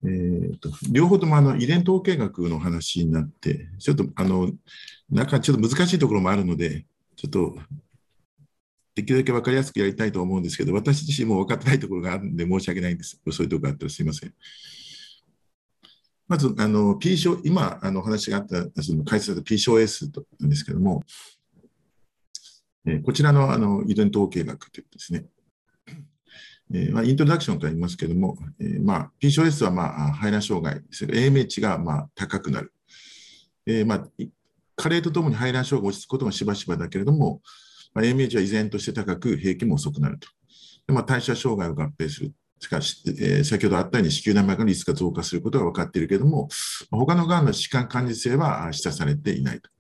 [0.06, 4.52] えーと、両方ともあの遺伝統計学の話になって、ちょっとあの、
[5.10, 7.56] 中、ちょっと難しいところもあるので、ちょっと
[8.94, 13.20] できるだけ分かりやすくやりたいと思うんですけど、私自身も分かってないところがあるんで申し訳ないんです。
[13.30, 14.34] そういうところがあったらすいません。
[16.28, 20.10] まず、あの、P 症、今、あの、話があった、その解説だった P 症 S
[20.40, 21.02] なんですけども、
[22.86, 25.26] えー、こちらの、あの、遺伝統計学というとですね、
[26.74, 32.72] えーまあ、イントロダクションから言いますけども、えーまあ、P 症 S は、まあ、排卵障害、AMH が、まあ、高くなる。
[33.66, 34.09] えーまあ、
[34.76, 37.40] 加齢とともに排卵障害が落ち着くこともしばしばだけれども、
[37.94, 40.28] まあ、AMH は依然として高く、平均も遅くなると。
[40.86, 42.32] でまあ、代謝障害を合併する。
[42.59, 46.48] しかし、えー、先ほどあったように子宮内膜のリスクが増加することが分かっているけれども、
[46.90, 49.70] 他のがんの疾患感受性は示唆されていないと。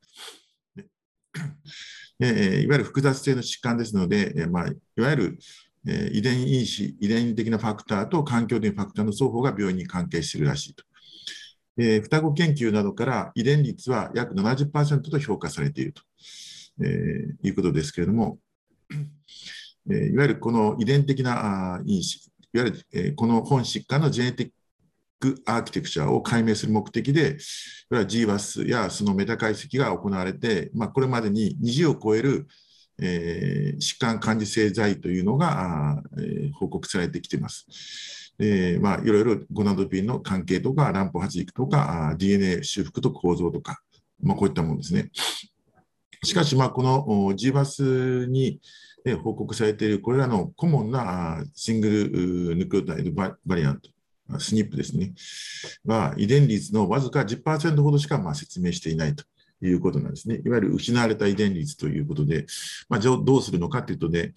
[2.20, 5.38] えー、いわゆる複雑性の疾患ですので、えーまあ、いわゆる、
[5.86, 10.84] えー、遺伝因子、遺伝的なファクターと環境的なファクターの双方が病院に関係しているらしいと。
[11.78, 16.02] えー、双子研究などから遺伝率は約70%と評価されていると。
[16.82, 18.38] えー、いうことですけれども、
[19.90, 22.16] えー、いわゆるこの遺伝的な因子、
[22.52, 24.50] いわゆる、えー、この本疾患のジェネティッ
[25.20, 27.38] クアーキテクチャを解明する目的で、
[27.90, 32.46] いわゆる GWAS やそのメタ解析が行われて、まあ、これまでに20を超える、
[33.00, 37.66] えー、疾患感受性剤というのが、えー、報告されてきています。
[38.38, 43.80] えーまあ、いろいろゴナドピンの関係とか、乱歩発育とか、DNA 修復と構造とか、
[44.22, 45.10] まあ、こういったものですね。
[46.22, 47.04] しかし、まあ、この
[47.34, 48.60] GBAS に
[49.22, 51.88] 報告されているこれらのコモンなシング
[52.48, 53.90] ルヌクレオタイドバリアント、
[54.40, 55.12] スニップですね、
[55.84, 59.24] は遺伝率のわずか10%ほどしかまあ説明していないと
[59.62, 60.40] いうことなんですね。
[60.44, 62.46] いわゆる失われた遺伝率ということで、
[62.88, 64.32] まあ、どうするのかというとね、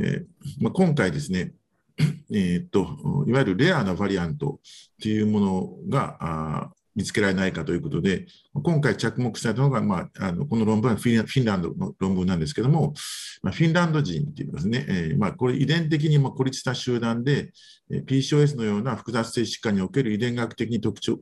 [0.00, 0.24] えー
[0.60, 1.52] まあ、今回ですね、
[2.32, 4.60] えー、っといわゆるレアなバリアント
[5.00, 12.94] というものが見つけられないかということで、今回着目されたのが、まあ、あのこの論文はフィンランドの論文なんですけども、
[13.42, 17.52] まあ、フィンランド人っていうですね、えー、まあ、これ遺伝的にも孤立した集団で、
[17.90, 21.20] PCOS のような複雑性疾患における遺伝学的に特徴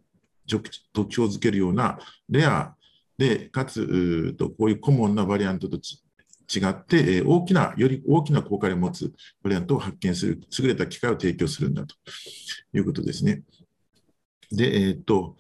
[0.92, 2.74] 特徴づけるようなレア
[3.20, 11.94] で、かつとこういうコモンなバリアントと違って、大きな、より大きな効果を持つバリアントを発見する、優れた機会を提供するんだと
[12.72, 13.42] いうことですね。
[14.50, 15.36] で、えっ、と、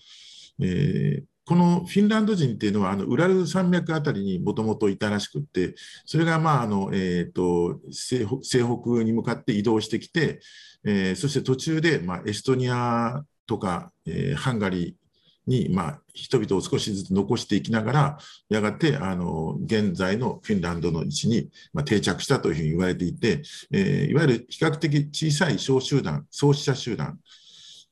[0.60, 5.74] えー、このフィンランド人っていうのは、あのウラル山脈あたりにもともといたらしくって、
[6.04, 10.40] それが、まああのえーと、西北に向かって移動してきて、
[10.84, 15.09] えー、そして途中で、まあ、エストニアとか、えー、ハンガリー
[15.46, 18.18] に、まあ、人々を少しずつ残していきながら、
[18.48, 23.42] やがてあの現在のフィンランドの位置に、まあ、定着したというふうに言われていて、
[23.72, 27.18] えー、いわゆる比較的小さい小集団、創始者集団、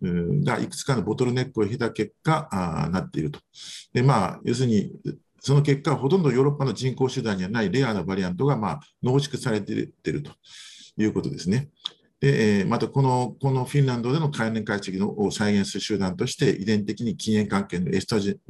[0.01, 3.41] がいくつかのボトルネックを経た結果、あなっていると。
[3.93, 4.93] で、まあ、要するに、
[5.41, 10.11] その結果、ほとんどヨーロッパの人口集団にはないレアなバリアントが、まあ、濃縮されていると
[10.97, 11.71] いうことですね。
[12.21, 18.41] で、またこのこのフィンランドでの関連解析のを再現する集団として、遺伝的に禁煙関係のエストジ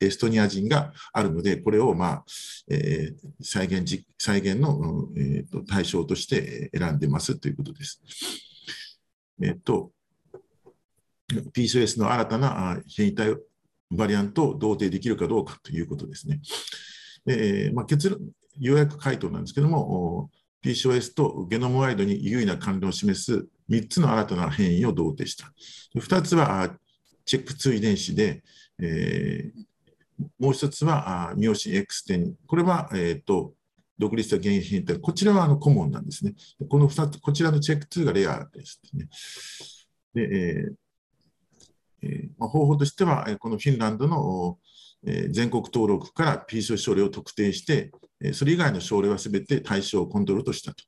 [0.00, 2.24] エストニア人があるので、これを、まあ
[2.68, 8.02] えー、再現再現の、えーと、対象として選んでますということです。
[9.40, 9.92] えっ、ー、と
[11.54, 13.36] PCOS の新たな変異体
[13.90, 16.40] バリアントを同定できるかどうかということですね。
[17.24, 18.18] でまあ、結論、
[18.58, 20.28] ようやく回答なんですけども、
[20.64, 25.52] PCOS とゲノムワイドに優位な関連を示す3つの新たな変異を同定した。
[25.96, 26.76] 2つは
[27.24, 28.42] チェック2遺伝子で、
[28.80, 32.34] えー、もう1つはミオシン X 点。
[32.46, 33.54] これは、えーと、
[33.98, 34.98] 独立した原因変異体。
[34.98, 36.34] こちらはあのコモンなんですね。
[36.68, 39.08] この2つ、こちらのチェック2がレアですね。
[40.14, 40.74] でえー
[42.04, 44.58] えー、方法としては、このフィンランドの
[45.30, 47.90] 全国登録から PCO 症例を特定して、
[48.32, 50.84] それ以外の症例はすべて対象をコントロールとしたと。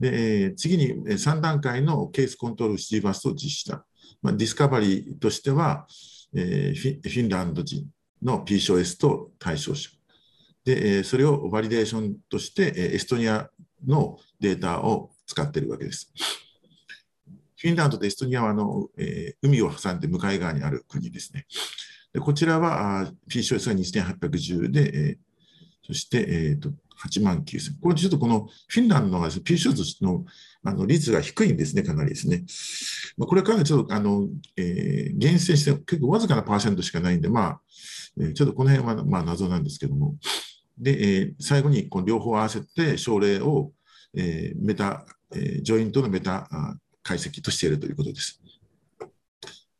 [0.00, 3.84] で次に3段階のケースコントロール c バーストを実施した。
[4.22, 5.86] まあ、 discovery としては、
[6.34, 7.86] えフィンランド人
[8.22, 9.90] の PCOS と対照者。
[10.64, 13.48] で、それを validation として、エストニア
[13.86, 16.12] のデータを使っているわけです。
[17.60, 21.46] フィンランドとエストニアはあの、え、海を挟んで向かい側にある国ですね。
[22.12, 25.18] でこちらは PCOS が2810で、え、
[25.88, 26.70] そして、えーと、
[27.02, 27.74] 8万9千。
[27.80, 30.24] これちょっとこのフィンランドの PCOS の
[30.64, 32.44] あの率が低いんですね、かなりですね。
[33.16, 37.60] まあ、これからちょっとあの、えー、厳選して結構わずかなパーセントしかないんで、まあ、
[38.20, 40.16] えー、ちょっとこの辺はまあ謎なんですけども。
[40.76, 43.72] で、えー、最後にこの両方合わせて症例を、
[44.14, 48.42] えー、メタ、えー、ジョイントのメタあ解析としているということです。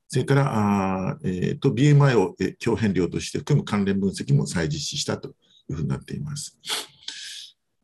[0.09, 5.35] それから、あえーと、BMI を強変量として含む関連分析も再実施したと
[5.71, 6.59] いうふうになっています。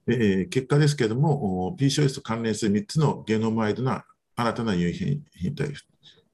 [0.06, 4.05] えー、結果ですけれども、PCOS と関連する3つのゲノムワイドな
[4.36, 5.73] 新たな有変異体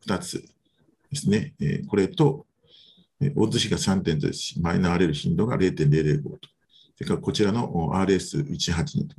[0.06, 0.44] 2つ
[1.10, 2.46] ですね、えー、これと、
[3.36, 6.38] オッズ比が3.0ですし、マイナー RL 頻度が0.005と。
[6.96, 9.14] それからこちらの RS182 で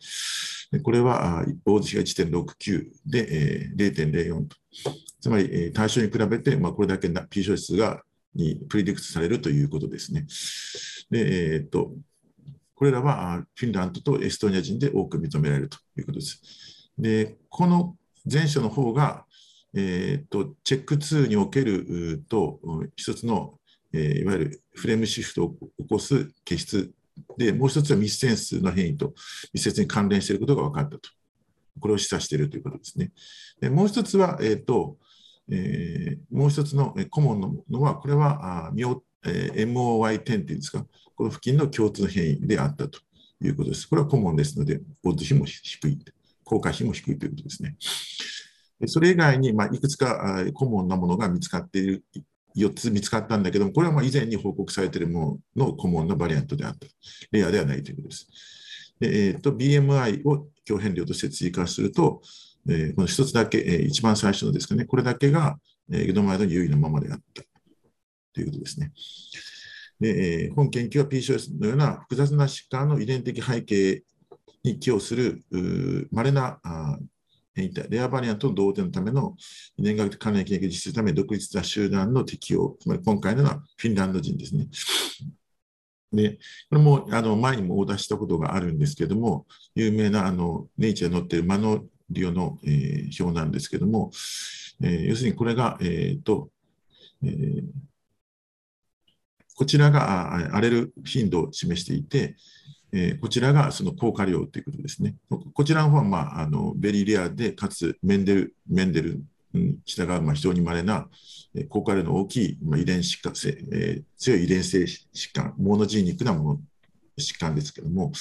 [0.00, 0.82] すね。
[0.82, 4.56] これはオッズ比が1.69で、えー、0.04と。
[5.20, 8.02] つまり、え対象に比べて、まあ、これだけ P 小数が
[8.34, 10.26] にプリディクトされるということですね。
[11.10, 11.92] で、えー、っと、
[12.74, 16.40] これらはフィンランドとエストニア人で多く認められるということです。
[16.96, 17.96] で、この
[18.30, 19.26] 前者の方が、
[19.74, 22.60] えーと、チェック2におけると
[22.96, 23.58] 一つの、
[23.92, 26.92] えー、いわゆるフレームシフトを起こす形質
[27.36, 29.12] で、もう一つは密センスの変異と
[29.52, 31.00] 密接に関連していることが分かったと。
[31.80, 33.12] これを示唆しているということですね。
[33.60, 34.96] でもう一つは、えーと
[35.50, 43.00] えー、もう一つのコモンののは、これはあミオ、えー、MOY10 っていうんですか、この付近の共通変異であったと
[43.40, 43.88] いうことです。
[43.88, 45.98] これはコモンですので、オッズ比も低い、
[46.44, 47.76] 効果比も低いということですね。
[48.86, 52.04] それ以外に、まあ、いくつかコモンなものが見つかっている、
[52.56, 56.86] 4つ見つかったんだけども、これはまあ以前に報告されているもののコモンなバリアントであった。
[57.30, 58.28] レアではないということです。
[59.00, 62.20] でえーと、BMI を強変量として追加すると、
[62.68, 65.58] えー、この1つだけ、えー、一番最初のですかね、これだけが、
[65.90, 67.42] えー、ゲノマイドに優位なままであった
[68.38, 68.92] ということですね。
[70.00, 74.04] でえー、本研究は PCOS のような複雑な疾患の遺伝的背景
[74.62, 75.42] に寄与する
[76.12, 76.98] 稀なあ
[77.90, 79.34] レアバリアントの同定のための
[79.76, 84.68] 遺伝学的関連研究実施するため独立した集団の適用、つまり今回のはフィンランド人ですね。
[86.12, 86.38] で、
[86.70, 94.12] これもあの前にもオーダーしたことがあるんですけども、有名なあのネイチャーに載っているマノリオの、えー、表なんですけども、
[94.82, 96.50] えー、要するにこれが、えーと
[97.24, 97.62] えー、
[99.58, 102.36] こちらがアレル頻度を示していて、
[102.92, 105.16] えー、こちらがその効果量ということですね。
[105.28, 109.20] こちらの方は、まあ、あの very rare で、かつメンデルメンデル
[109.52, 111.08] に従う、まあ、非常に稀な、
[111.56, 116.60] えー、効果量の大きい、まあ、遺伝疾患性、えー、強い遺伝性疾患、 monogenic なもの
[117.18, 118.12] 疾患ですけども、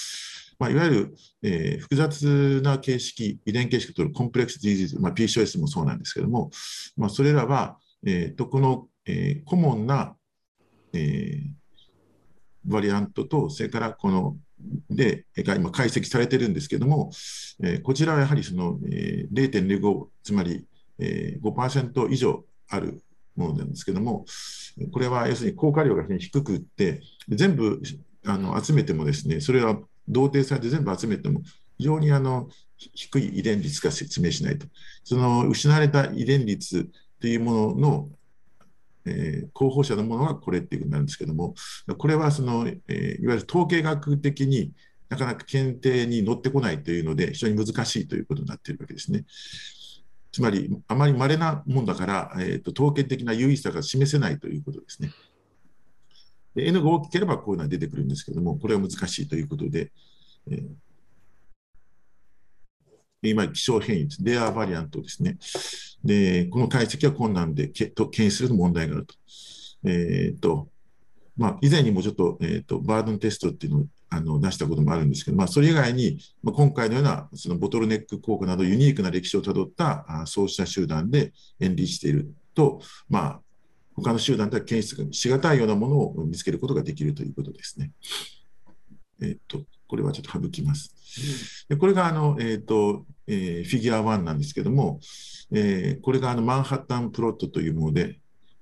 [0.58, 6.50] まあ、いわゆる、えー、複雑な形式、遺伝形式とる complex disease、まあ、PCOS もそうなんですけども、
[6.96, 10.17] まあ、それらは、えー、とこの、えー、コモンな、
[10.98, 11.50] えー、
[12.66, 14.38] バリアントと、それからこの
[14.90, 17.12] でが今解析されてるんですけども、
[17.64, 20.66] えー、こちらはやはりその、えー、0.05、つまり、
[21.00, 23.04] えー、5%以上ある
[23.36, 24.26] ものなんですけども、
[24.92, 27.82] これは要するに効果量が非常に低くって、全部
[28.26, 31.42] あの集めてもですね、それは同定されて全部集めても、
[31.78, 34.68] 非常にあの低い遺伝率が説明しないと。
[35.04, 38.10] その失われた遺伝率というものの
[39.08, 41.56] えー、候補者のものがこれっていうふうになるんですけども、
[41.98, 44.72] これはその、えー、いわゆる統計学的に
[45.10, 49.26] なかなか検定に乗ってこないというので、非常に難しいということになっているわけですね。
[50.32, 55.12] つまり、あまり稀なもんだから、えーと、統計的な有意さが示せないということですね。
[56.56, 59.92] N が大きければこういうのは出てくるんですけども、これは難しいということで、
[60.50, 60.68] えー
[63.22, 64.24] 今、気象変異です。
[64.24, 65.38] レアバリアントですね。
[66.04, 69.16] で、この解析は困難で、けと検出すると問題があると。
[69.86, 70.70] えっ、ー、と、
[71.36, 83.42] まあ、以前にもちょっと,、えーと、バードンテストっていうのをあの出したこともあるんですけど、まあ、それ以外に、まあ、今回のようなそのボトルネック効果などユニークな歴史をたどったあそうした集団で演離していると、まあ、
[83.96, 87.92] 他の集団では検出しがたいようなものを見つけることができるということですね。
[89.22, 91.66] えっ、と、これはちょっと省きます。
[91.70, 95.00] でこれがあの、えーとえー、フィギュア1なんですけども、
[95.52, 98.20] えー、これがあのマンハッタンプロットというもので、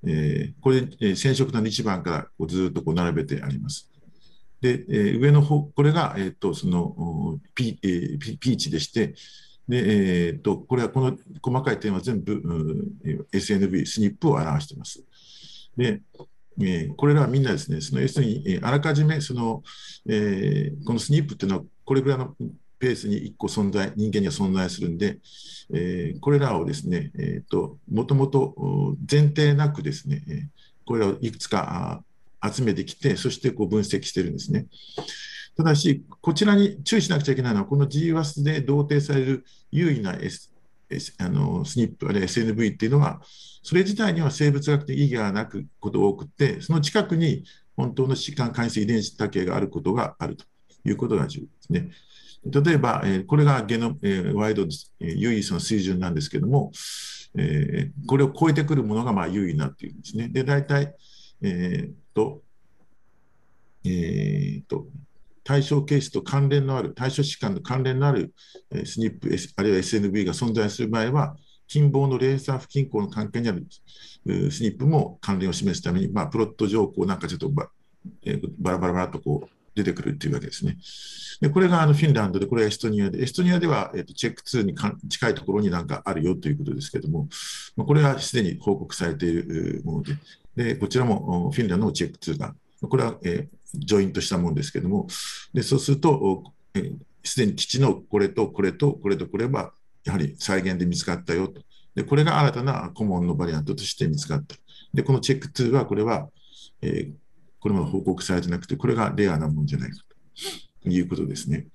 [0.08, 3.92] えー、これ、えー、染色の1番からこうずっとこう並べてあります。
[4.62, 9.16] で、えー、上の方、これが、えーと、そのピ,、えー、ピピーチでして、
[9.68, 15.04] でえーと、これはこの細かい点は全部、うん、SNV、スニップを表しています。
[15.76, 16.02] で、
[16.61, 19.64] えー、これらはみんなですね、その要するに、えー、あらかじめその、
[20.07, 22.36] えー、このスニップっていうのは、これぐらいの
[22.80, 25.18] ペースに1個存在、人間には存在するんで、
[25.73, 30.49] えー、これらをですね、えーと、もともと前提なくですね、
[30.86, 32.03] これらをいくつか
[32.44, 34.68] 集めてきて、そしてこう分析してるんですね。
[35.57, 40.52] ただし、こちらに注意しなくちゃいけないのは、この GWAS で同定される優位な、S、
[41.18, 43.22] あのスニップ、あるいは SNV っていうのは、
[43.64, 47.44] それ自体には生物学的意義がなくこと多くて、その近くに
[47.76, 50.45] 本当の疾患関数遺伝子多形があることがあると
[50.86, 51.91] いうことが重要ですね。
[52.45, 54.68] 例えば、えこれがゲノ、えワイド、
[54.99, 56.72] え唯一の水準なんですけども、
[57.38, 60.30] えこれを超えてくるものがまあ優位になっているんですね。
[60.30, 60.95] で、大体、
[61.41, 62.44] えー、と、
[63.84, 64.88] えー、と、
[65.46, 68.34] 対象ケースと関連のある、対象疾患と関連のある、
[68.72, 73.66] えー、スニップ、あるいは SNV が存在する場合は、近傍のレーザー不均衡の関係にある
[74.52, 77.70] スニップも関連を示すために、まあ、プロット上、こうなんかちょっとば、
[78.24, 80.78] えー、バラバラバラとこう出てくるというわけですね。
[81.42, 84.76] でこれがあのフィンランドで、これはエストニアで、エストニアでは、えーと、チェック2に
[85.10, 87.28] 近いところになんかあるよということですけれども
[87.76, 90.18] ま、これはすでに報告されているもので、
[90.56, 95.08] でこちらもフィンランドのチェック2が、これは、えー、ジョイントしたものですけども、
[95.54, 96.44] でそうすると、
[97.24, 99.74] す、で、に基地のこれとこれとこれとこれは、
[100.04, 101.62] やはり再現で見つかったよと。
[101.96, 104.56] でこれが新たなコモンのバリアントとして見つかった。
[104.94, 106.30] で、このチェック2は、これは、
[106.82, 107.14] えー、
[107.60, 109.98] これも報告されてなくて、これがレアなもんじゃないか
[110.84, 111.68] ということですね。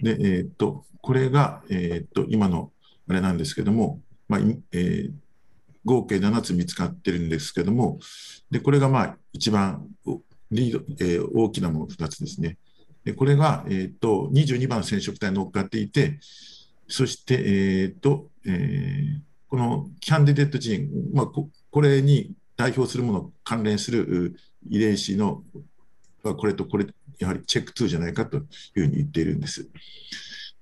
[0.00, 2.72] で、えー、っと、これが、えー、っと、今の
[3.08, 4.40] あれなんですけども、まあ
[4.72, 5.10] え、
[5.84, 7.98] 合計7つ見つかってるんですけども、
[8.50, 9.86] でこれがまあ一番
[10.50, 12.56] リード、えー、大きなもの2つですね。
[13.04, 16.18] でこれが、えーと、22番染色体乗っかっていて、
[16.88, 24.36] そして、えーとえー、このキャンディデットジーン、まあ、ここれに代表するもの、関連する
[24.68, 25.42] 遺伝子の、
[26.22, 26.86] これとこれ、
[27.18, 28.44] やはりチェック2じゃないかという
[28.74, 29.68] ふうに言っているんです。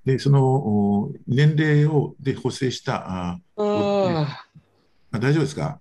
[0.04, 5.80] で、その年齢をで補正したああ大丈夫ですか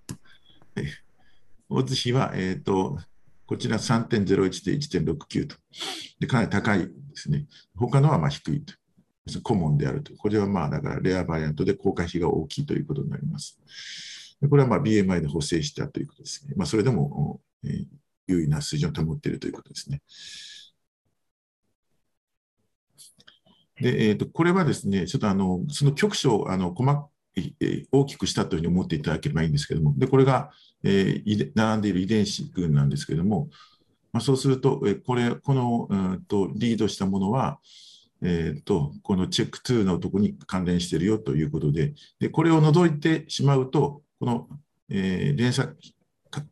[1.70, 2.98] オッズ比は、えーと、
[3.48, 4.26] こちら3.01
[4.64, 5.56] で1.69と
[6.20, 7.46] で、かなり高いですね。
[7.74, 8.74] 他のはまあ低いと。
[9.42, 10.14] コモンであると。
[10.16, 13.58] これはまあだからレアバリアントで公開比が大きいということになります。
[14.48, 16.54] これはま BMI で補正したということですね。
[16.56, 17.86] まあ、それでも、えー、
[18.26, 20.02] 優位な水準を保っているということですね。
[23.80, 27.10] で、えーと、これはですね、ちょっとあのその局所あの細
[27.92, 30.50] 大きくしたというふうに思っていただければいいんですけども、でこれが、
[30.82, 33.48] えー、並んでいる遺伝子群なんですけども、
[34.12, 37.58] まあ、そうすると、えこれこの、うんとリードしたものは、
[38.22, 44.48] えーと、このチェック2のところに関連しているよということで、でこれを除いてしまうと、この、
[44.90, 45.68] えー、連鎖、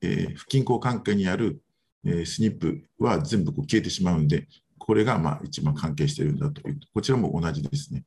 [0.03, 1.61] えー、不均衡関係にある、
[2.05, 4.47] えー、スニップは全部こう消えてしまうんで、
[4.79, 8.05] これがまあ一番関係しているんだという、こちらも同じですね。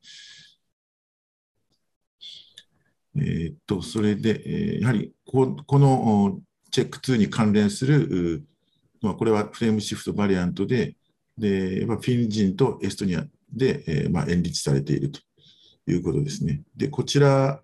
[3.15, 6.39] えー、っと、それで、えー、やはりここの
[6.71, 8.43] チェック2に関連する、
[9.01, 10.95] まあ、これはフレームシフトバリアントで、
[11.37, 15.21] でフィン人とエストニアで、えーまあ、演立されていると
[15.87, 16.61] いうことですね。
[16.75, 17.61] で、こちら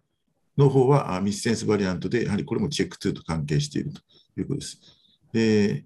[0.57, 4.01] の方はミスセンスバリアントで、やはりこれもチェック2と関係していると
[4.39, 4.79] いうことです。
[5.33, 5.85] で、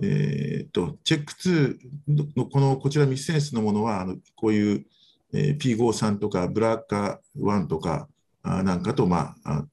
[0.00, 4.86] えーと、チェック2のこのこちらミスセンスのものは、あのこういう、
[5.32, 8.08] えー、P53 とかブラッカ1とか
[8.42, 9.64] なんかと、まあ、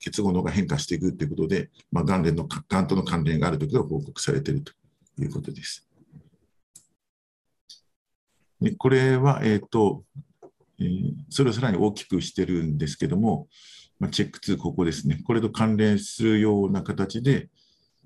[0.00, 4.72] 結合能が変化していくということで、まあ、がんの、がんとの関連があるということが報告されていると
[5.22, 5.88] いうことです。
[8.60, 10.04] でこれは、えーと
[10.78, 13.48] えー、それをさらに大きくしてるんですけども、
[13.98, 17.48] まあ、チェック2、ここですね、これと関連するような形で、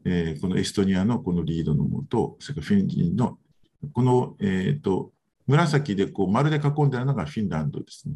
[0.05, 3.39] えー、このエストニアのこのリードのもと、それからフィンジンの、
[3.93, 5.13] この、えーと、
[5.47, 8.15] 紫でこう丸で囲んであるのがフィンランドですね。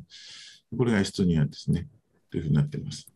[0.76, 1.88] これがエストニアですね。
[2.30, 3.06] というふうになっています。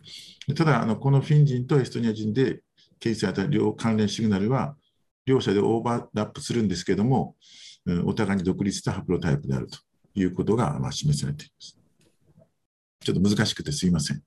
[0.55, 2.61] ただ、あのこのフィン人とエストニア人で
[3.01, 4.77] 検出された両関連シグナルは、
[5.25, 7.35] 両者でオーバーラップするんですけども、
[8.05, 9.79] お互いに独立したハプロタイプであると
[10.15, 11.79] いうことがまあ示されています。
[13.01, 14.23] ちょっと難しくてすいません。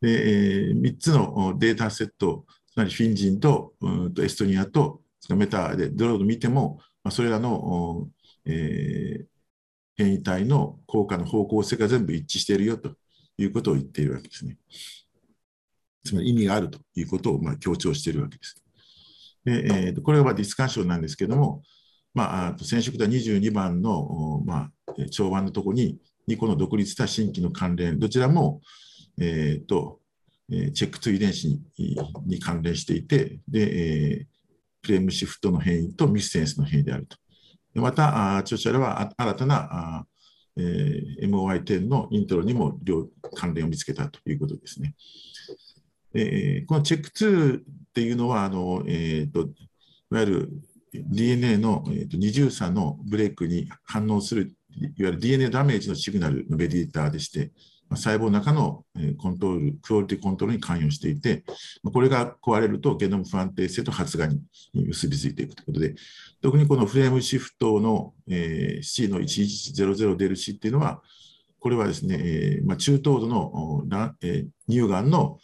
[0.00, 5.00] で、えー、3つのデータセット、つまりフィン人とうんとエストニアと
[5.30, 8.08] メタでドロード見ても、まあ、それらの、
[8.44, 9.26] えー、
[9.96, 12.94] 変異体の効果の方向性が全部一致しているよと
[13.38, 14.58] いうことを言っているわけですね。
[16.04, 18.60] つまり意味があるということをま強調しているわけです。
[19.44, 21.62] でえー、これはディスカッションなんですけども、
[22.14, 25.98] まあ、染色体22番の、まあ、調和のところに
[26.28, 28.62] 2個の独立した新規の関連、どちらも、
[29.20, 30.00] えーと
[30.50, 31.58] チェック2遺伝子
[32.26, 34.26] に関連していて、でえー、
[34.82, 37.16] フレームシフトの変異とミスセンスの変異であると。
[37.74, 40.06] また、著者らは新たな
[40.56, 44.94] えー、MOI10 のイントロにも両関連を見つけたということですね。
[46.14, 49.46] えー、このチェック2っていうのは、あのえーと、い
[50.10, 50.50] わゆる
[50.92, 57.50] DNA の、えーと、二重差のブレイクに反応する、いわゆる DNA ダメージのシグナルのベディーターでして、
[57.90, 58.84] 細胞の中の
[59.18, 61.44] コントロール、クオリティコントロールに関与していて、
[61.84, 64.40] これが壊れるとゲノム不安定性と発芽に
[64.72, 65.94] 結びついていくということで、
[66.42, 68.14] 特にこのフレームシフトの
[68.82, 71.02] C の1100デル C っていうのは、
[71.60, 73.84] これはですね、ま中等度の
[74.68, 75.38] 乳がんの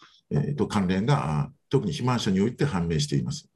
[0.57, 3.49] と関連が特に肥満者において判明しています。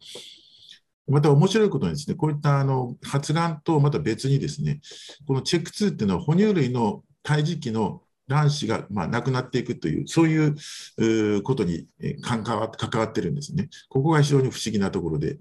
[1.07, 4.81] また面白いことにですね、こういったあの発がんとまた別にですね、
[5.27, 11.87] このチェック2っていうのは哺乳類の胎児期の卵子がまあなくなっていくという、そういうことに
[12.23, 13.69] 関わ関わってるんですね。
[13.89, 15.39] ここが非常に不思議なところで、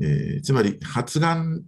[0.00, 1.62] えー、つまり発がん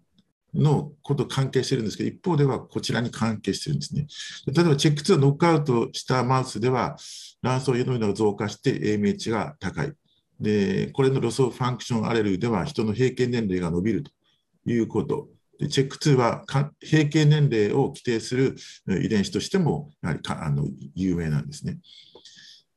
[0.55, 4.07] のこと関係してるんですけど、一方ではこちらに関係してるんですね。
[4.47, 6.97] 例えば、チェック2をノックアウトしたマウスでは、
[7.43, 9.93] 卵巣輸動が増加して AMH が高い。
[10.41, 14.11] で、これのロスオファンクションアレルでは人の平均年齢が伸びると
[14.67, 15.29] いうこと。
[15.59, 16.45] でチェック2は
[16.81, 18.57] 平均年齢を規定する
[19.03, 21.79] 遺伝子としてもやはりあの有名なんですね。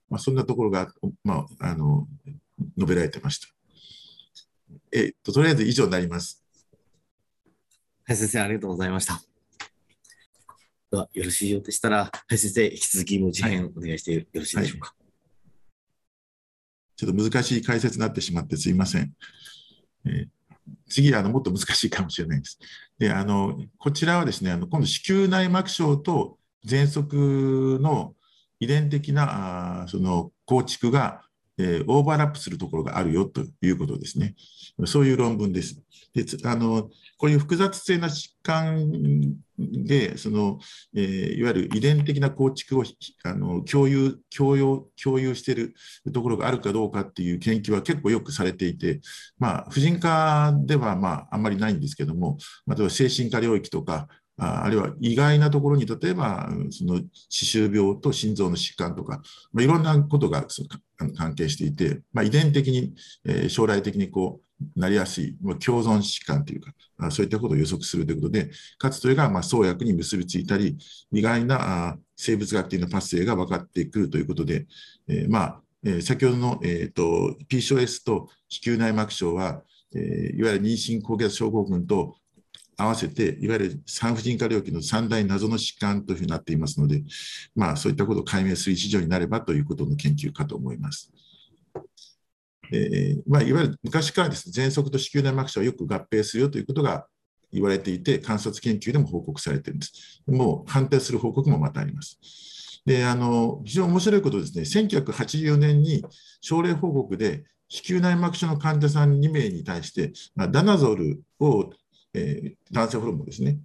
[0.09, 0.87] まあ、そんなところが、
[1.23, 2.07] まあ、あの
[2.77, 3.47] 述べられてました。
[4.91, 6.43] えっと、とりあえず以上になります。
[8.05, 9.21] はい、先生、ありがとうございました。
[10.89, 14.87] では、よろしいようでしたら、はい、先生、引き続きもう次編お願いしてよろしいでしょうか？
[14.87, 14.97] はい
[16.99, 19.13] ちょっと難しい解説になってしまってすいません。
[20.07, 20.27] えー、
[20.89, 22.59] 次あの、もっと難しいかもしれないです。
[22.97, 28.13] であのこちらはですね、あの今度、子宮内膜症と喘息の
[28.59, 31.21] 遺伝的なあその構築が、
[31.57, 34.35] えー、オーバーラップするところがあるよということですね。
[34.85, 35.81] そういう論文です。
[36.23, 38.91] であのこういう複雑性な疾患
[39.57, 40.59] で、その、
[40.95, 42.83] えー、いわゆる遺伝的な構築を
[43.23, 45.73] あの共有、共有、共有している
[46.13, 49.01] ところがあるかどうかっていう研究は結構よくされていて、
[49.39, 52.37] まあ、婦人科では、まあ、あんまりないんですけども、
[52.67, 54.07] 例えば精神科領域とか、
[54.39, 59.21] ああるいは意外なところに、例えば、その歯周病と心臓の疾患とか、
[59.51, 60.45] まあ、いろんなことが
[61.15, 62.93] 関係していて、まあ、遺伝的に、
[63.25, 70.77] えー、将来的にこう、なりやすい、共存疾患というか、そういったことを予測するということで、かつそれがま創薬に結びついたり、
[71.11, 74.65] 意外な生物学的なパスウェイが分かってくるということで、
[75.07, 79.61] えー、まあ、え先ほどの、えーと、PCOS と子宮内膜症は、
[79.93, 82.15] えー、いわゆる妊娠高血圧症候群と
[82.77, 87.03] 合わせて、いわゆる産婦人科領域の三大謎の疾患というふうになっていますので、
[87.55, 91.11] まあ、そういったことを解明する一助になればということの研究かと思います。
[92.71, 97.07] えーまあ、いわゆる昔からです、ね、喘息と子宮内膜症はよく合併するよということが
[97.51, 100.21] 言われていて、観察研究でも報告されているんです。
[100.27, 102.19] もう反対する報告もまたあります。
[102.85, 106.03] であの非常に面白いことですね、1984年に
[106.41, 111.69] 症例報告で、子宮内膜症の患者さん2名に対して、まあ、ダナゾルを、
[112.13, 113.59] えー、男性ホルモンですね、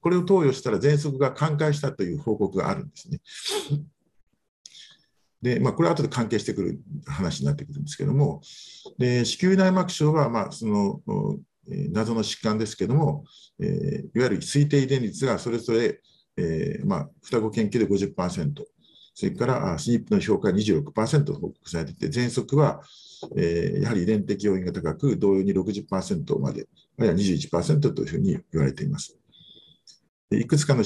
[0.00, 3.20] これを投与したら喘息が寛解したという報告があるんですね。
[5.42, 8.40] で、まあ、これは後で関係してくる話になってくるんですけども、
[8.98, 11.00] で子宮内膜症は、まあ、その
[11.92, 13.24] 謎の疾患ですけども、
[13.60, 16.00] えー、いわゆる推定遺伝率がそれぞれ、
[16.36, 18.64] えーまあ、双子研究で50%、
[19.14, 22.80] それからスニップの評価が26%報告されていて、喘息は、
[23.36, 26.66] えー、やはり遺伝的要因が高く、同様に60%まで、
[26.98, 29.16] あるいは21%というふうに言われています。
[30.32, 30.84] いくつかの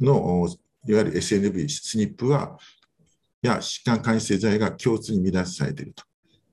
[0.00, 0.48] の
[0.86, 2.58] いわゆる SNV、スニップは、
[3.44, 6.04] や疾患管理性剤が共通に乱されていると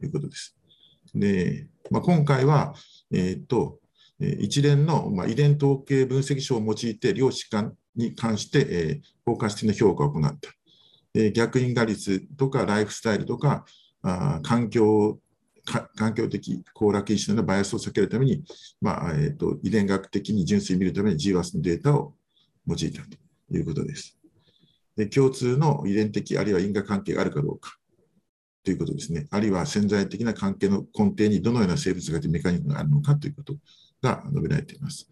[0.06, 0.56] いうことです。
[1.16, 2.74] でまあ、今回は、
[3.12, 3.80] えーと、
[4.20, 10.50] 一連の、まあ、遺伝統計分析書を用いて、両疾患に関して、えー、包括的な評価を行った。
[11.14, 13.66] え逆因果率とかライフスタイルとか、
[14.02, 15.20] あ環境
[15.66, 18.44] 環境的行楽因子のバイアスを避けるために、
[18.80, 22.14] まあえーと、遺伝学的に純粋に見るために GWAS のデータを
[22.68, 23.18] 用いたと
[23.52, 24.21] いうことです。
[25.08, 27.78] 共通の遺伝的あるいは因果関係があるかどうか
[28.64, 29.28] ということですね。
[29.32, 33.56] あるいは潜在的な関係の根底にどのような生物学的メカニズムがあるのかということ
[34.02, 35.08] が述べられています。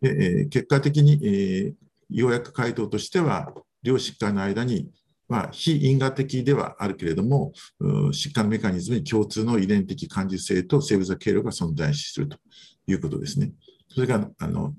[0.00, 1.74] でえー、結果的に、えー、
[2.10, 3.52] 要約回答としては、
[3.82, 4.90] 両疾患の間に、
[5.28, 12.38] まあ、非因果的ではあるけれども、疾患メカニズムに共通の遺伝的感受性と生物学経路が存在すると
[12.86, 13.52] いうことですね。
[13.88, 14.74] それがあの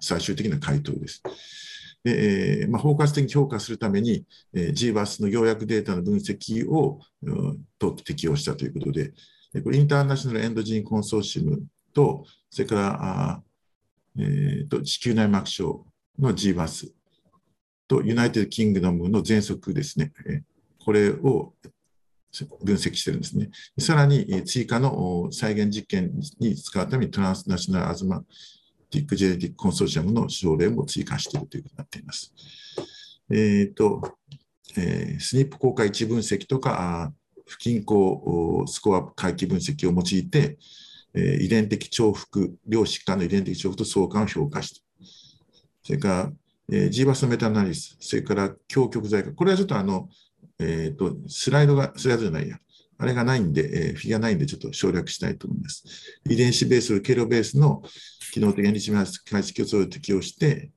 [0.00, 1.22] 最終的な回答です。
[2.04, 4.24] で、えーまあ、包括的に評価するために、
[4.54, 9.12] えー、GWAS の要約データの分析を、うん、と適用したということで、
[9.62, 11.62] これ International Endogene Consortium
[11.94, 13.42] と、それからあ、
[14.18, 15.86] えーと、子宮内膜症
[16.18, 16.88] の GWAS
[17.88, 20.42] と United Kingdom の喘息ですね、え、
[20.84, 21.54] これを
[22.62, 23.50] 分析してるんですね。
[23.78, 28.24] さらに追加の再現実験に使うためにトランスナショナルアズマ
[28.94, 32.32] ティック・ジェネティック・コンソーシアムの症例も追加しているということになっています。
[33.30, 34.18] えーと
[34.76, 37.12] えー、スニップ効果一分析とか、
[37.46, 40.58] 不均衡スコア回帰分析を用いて、
[41.14, 44.80] えー、遺伝的重複、両疾患の遺伝的重複と相関を評価して、
[45.82, 46.32] それから、
[46.72, 50.08] えー、G バスメタアナリス、それから強極剤化、これはちょっとあの、
[50.58, 52.58] えーと、スライドが、スライドじゃないや、
[52.98, 55.84] あれがないんで、えー、フィギュアないんで、ちょっと省略したいと思います。
[56.28, 57.82] 遺伝子ベース、経路ベースの
[58.32, 60.70] 機能的に日解析をそれを適用して、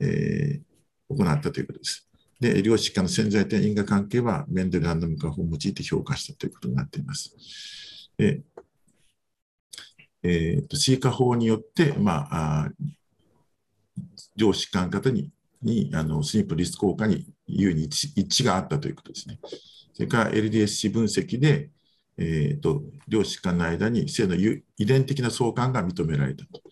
[0.00, 2.08] えー、行ったということです。
[2.40, 8.10] で、量子間の潜在的因果関係はメンデルランダム化法を用いて評価したということになっています。
[8.16, 8.42] で
[10.26, 12.70] えーと、シーカ法によって、まあ、
[14.36, 15.30] 量子間型に
[15.64, 19.38] にあのスニップリスク効果に優に一致があったということですね。
[19.94, 21.70] それから LDSC 分析で、
[22.18, 26.62] えーと、量子間の間に性の遺伝的な相関が認められたと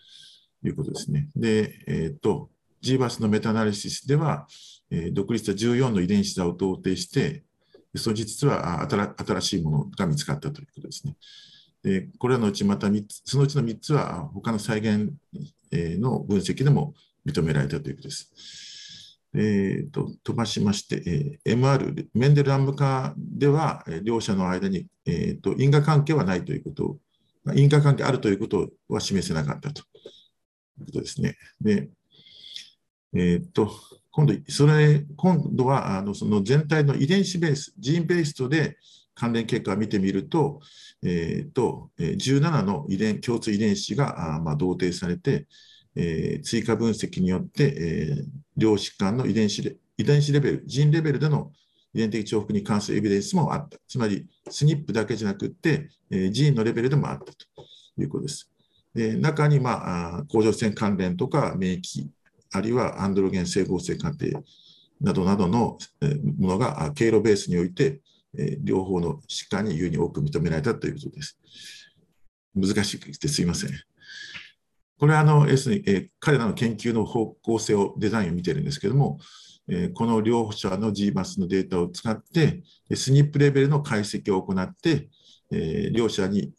[0.64, 1.28] いうことですね。
[1.34, 2.50] で、えーと、
[2.82, 4.46] GBAS のメタナリシスでは、
[4.90, 7.44] えー、独立した14の遺伝子座を同定して、
[7.94, 8.86] その実は
[9.16, 11.16] 新しいものが見つかったということですね。
[11.82, 15.12] でこれらのうちまた3つ、そのうちの3つは他の再現
[15.72, 16.94] の分析でも
[17.26, 18.71] 認められたということです。
[19.34, 26.98] えーと、飛ばしまして、えー、MR、メンデルランム化では、えー、両者の間に、えーと、因果関係はないということ、
[27.54, 31.36] 因果関係あるということは示せなかったということですね。
[31.60, 31.88] で、
[33.14, 33.70] えーと、
[34.10, 38.76] 今度、それ今度はあのその全体の遺伝子ベース、ジーンベースとで
[39.14, 40.60] 関連結果を見てみると、
[41.02, 45.46] えーと、17の遺伝共通遺伝子があ、まあ、同定されて、
[45.96, 48.24] えー、追加分析によって、えー、
[48.56, 51.52] 両疾患の遺伝子遺伝子レベル、ジンレベルでの
[51.94, 53.78] 遺伝的重複に関するエビデンスもあった。
[53.86, 57.32] つまり、スニップだけじゃなくて、えー、ジーンのレベルでもあったと
[57.98, 58.50] いうことです。
[58.94, 62.06] で中に、まあ、甲状腺関連とか免疫、
[62.52, 64.26] あるいはアンドロゲン整合性過程
[65.00, 65.78] などなどの
[66.38, 68.00] ものが経路ベースにおいて、
[68.38, 71.38] えー、両方の疾患に優に多く認められたということです。
[72.54, 73.70] 難しくてすいません。
[75.02, 79.18] これはあの、要するに、えー、彼らの研究の方向性を、デザインを見てるんですけども、
[79.66, 82.62] えー、この両者の GMAS のデータを使って、
[82.94, 85.08] スニップレベルの解析を行って、
[85.50, 86.52] えー、両者に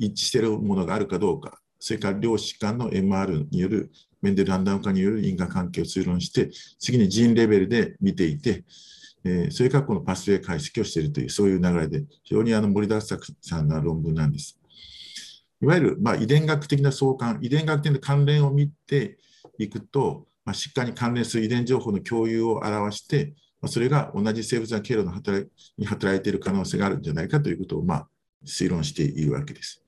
[0.00, 6.50] 一致しているものがあるかどうか、それから両子間の MR によるメンデルランダム化による因果関係を推論して、
[6.80, 8.64] 次にジーンレベルで見ていて、
[9.22, 13.06] えー、それからこのパスウェイ解析をしているという、そういう流れで、非常にあの盛りだく
[13.42, 14.55] さんな論文なんです。
[15.62, 19.18] いわゆるまあ遺伝学的な相関、遺伝学的な関連を見て
[19.58, 28.08] いくと、まあ、疾患に関連する遺伝情報の共有を表して、まあ、それが同じ生物の経路の働に働いている可能性があるんじゃないかということを、まあ、
[28.44, 29.82] 推論しているわけです。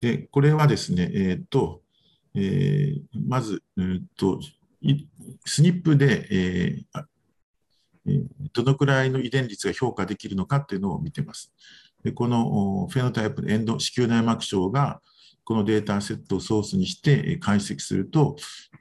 [0.00, 1.82] で、これはですね、えーと
[2.34, 4.40] えー、まず、えーと、
[5.44, 11.52] スニップで、えー、どのくらいの遺伝率が評価できるのかというのを見てます。
[12.04, 15.00] でこのフェノタイプのエンド子宮内膜症が
[15.42, 18.36] このデータセットをソースにして解析すると、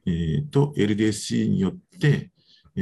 [0.06, 2.32] えー、と LDSC によって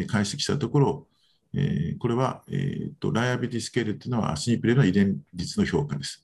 [0.07, 1.07] 解析したところ、
[1.53, 6.23] えー、これは、えー、とライアビリティスケールというのはスニープレの遺伝率の評価です。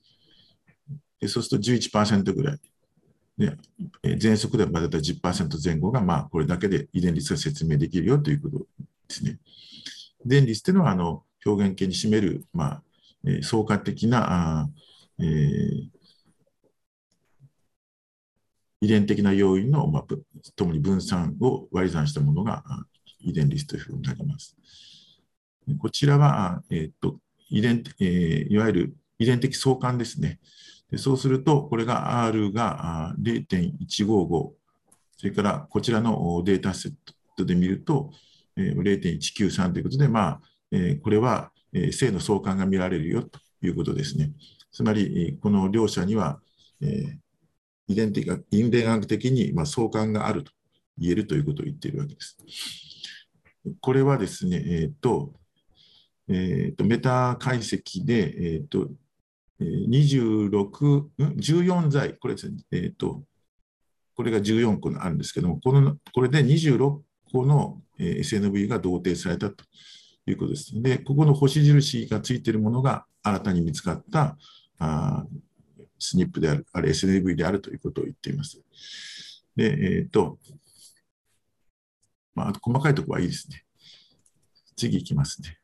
[1.20, 2.58] でそうすると11%ぐらい。
[3.38, 3.56] で
[4.02, 8.64] 喘息ではまだ10%前後が、まあ、これだけで遺伝率が説明できるよということで
[9.08, 9.38] すね。
[10.24, 12.82] 遺伝率というのはあの表現系に占める、まあ、
[13.26, 14.68] え総括的な、
[15.18, 15.88] えー、
[18.80, 20.04] 遺伝的な要因の、まあ、
[20.56, 22.62] ともに分散を割り算したものが
[23.20, 24.56] 遺伝リストというふうになります。
[25.78, 27.18] こちらは、えー、っと
[27.50, 30.38] 遺伝えー、いわゆる遺伝的相関ですね。
[30.90, 34.52] でそうすると、これが R が0.155、
[35.16, 36.92] それからこちらのデータセッ
[37.36, 38.10] トで見ると、
[38.56, 40.40] 0.193ということで、まあ、
[41.02, 44.32] これはえ性の相関が見られるよということですね。
[44.72, 46.40] つまり、この両者には、
[46.80, 47.18] え
[47.88, 50.52] 遺伝的因伝学的にま相関があると
[50.98, 52.36] 言えるということを言っているわけです。
[53.80, 55.32] これはですね、えーと
[56.28, 58.88] えーと、メタ解析で、えーと、
[59.60, 63.22] 26、14剤、これですね、えーと、
[64.14, 67.00] これが14個あるんですけども、このこれで26
[67.32, 69.64] 個の SNV が同定されたと
[70.30, 70.82] いうことです。
[70.82, 74.36] で、ここの星印がついているものが新たに見つかった
[74.78, 75.24] あ
[75.98, 78.62] スニップである、ある SNV であるということを言っています。
[79.56, 80.38] で、えっ、ー、と、
[82.34, 83.64] まあ、細かいところはいいですね。
[84.76, 85.58] 次いきますね。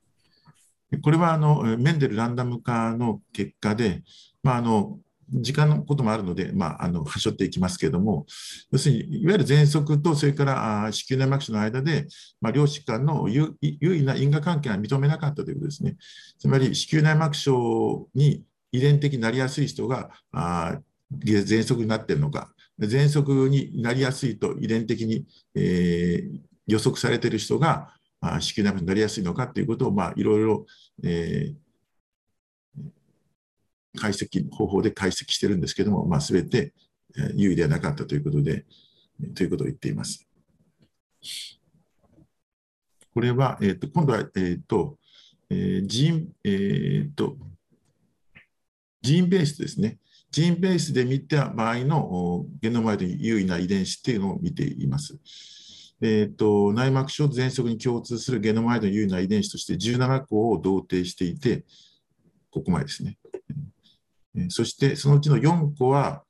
[1.02, 4.02] これはあのメンデルランダム化の結果で、
[4.42, 4.98] まあ、あの
[5.30, 8.26] 時間のこともあるので、まあ、あの端折っていきますけれども、
[8.70, 12.06] 要するに、いわゆる喘息と、それから子宮内膜症の間で、
[12.40, 15.96] まあ、両疾患の優位な因果関係が認めなかったということですね。
[16.38, 18.42] つまり、子宮内膜症に
[18.72, 20.78] 遺伝的になりやすい人が、あ
[21.24, 25.24] 喘息になっているのか、喘息になりやすいと遺伝的に、
[25.54, 27.90] えー、予測されている人が、
[28.20, 30.66] あ子宮内膜になりやすいのかということを、まあ、いろいろ、
[31.02, 31.63] えー
[33.96, 36.72] 解析方法で解析してるんですけども、まあ、全て
[37.34, 38.64] 優位ではなかったということで、
[39.34, 40.26] ということを言っています。
[43.12, 44.98] これは、えーと、今度は、えーと
[45.48, 47.36] えー、ジン、えーと、
[49.02, 49.98] ジーンベースですね。
[50.32, 55.16] ジーンベースで見た場合のゲノムアイドに優位な遺伝子っていうのを見ています。
[56.00, 61.64] えーと、内膜症と喘息に共通するゲノムアイドの優位な遺伝子として17個を同定していて、
[62.50, 63.16] ここまでですね。
[64.48, 66.24] そしてそのうちの4個は、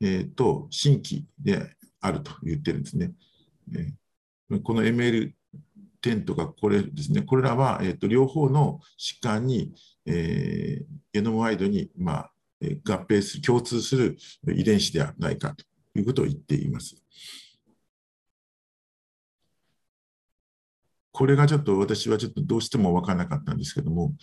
[0.00, 3.12] えーと、新規であると言ってるんですね。
[4.62, 9.72] この ML10 とかこれですね、これらは、えーと、両方の疾患に、
[10.06, 12.32] えー、ゲノムワイドに、まあ、
[12.84, 14.16] 合併する、共通する
[14.48, 15.64] 遺伝子ではないかと
[15.98, 16.96] いうことを言っています。
[21.20, 24.14] これがちょっと私はちょっとどうしても分からなかったんですけども、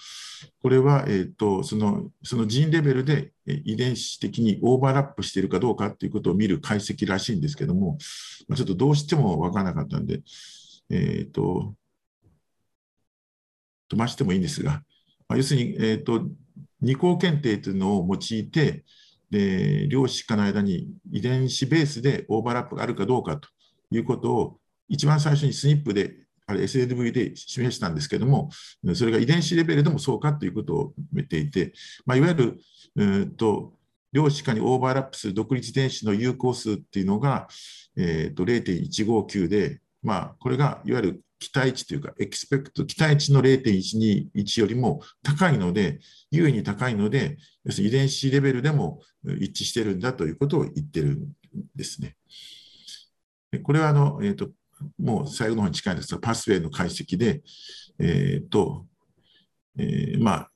[0.64, 10.24] これは、えーと、そのそのジーンレベルで遺伝子的にオーバーラップしているかどうかということを見る解析らしいんですけども、ちょっとどうしても分からなかったんで、
[10.90, 11.76] えっ、ー、と、
[13.90, 14.82] 飛ばしてもいいんですが、
[15.28, 16.28] ま、要するに、えーと、
[16.82, 18.86] 二項検定というのを用いて、
[19.30, 23.49] で両疾患の間に遺伝子ベースでオーバーラップがあるかどうかと
[23.91, 24.60] いうことを、
[24.90, 28.49] 一番最初にスニップであれ SLV で示したんですけども、
[28.95, 31.74] それが遺伝子レベルでもそうかということを見ていて、
[32.06, 32.57] まあ、いわゆる、
[32.98, 33.74] えーと、
[34.14, 37.49] 両歯科にオーバーラップする独立遺伝子の有効数っていうのが、
[37.98, 45.99] えーと、0.159で、まあ、これがいわゆる期待値というか、エクスペクト、期待値の0.121よりも高いので、
[46.32, 49.02] 優位に高いので、要するに遺伝子レベルでも
[49.41, 51.28] 一致してるんだということを言ってるん
[51.76, 52.15] ですね。
[53.64, 54.49] これはあの、えーと
[54.99, 57.41] もう最後の方に近いんですが、パスウェイの解析で、
[57.99, 58.86] えーと
[59.78, 60.52] えー、まあ、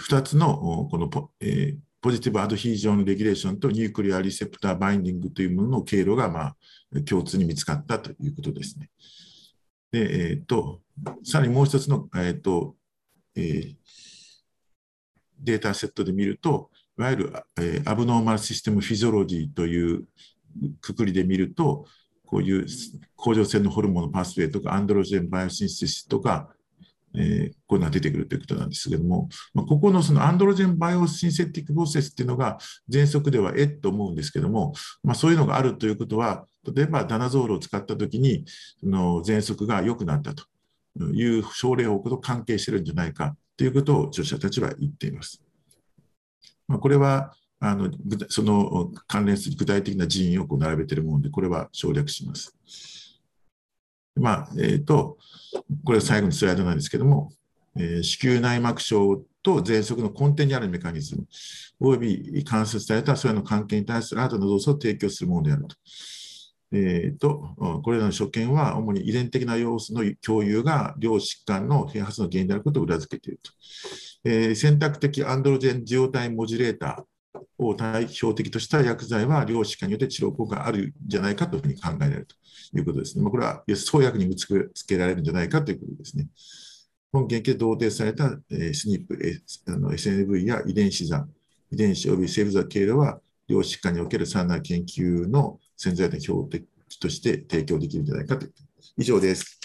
[0.00, 6.56] 2つのこのポ,、えー、ポジティブアドヒージョンレギュレーションとニュークリアリセプターバインディングというものの経路が、まあ、
[7.06, 8.90] 共通に見つかったということですね。
[9.92, 10.80] で、えーと、
[11.24, 12.76] さらにもう一つの、えーと
[13.34, 13.74] えー、
[15.38, 20.04] データセットで見ると、いわゆる、えー、 abnormal system physiology という
[20.80, 21.86] くくりで見ると、
[22.30, 22.66] こういう
[23.16, 26.48] 甲状腺のホルモンの pathway とか、 androgen biosynthesis とか、
[27.12, 32.58] えー、こういうのが出てくるということなんですけども、まあ、ここのその androgen biosynthetic process っていうのが、
[32.88, 38.44] 喘息ではえっと思うんですけども、まあ、そういうのがあるということは、例えばダナゾールを使ったときに、
[38.78, 40.44] その喘息が良くなったと
[41.12, 45.42] いう症例報告と関係してるんじゃないかということを著者たちは言っています。
[46.68, 47.90] まあ、これはあの
[48.28, 52.56] その関連する具体的な人員をこう並べているもので、これは省略します。
[54.16, 55.18] まあ、えーと、
[55.84, 57.32] これは最後のスライドなんですけども、
[57.76, 61.26] えー、子宮内膜症と喘息の根底にあるメカニズム、
[61.78, 65.76] および観察されたそれの関係に対する新たな動作を提供するものであると。
[66.72, 73.50] えーと、これらの所見は主に遺伝的な要素の共有が両疾患の併発の原因であることを裏付けていると。
[74.22, 77.02] えー、選択的アンドロジェン受容体モジュレーター
[77.58, 82.34] を代表的とした薬剤は量子化によって治療効果があるんじゃないかというふうに考えられると
[82.78, 83.22] いうことですね。
[83.22, 84.46] まあ、これは創薬にぶつ
[84.86, 86.26] けられるんじゃないかということですね。
[87.12, 91.26] 本研究で同定された、えー、スニップ、えー、あの SNV や遺伝子座、
[91.72, 96.64] 遺伝子及びセール座経路は量子化におけるさらなる研究の潜在的標的
[97.00, 98.52] として提供できるんじゃないかという。
[98.96, 99.60] 以上です。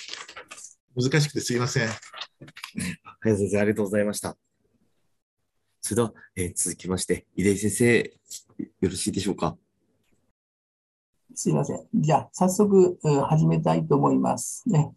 [0.96, 1.90] 難しくてすいません。
[3.24, 4.45] 先生、ありがとうございました。
[5.86, 8.12] それでは、えー、続きまして、井出先生、
[8.58, 9.56] よろしいでしょうか？
[11.36, 11.86] すいません。
[11.94, 14.92] じゃあ、早速、うん、始めたいと思いますね。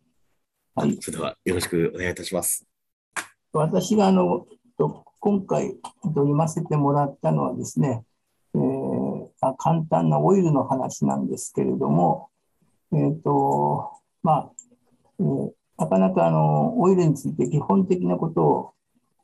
[0.75, 0.97] はい。
[1.03, 2.67] それでは、よろしくお願いいたします。
[3.53, 4.47] 私が、あの、
[5.21, 8.03] 今回読ませてもらったのはですね、
[8.55, 9.29] えー、
[9.59, 12.31] 簡単なオイルの話なんですけれども、
[12.95, 13.93] えっ、ー、と、
[14.23, 14.51] まあ、
[15.21, 18.73] えー、なかなかあのオイルについて基本的なことを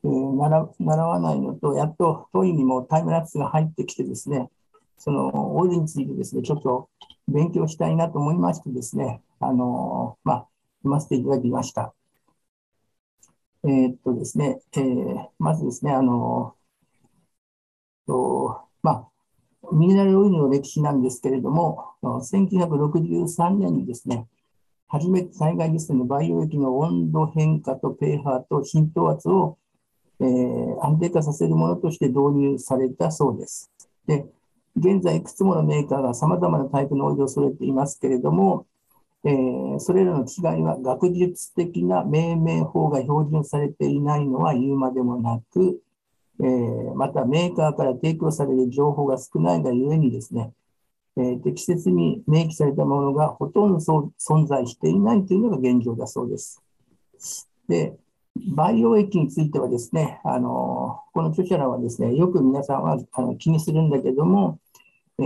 [0.04, 4.50] えー、習わないのと、やっと当院にもタイムラプスが入ってきてですね、
[4.98, 6.88] そのオイルについてですね、ちょっと
[7.26, 10.48] 勉強したいなと思いましてですね、あの、まあ、
[10.82, 11.94] 読ませていただきました。
[13.64, 16.54] えー、っとですね、えー、まずですね、あの
[18.06, 19.08] とまあ、
[19.72, 24.26] ミネラルオイルの歴史なんですけれども、1963年にですね、
[24.86, 29.56] 初めて災害ですね、培養液の温度変化と pH と浸透圧を
[30.20, 33.70] えー、安定化させるものとして導入されたそうです。
[34.06, 34.26] で
[34.76, 38.66] 現在、いくつものメーカーがさまざまなタイプのオイルを揃えていますけれども、
[39.24, 45.80] えー、それらの違いは学術的な命名法が標準されていないのは言うまでもなく、
[46.40, 50.52] えー、またメーカーから提供される情報が少ないがゆえにですね、
[51.16, 56.60] えー、適切に明記されたものがほとんど存在していないというのが現状だそうです。
[57.68, 57.96] で、
[58.36, 64.58] 培養液についてはですね、あのこの著者らはですね、よく皆さんはあの気にするんだけども、
[65.18, 65.24] えー、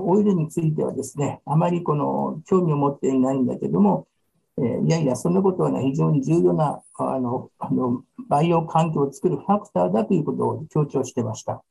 [0.00, 4.08] オイルについてはですね、あまりこの興味を持っていないんだけども、
[4.58, 11.62] えー、いやいや、そんなことはね、非常に重要なあのあの培養環境を作るファクターだということを強調してました。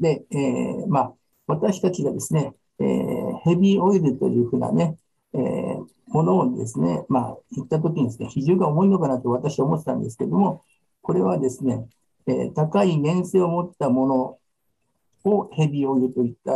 [0.00, 1.14] で、えー、まあ、
[1.46, 4.96] 私たちがですね、えー、ヘビーオイルというふうなね、
[5.34, 5.40] えー、
[6.08, 10.62] ものをですね、まあ、言ったときにですね、比重が重いのかなと私は思ってたんですけども、
[11.02, 11.88] これはですね、
[12.26, 14.38] えー、高い粘性を持ったもの
[15.30, 16.52] をヘビーオイルと言った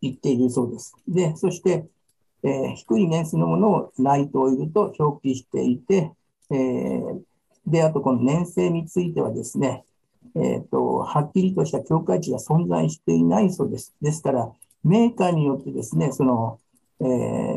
[0.00, 0.94] 言っているそうです。
[1.08, 1.86] で、そして、
[2.42, 6.12] えー、低い年数のものをライトオイルと表記していて、
[6.50, 7.22] えー、
[7.66, 9.84] で、あとこの粘性についてはですね、
[10.36, 13.94] えーと、はっきりとした境界値が存在していないそうです。
[14.02, 14.52] ですから、
[14.82, 16.60] メーカーによってですね、その、
[17.00, 17.04] え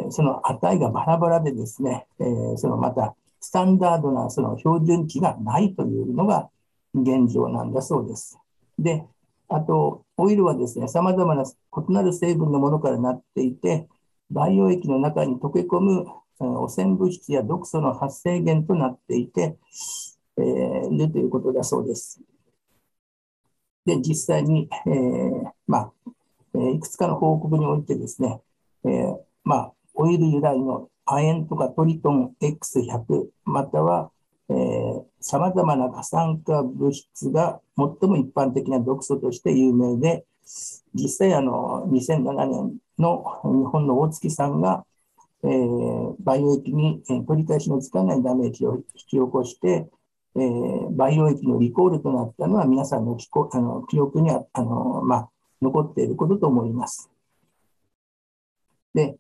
[0.08, 6.50] ー、その値がバラバラでですね、えー、そのまたスタンダードなその標準値がないというのが
[6.94, 8.40] 現状なんだそうです。
[8.80, 9.06] で、
[9.50, 13.88] あと、オイルはですね、様々な異なる成分のものからなっていて、
[14.30, 16.06] 培養液の中に溶け込む
[16.40, 19.58] 汚染物質や毒素の発生源となっていて、
[20.38, 22.22] えー、いるということだそうです。
[23.86, 25.94] で、実際に、えー、まあ、
[26.56, 28.42] えいくつかの報告においてですね、
[28.84, 29.18] えー、
[29.48, 34.12] まあ、オイル由来の亜鉛とかトリトン X100、または
[35.22, 40.26] さまざまな過酸化物質が最も一般的な毒素として有名で、
[40.94, 44.86] 実際あの2007年の日本の大月さんが、
[45.44, 49.88] えー、培養液に、取り返しのつかないダメージを引き起こして、
[50.36, 55.30] えー、培養液のリコールとなったのは皆さんの記あの記憶にはあの、まあ、
[55.62, 57.10] 残っていることと思います。
[58.94, 59.18] で、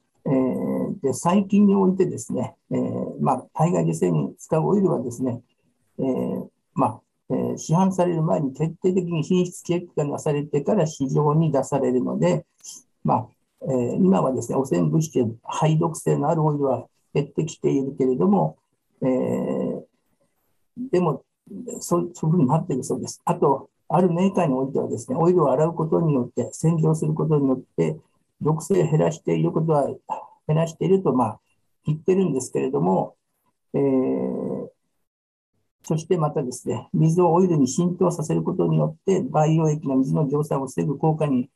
[1.01, 5.41] で最近においてですね、えー、まあ、体外受精に使うオイルはですね、
[5.99, 12.45] えー、まあ、えー、市販される前に徹底的に品質チェックがなされてから市場に出されるので、
[13.03, 13.27] まあ
[13.63, 18.57] えー、今はですね、汚染物質で肺毒性のあるオイルは減ってきているけれども、
[19.01, 19.81] えー、
[20.91, 21.23] でも
[21.79, 23.21] そうそういうふうになっているそうです。
[23.25, 27.97] あと、あるメーカーにおいてはですね、オイルを洗うことによって、洗浄することによって、
[28.41, 29.89] 毒性を減らしていることは
[30.47, 31.39] 減らしていると、まあ、
[31.85, 33.15] 言ってるんですけれども、
[33.73, 34.67] えー、
[35.83, 41.49] そしてまたですね、水をオイルに浸透させることによって、培養液の水の蒸散を防ぐ効果に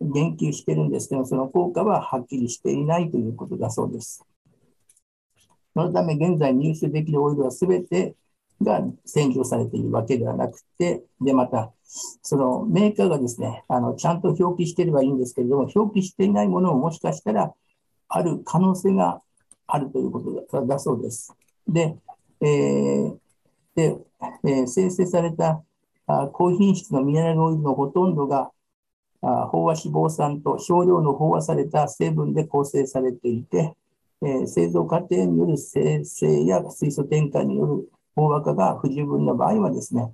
[0.00, 4.24] 言及してるんですけど、その効果ははっきりしていないということだそうです。
[5.74, 8.14] そのため、現在入手できるオイルはすべて
[8.60, 11.72] が洗浄されているわけではなくて、で、また、
[12.22, 17.52] そのメーカーがですね、あのちゃんと表記してればいいんですけれども、表記していないものをもしかしたら
[18.14, 19.20] ある可能性が
[19.66, 21.34] あるということだそうです。
[21.66, 21.96] で、
[22.40, 23.16] えー、
[23.74, 23.96] で
[24.44, 25.62] えー、生成された
[26.06, 28.50] あ高品質のミネラルオイルのほとんどが
[29.20, 33.74] あ飽和脂肪酸と少量の飽和された成分で構成されていて、
[34.22, 40.12] えー、製造過程による生成や水素添加による飽和化が不十分な場合はですね、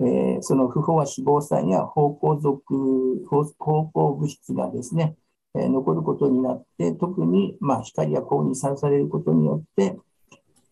[0.00, 5.16] えー、その不飽和脂肪酸や芳香属、芳香物質がですね、
[5.54, 9.98] 残ることになって、特に、ま、光や光にさらされることによって、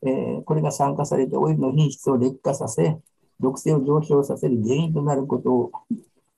[0.02, 2.98] え、これが酸化されてオイルの品質を劣化させ、
[3.40, 5.72] 毒性を上昇させる原因となること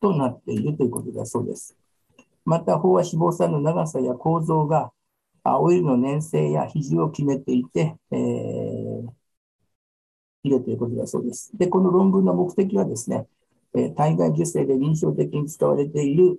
[0.01, 1.77] となっているということだそうです。
[2.45, 4.93] また、飽和脂肪酸の長さや構造が、
[5.45, 9.09] オイルの粘性や比重を決めていて、えー、
[10.43, 11.51] いるということだそうです。
[11.57, 13.27] で、この論文の目的はですね、
[13.75, 16.39] え体外受精で臨床的に使われている、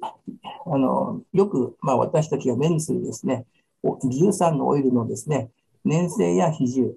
[0.65, 3.45] あのよく、まあ、私たちが目にするですね、
[3.83, 5.49] 13のオイルのですね、
[5.85, 6.93] 粘性や比重、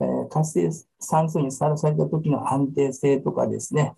[0.00, 0.70] えー、活性
[1.00, 3.94] 酸素にさらされた時の安定性とかですね、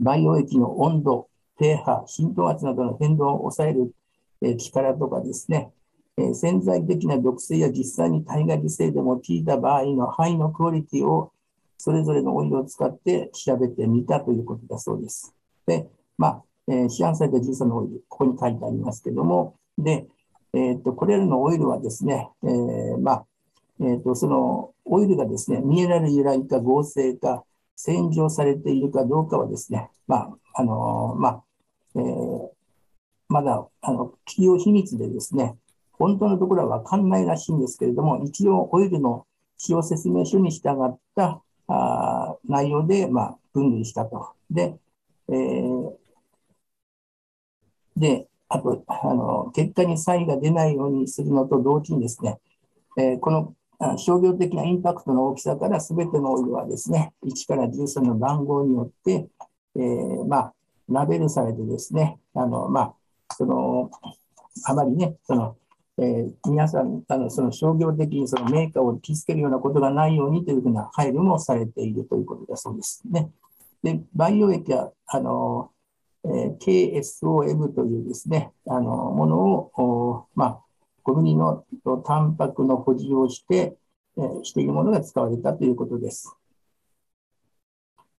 [0.00, 1.28] 培養液の温度、
[1.58, 3.92] pH、浸透圧などの変動を抑える、
[4.40, 5.72] え力とかですね、
[6.16, 11.32] え潜在的な毒性や実際に体外受精で用いた場合の肺のクオリティを
[11.78, 15.34] それぞれのオイルを使って調べてみたということだそうです。
[15.66, 15.88] で、
[16.18, 20.06] まあ、えー、市販された13のオイル、ここに書いてありますけども、で、
[20.52, 23.26] えー、っと、これらのオイルはですね、えー、まあ、
[23.80, 27.44] えー、っと、そのオイルがですね、ミネラル由来か合成か、
[27.76, 31.42] 洗浄されているかどうかはですね、まあ、あのまあ、
[31.94, 32.48] えー、
[33.28, 35.56] まだ、あの、企業秘密でですね、
[35.92, 39.26] 本当のところは分かんないらしいんですけれども、一応オイルの
[39.58, 44.30] 使用説明書に従ったあ内容で、まあ、分類したと。
[44.50, 44.78] で、
[45.28, 45.92] えー、
[47.96, 52.40] で、あと、あの、結果に差異が出ないようにするのと同時にですね、
[52.96, 53.54] えー、この
[53.98, 59.28] 商業的なインパクトの大きさから全てのオイルはですね、1から13の番号によって、
[59.76, 60.54] えー、まあ、
[60.88, 62.94] ラベルされてですね、あの、まあ、
[63.34, 63.90] その、
[64.64, 65.56] あまりね、その、
[66.00, 73.30] えー、皆さん、あのその商業的にそのメーカーを傷つけるようなことがないようにというふうな配慮もされているということだそうですね。
[73.82, 75.72] で、培養液は、あの、
[76.24, 80.60] えー、KSOM というですね、あの、ものを、まあ、
[81.02, 81.64] 小麦の
[82.04, 83.76] タンパクの補充をして、
[84.16, 86.36] えー、しているものが使われたということです。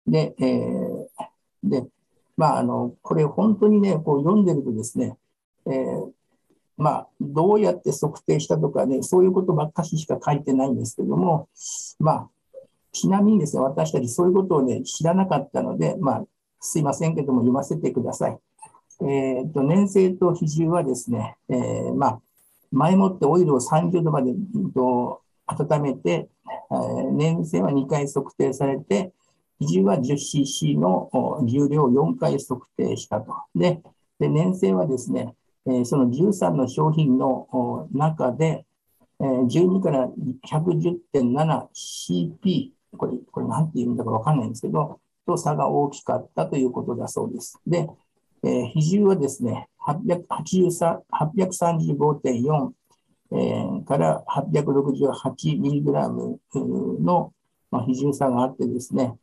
[0.05, 1.07] で、えー、
[1.63, 1.87] で、
[2.35, 5.17] まあ、あの、これ本当にね、こう読んでるとですね、
[5.65, 6.11] えー、
[6.79, 11.49] まあ、どうやって測定したとかね、そういうことばっかししか書いてないんですけども、
[11.99, 12.29] まあ、
[12.93, 16.25] ちなみにですね、私たちそういうことをね、知らなかったので、まあ、
[16.61, 18.39] すいませんけども、読ませてください。
[19.05, 22.21] えっ、と、粘性と比重はですね、えー、まあ、
[22.71, 24.33] 前もってオイルを30度まで、
[24.73, 26.29] と、温めて、
[26.71, 29.11] えー、粘性は2回測定されて、
[29.59, 31.09] 比重は 10cc の
[31.43, 33.33] 重量を4回測定したと。
[33.53, 33.81] で、
[34.19, 35.35] で粘性はですね、
[35.85, 38.65] その13の商品の中で、
[39.21, 40.09] え12から
[40.47, 47.59] 110.7CP、これ、これなんて言うんだかわかんないんですけど、と差が大きかったということだそうです。
[47.67, 47.87] で、
[48.43, 52.71] えー、比重はですね、835.4、
[53.31, 57.33] えー、から 868mg の、
[57.69, 59.15] まあ、比重差があってですね、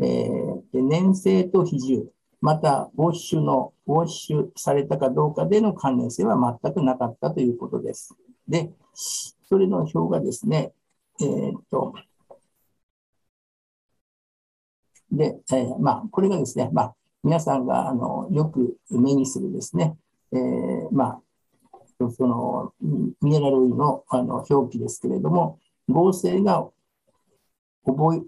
[0.00, 2.08] えー、で粘性と比重、
[2.44, 8.14] また、ウォッシュの、ウォッシュされたかどうかでの関連性は全くなかったということです。
[8.46, 10.74] で、それの表がですね、
[11.22, 11.94] えー、っと、
[15.10, 19.96] で、えー、まあ、これがですね、まあ、皆さんがあのよく目にするですね、
[20.30, 21.18] えー、ま
[21.72, 21.78] あ、
[22.10, 22.74] その
[23.22, 25.58] ミネラル類のあの表記ですけれども、
[25.88, 26.68] 合成が
[27.86, 28.22] 覚え、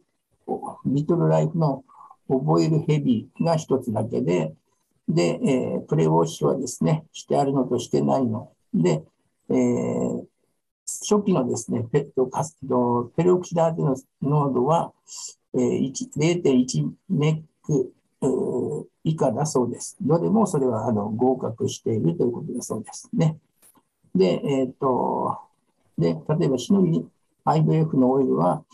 [0.86, 1.84] リトルライフの
[2.28, 4.52] 覚えるヘビが一つだけで、
[5.08, 8.50] で、えー、プレウォッシュはですね、してあるのとしてないの。
[8.74, 9.04] で、
[9.48, 10.24] えー、
[11.08, 14.92] 初期のですね、ペットカストペロキシダーゼの濃度は、
[15.54, 17.92] えー、0.1メック、
[19.04, 19.96] 以下だそうです。
[20.00, 23.38] どれもそれはあの合格しているということだそうですね。
[24.14, 25.38] で、えっ、と、
[25.98, 27.06] で、例えば、シノギ
[27.44, 28.64] IVF のオイルは、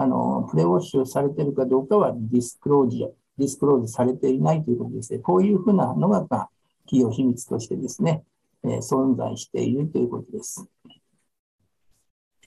[0.00, 3.04] あの、プレウォッシュされているかどうかはディスクロージ
[3.36, 5.18] ディスクローズされていないということですね。
[5.18, 6.50] こういうふうなのが、まあ、
[6.84, 8.22] 企業秘密としてですね、
[8.64, 10.68] えー、存在しているということです。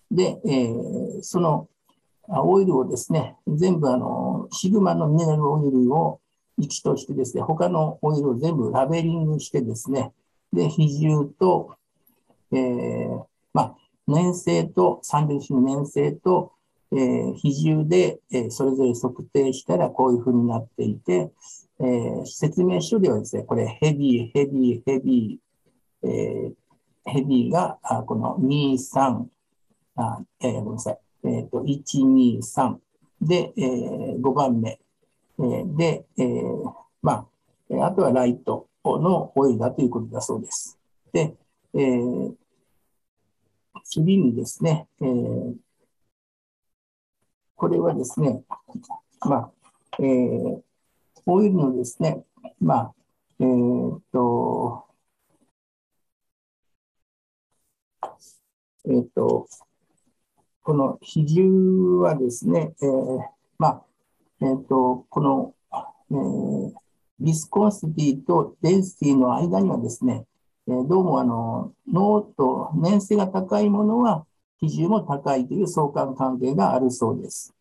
[0.10, 1.68] で、えー、その
[2.28, 6.22] オイルをですね、全部あの、シグマのミネラルオイルを
[6.60, 10.14] 1としてですね、他のオイルを全部ラベリングしてですね、
[10.54, 11.76] で、比重と、
[12.54, 13.76] えー、まあ、
[14.08, 16.54] 粘性と、30種の粘性と、
[16.94, 21.32] えー、比重で、えー、それぞれ測定したらこういうふうになっていて、
[21.80, 26.54] えー、説明書ではですね、これヘビー、ヘビー、ヘビー、え、
[27.06, 29.26] ヘビーがあこの2、3、
[29.96, 32.76] あえー、ごめんなさい、えー、と1、2、3
[33.22, 33.64] で、え、
[34.20, 34.80] 5番目、
[35.40, 36.26] え、で、え、
[37.02, 37.26] ま
[37.72, 40.78] あ、あとはライトのオイルだということだそうです。
[41.14, 41.38] で、
[41.74, 41.80] え、
[43.86, 45.54] 次にですね、えー
[47.62, 48.42] これはですね、
[49.20, 49.52] まあ、
[50.00, 50.62] えー、
[51.28, 52.24] オイルのですね、
[52.60, 52.94] まあ、
[53.40, 54.86] えー、っと、
[58.86, 59.48] えー、っと、
[60.64, 63.20] この比重はですね、えー、
[63.60, 63.86] まあ、
[64.42, 65.54] えー、っと、この、
[66.10, 66.74] えー、
[67.20, 70.26] ビスコンシティとデンシティの間にはですね、
[70.68, 74.26] えー、どうもあの濃と粘性が高いものは
[74.62, 77.54] 比重も高いという相関関係があるそうです。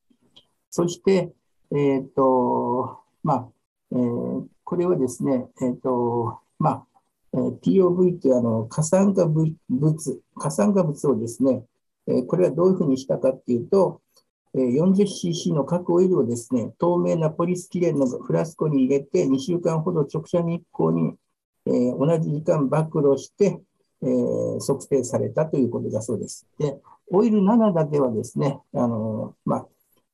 [0.70, 1.32] そして、
[1.72, 3.48] えっ、ー、と、まあ、
[3.92, 6.86] えー、これはですね、えっ、ー、と、まあ、
[7.32, 9.54] POV というあの過酸化物、
[10.36, 11.64] 過酸化物をですね、
[12.06, 14.00] えこれはどういうふうにしたかっていうと、
[14.54, 21.14] 40cc の各オイルをですね、透明なポリスチレンのフラスコに入れて、2週間ほど直射日光に、
[21.66, 23.60] え同じ時間暴露して、
[24.02, 26.46] えー、測定されたということだそうです。
[26.58, 26.78] で、
[27.10, 29.66] オイル7だけはですね、あのまあ、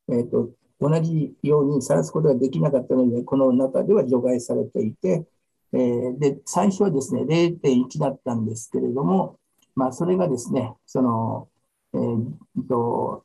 [0.08, 0.50] えーと、
[0.80, 5.26] 同じようにさらすことができなかったので、この中では除外されていて、
[5.72, 9.38] えー、で最初はですね0.1だったんですけれども、
[9.74, 11.48] まあ、それがですね、その、
[11.94, 13.24] えーと、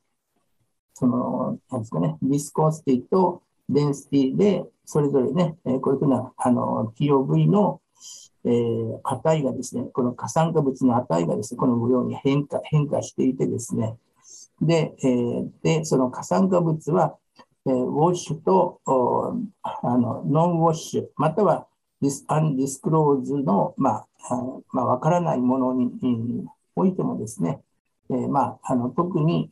[0.93, 7.81] その、なんですかね、ビスコンスティとデンシティで、それぞれね、こういうふうなあの POV の、
[8.45, 13.97] えー、値がですね、この過酸化物の値がですね、このように変化変化していてですね、
[14.61, 17.15] で、えー、でその過酸化物は、
[17.67, 21.67] えー、ウォッシュとあのノンウォッシュ、または
[22.01, 24.07] ディスアンディスクローズの、まあ、
[24.71, 27.61] まあ、わからないものに、おいてもですね、
[28.09, 29.51] えー、まあ、あの特に、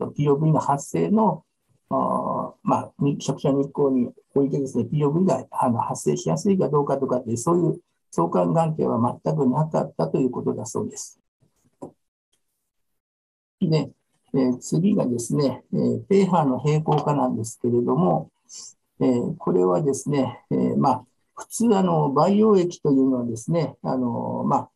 [0.00, 1.44] えー、POV の発生の
[1.90, 11.18] あまあ、食者日光においてですね、POV があの発生しやすいかどうかとかって、そういう相関関係は全くなかったということだそうです。
[13.60, 13.90] で、
[14.34, 18.30] えー、次がですね、えー、ペーハーの平行化なんですけれども、
[19.00, 21.04] えー、これはですね、えー、まあ、
[21.34, 24.70] 普通、あの、培養液というのはですね、あの、まあ、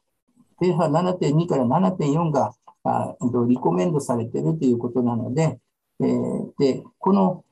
[0.61, 3.17] ペーハー7.2から7.4があ
[3.49, 5.59] リコメンドされているということなので、
[6.03, 7.45] えー、で、この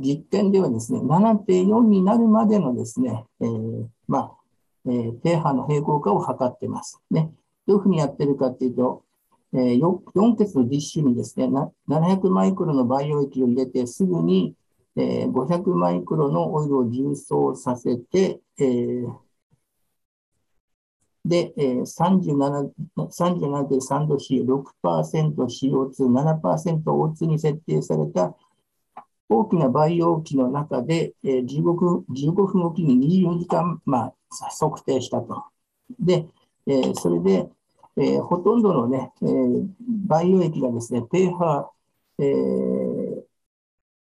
[0.00, 4.32] 実験ではですね、7.4になるまでのですね、えー、まあ、
[4.86, 7.00] えー、低波の平行化を測ってます。
[7.10, 7.30] ね。
[7.66, 9.02] どういうふうにやってるかっていうと、
[9.54, 11.48] えー、4血の実種にですね、
[11.88, 14.54] 700マイクロの培養液を入れて、すぐに、
[14.96, 19.12] えー、500マイクロのオイルを重曹させて、えー、
[21.24, 28.34] で、えー、37.3度 C、6%CO2、7%O2 に設定された
[29.28, 34.14] 大きな培養機の中で、えー、15, 分15分おきに24時間、まあ、
[34.60, 35.44] 測定したと。
[35.98, 36.26] で、
[36.66, 37.48] えー、それで、
[37.96, 39.66] えー、ほとんどのね、えー、
[40.06, 43.24] 培養液がですね、ペーハー、えー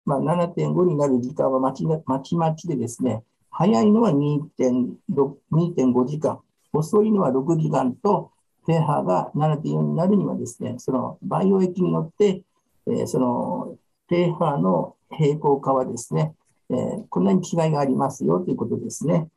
[0.05, 6.41] まあ、7.5になる時間はまちまちまちでですね、早いのは2.5時間、
[6.73, 8.31] 遅いのは6時間と、
[8.65, 12.43] ペーハーが7.4になるにはですね、その培養液によって、
[12.87, 13.77] えー、その
[14.07, 16.33] ペーハーの平行化はですね、
[16.69, 19.27] えー、こんなに違いがありますよということですね。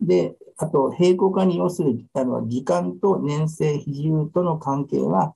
[0.00, 5.34] で、あと、平行化に要するあの時間と年性比重との関係は、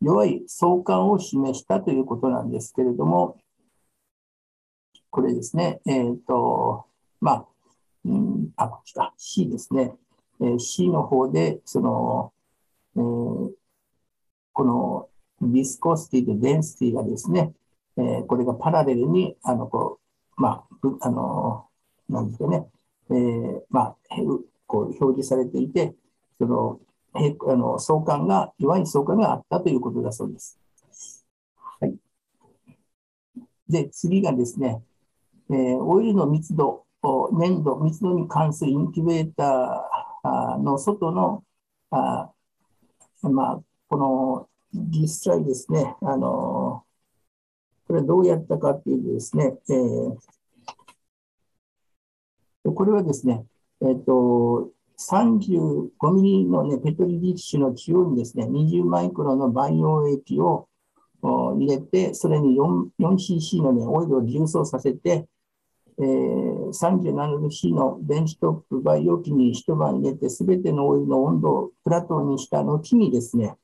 [0.00, 3.38] 弱い相関を示したということなんですけれども、
[5.10, 6.86] これですね、えっ、ー、と、
[7.20, 7.46] まあ、
[8.04, 9.94] うん、あ、こっちか、C ですね。
[10.42, 12.32] えー、C の方で、その、
[12.96, 13.50] えー、
[14.52, 15.08] この
[15.40, 17.52] ビスコスティとデンシティがですね、
[17.96, 20.00] えー、これがパラレルに、あの、こ
[20.36, 21.66] う、まあ、あの、
[22.08, 22.66] なんですかね、
[23.10, 23.96] えー、まあ、
[24.66, 25.94] こう表示されていて、
[26.38, 26.80] その、
[27.14, 30.58] えあの相関が、弱い相関があったということだそうです。
[31.80, 31.94] はい。
[33.68, 34.82] で、次がですね、
[35.50, 36.86] えー、オイルの密度、
[37.32, 41.44] 粘度、密度に関するインキュベーターの外の、
[41.90, 42.30] あ
[43.22, 46.84] まあ、この実際ですね、あの
[47.86, 50.16] これどうやったかっていうとですね、えー、
[52.74, 53.44] これはですね、
[53.82, 60.68] え、ー、と、35ミリの、ね、ペトリディッシュの中央にですね、20マイクロの培養液を
[61.22, 65.26] 入れて、それに 4cc の、ね、オイルを重曹させて、
[65.98, 73.56] えー、37度 C の電子トップ培養器に一晩入れて、すべてのオイルの温度をプラトンにした後にですね、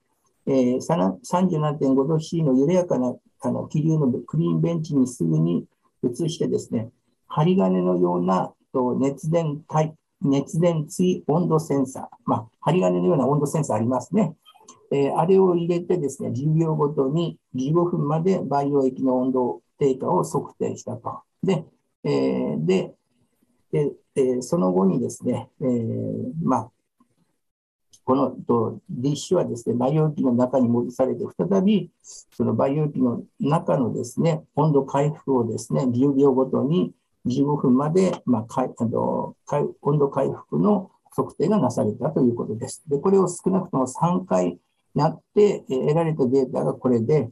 [0.47, 5.67] えー、37.5度 C の緩やかなあの気流のクリーンベンチにすぐに
[6.03, 6.91] 移してですね、
[7.27, 8.53] 針金のような
[8.99, 9.63] 熱伝
[10.21, 14.35] 熱伝追温度センサー、まあ、針金のような温度センサーありますね。
[14.91, 21.21] えー、あれを入れてですね、10秒ごとに15分まで培養液の温度低下を測定したと。
[21.43, 21.65] で、
[22.05, 22.95] えー、で、
[23.73, 26.71] でえー、その後にですね、えー、まあ、
[28.05, 36.95] このとディッシュはですね、培養液の中に戻されて、再びその培養液の中のですね、温度回復をですね、10秒ごとに
[37.27, 39.37] 15分まで、まあ、かあの
[39.83, 42.83] 温度回復の測定がなされたということです。
[42.89, 44.59] で、これを少なくとも3回
[44.95, 47.31] やって、得られたデータがこれで、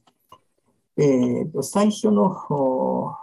[0.99, 3.17] えー、と最初の、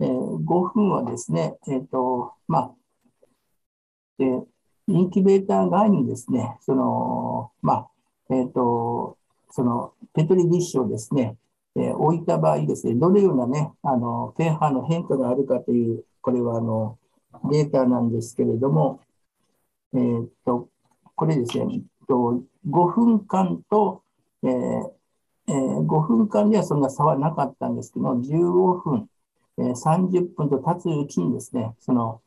[0.00, 2.74] えー、5分はですね、えーとまあ
[4.18, 4.46] えー、
[4.88, 7.88] インキュベーター外にですね、その、まあ、
[8.30, 9.18] え、ー、と、
[9.50, 11.36] そのペトリディッシュをですね、
[11.76, 16.98] えー、置いた場合ですね、どのようなね、あの、ペーハーの変化があるかという、これはあの、
[17.50, 19.00] データなんですけれども、
[19.94, 20.68] えっ、と、
[21.14, 24.02] これですね、と5分間と、
[24.42, 24.50] えー
[25.48, 29.08] えー、5分間ではそんな差はなかったんですけど、15分、
[29.58, 32.20] えー、30分と経つうちにですね、その、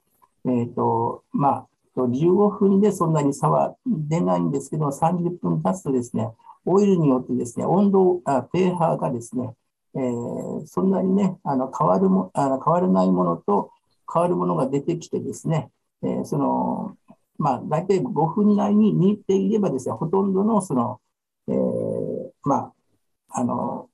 [0.45, 6.29] えっ、ー、と、まあ、15分でそんなに差は出ないんですけど、30分経つとですね、
[6.65, 9.53] オイルによってですね、温度、あペーハーがですね、
[9.95, 13.71] えー、そんなにね、あの変わるもあの変わらないものと
[14.11, 15.71] 変わるものが出てきてですね、
[16.03, 16.95] えー、その、
[17.37, 20.99] まあ、大体5分内に似ていればですね、ほとんどのその、
[21.47, 22.71] えー、ま
[23.29, 23.89] あ、あの、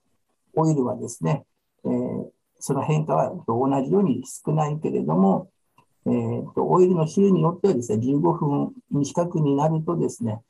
[0.56, 1.46] オイルはですね、
[1.86, 2.30] えー、
[2.66, 5.52] その変化は同じように少ないけれども、
[6.08, 8.20] えーと、オイルの種類によってはですね、15
[8.90, 10.42] 分近くになるとですね、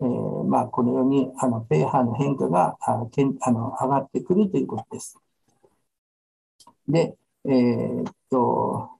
[0.00, 5.18] えー、まあ、このようにあのペーハーの変化があけんあの上がってくるということです。
[6.86, 7.16] で、
[7.46, 8.90] えー、っと、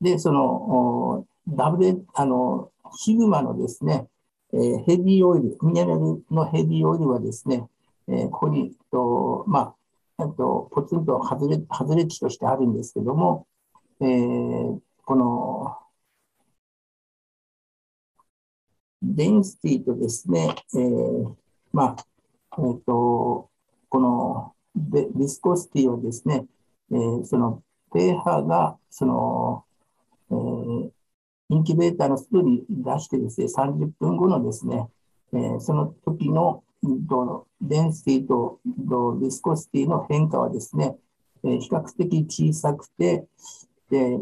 [0.00, 4.06] で、その、ダブル、あの、シグマのですね、
[4.52, 7.68] えー、ヘビーオイル、ミネラルのヘビーオイルはですね、
[8.06, 9.74] えー、ここに、とまあ、
[10.22, 13.46] えっとポツンと外れ外れ値としてあるんですけども、
[14.00, 15.78] えー、この
[19.02, 21.34] デンシティとですね、えー、
[21.72, 22.06] まあ、
[22.58, 23.50] えっ、ー、と、
[23.88, 26.46] このビスコシティをですね、
[26.92, 27.62] えー、その
[27.92, 29.64] ペーハーが、その、
[30.30, 30.90] えー、
[31.50, 34.88] インキュベーターの外に出してですね、30分後のですね、
[35.32, 36.62] えー、その時の
[37.08, 38.60] とデンシティと
[39.20, 40.96] ビスコシティの変化はですね、
[41.44, 43.26] えー、比較的小さくて、
[43.90, 44.18] で、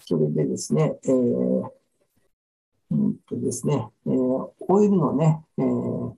[0.00, 1.70] それでですね、えー、
[2.90, 6.14] うんとですね、えー、オイルのね、えー、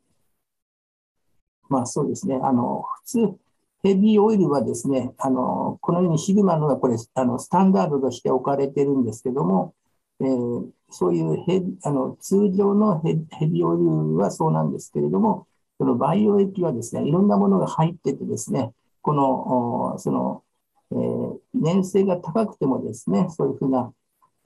[1.69, 3.39] まあそうですね、あの、普通、
[3.83, 9.75] ヘビーオイルはですね、あの、このようにシグマのがこれ、あの、スタンダードとして置かれてるんですけども、
[10.21, 15.47] えー、そういうヘあの通常のヘヘビオイルはそうなんですけれども、
[15.79, 18.73] その培養液はですね、いろんなものが入っててですね、
[19.03, 20.45] この、その、
[20.93, 23.93] えー、粘性が高くてもですね、そういうふうな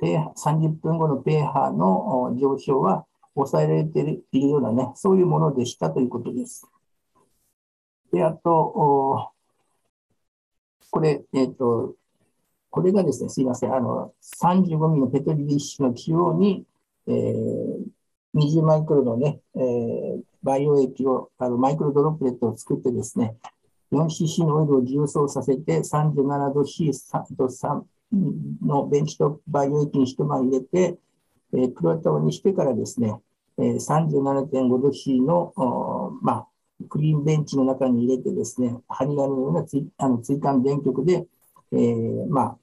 [0.01, 6.69] 30分後のペーハーの上昇は抑えられているようなね、そういうものでしたということです。
[8.13, 9.33] で、あと、
[10.91, 11.97] これ、えっ、ー、と、
[12.75, 16.65] これがですね、すいません、あの、35ミリのペトリディッシュの中央に、
[17.07, 17.77] えー、
[18.35, 23.37] 20マイクロのね、えー、培養液を、あのマイクロドロップレットを作ってですね、
[23.93, 26.91] 4cc のオイルを重曹させて37度 C
[27.39, 27.83] と3
[28.67, 30.99] のベンチト培養液に一晩入れて、
[31.53, 33.15] えー、プロタオにしてからですね、
[33.57, 35.53] えー、37.5度 C の、
[36.23, 36.47] まあ、
[36.89, 41.25] クリーンベンチの中に入れてですね、針金のようなつあの追加電極で、
[41.71, 42.59] えー、まあ、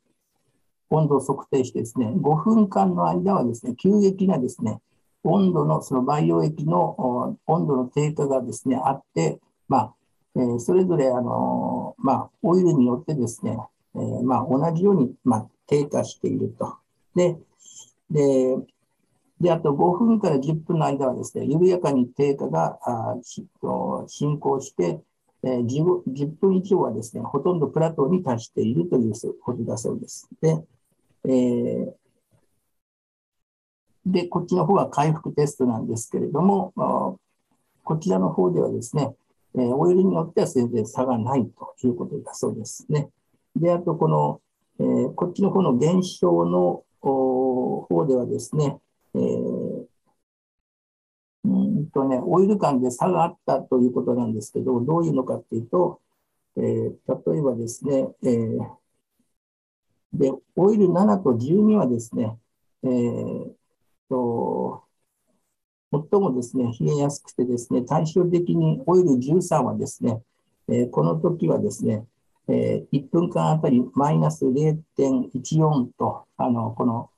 [0.92, 4.80] 温度を測定してですね、5分間の間はですね、急激なですね、
[5.24, 9.94] 温度の、その培養液の温度の低下がですね、あって、まあ、
[10.36, 13.58] えー、それぞれ、あのまあ、オイルによってですね、
[13.96, 16.76] えー、まあ、同じように、まあ、低下していると。
[17.16, 17.38] で、
[18.10, 18.58] で、
[19.40, 23.16] で、あと5分から10分の間はですね、緩やかに低下があ
[24.08, 25.02] 進行して、
[25.44, 30.30] えー10、10分以上はですね、ほとんどプラトーに達しているということだそうです。
[30.42, 30.64] で、
[31.26, 31.93] えー、
[34.06, 36.73] で、こっちの方は回復テストなんですけれども、
[37.84, 39.15] こちらの方ではですね、
[39.56, 41.49] えー、オイルによっては全然差がない
[41.81, 43.10] ということだそうですね。
[43.56, 44.41] で、あとこの、
[44.80, 48.80] えー、こっちの方の減少の方ではですね、
[49.14, 49.85] えー、
[51.43, 55.99] うんとね、オイル感で差があったということなんですけど、どういうのかっていうと、
[56.57, 58.60] えー、例えばですね、えー、
[60.14, 62.38] で、オイル7と12はですね、
[62.84, 63.54] えー、
[64.10, 64.84] と
[65.92, 70.22] 最もですね、冷えやすくてですね、対照的にオイル13はですね、
[70.70, 72.06] えー、この時はですね、
[72.48, 77.10] えー、1分間あたりマイナス0.14と、あの、この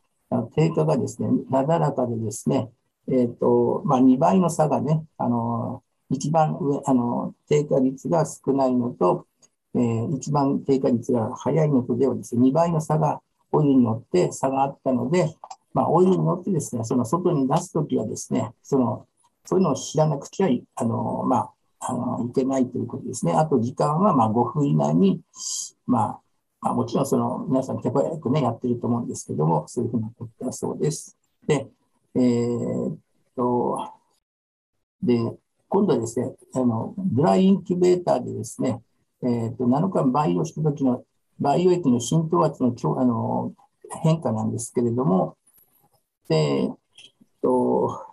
[0.56, 2.72] 低下がですね、なだらかでですね、
[3.08, 9.28] え、ー、と、まあ、2倍の差がね、あの、一番上、あの、低下率が少ないのと、
[9.76, 13.22] えー、一番低下率が早いのとではですね、2倍の差が
[13.52, 15.36] オイルによって差があったので、
[15.74, 19.08] まあ、オイルによってですね、その外に出すときはですね、その、
[19.46, 21.38] そういうのを知らなくちゃい、あの、ま
[21.80, 23.34] あ、あの、いけないということですね。
[23.34, 25.22] あと時間は、まあ、5分以内に、
[25.86, 26.20] まあ、
[26.62, 31.18] まあ、もちろんその、皆さん手早くね、やってると思うんですけども、そういうふうなことだそうです。
[31.46, 31.68] で、
[32.16, 32.98] えー、っ
[33.36, 33.92] と、
[35.02, 35.20] で、
[35.68, 38.82] 今度はですね、あの、ドライインキュベーターでですね、
[39.26, 41.04] えー、と、7日培養した時の
[41.40, 43.54] 培養液の浸透圧のあの
[44.04, 45.38] 変化なんですけれども、
[46.28, 46.70] で、えっ
[47.42, 48.06] と、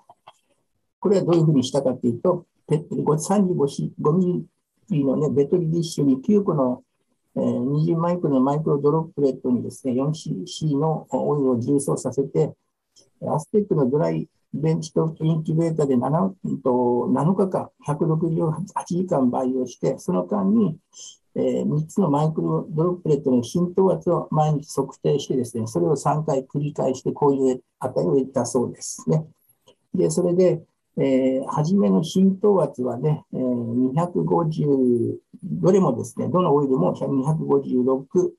[1.00, 4.44] これはどういうふうにしたかというと、35ミ
[4.90, 6.82] リの、ね、ベトリディッシュに9個の、
[7.36, 12.54] えー、20マイクロのマイクロドロップレットにですね、4cc のオイルを重曹させて、
[13.26, 18.52] アステックのドライベンチトップインキュベーターで 7, 7日間、168
[18.86, 20.76] 時間培養して、その間に、
[21.36, 29.24] えー、3つのマイクロドロップレットの浸透圧を毎日測定してですね、それを3回繰り返してこういう値を得たそうですね。
[29.94, 30.62] で、それで、
[30.96, 38.30] えー、初めの浸透圧はね、えー、250、どれもですね、どのオイルも256、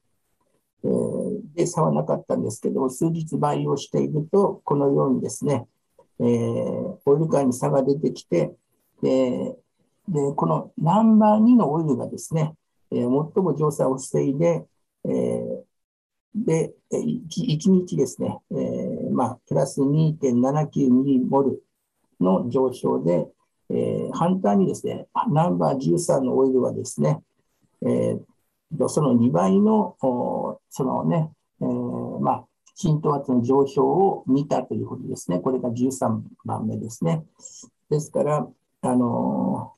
[0.84, 5.68] えー、で差はなかったんですけど、数日培養していると、このようにですね、
[6.22, 8.54] えー、オイル界に差が出てきて、
[9.02, 9.56] で
[10.08, 12.56] でこのナンバー2のオイルがですね、
[12.92, 14.66] えー、最も乗車を防いで、
[15.06, 15.62] えー、
[16.36, 21.64] で、1, 1日ですね、えー、まあ、プラス2.792モル
[22.20, 23.28] の上昇で、
[23.70, 27.22] えー、反対にですね、ナンバー13のオイルはですね、
[27.84, 29.96] えー、その2倍の、
[30.70, 31.32] そのね、
[31.62, 32.46] えー、まあ、
[32.82, 35.40] 浸透圧の上昇を見たということですね。
[35.40, 37.24] これが13番目ですね。
[37.90, 38.48] ですから、
[38.82, 39.76] あの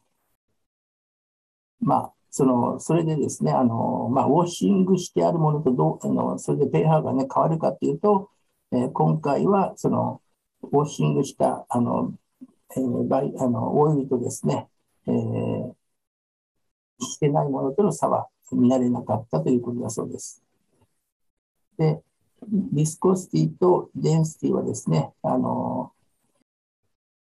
[1.81, 8.29] まあ、そのそれでですね、あのまあ、ウォッシングしてあるものとどうあの、それで pH が、ね、変わるかというと、
[8.71, 10.21] えー、今回はその
[10.61, 12.13] washing したあの、
[12.77, 14.69] えー、バイあのオイルとですね、
[15.07, 15.73] えー、
[17.01, 20.41] してないものとの差は見られなかったということだそうです。
[21.77, 22.01] で、
[22.49, 25.91] viscosity と density はですね、あの、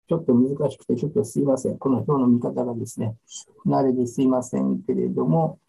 [0.08, 1.78] ちょっと難しくて、ちょっとすいません。
[1.78, 3.16] この表の見方がですね、
[3.66, 5.60] 不慣れですいませんけれども、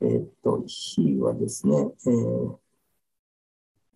[0.00, 1.76] えー、っと、C はですね、
[2.06, 2.56] えー、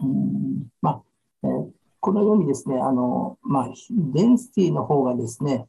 [0.01, 1.03] うんま、
[1.43, 1.71] えー、
[2.01, 5.67] このようにですね、あの、まあ、デンシティの方がですね、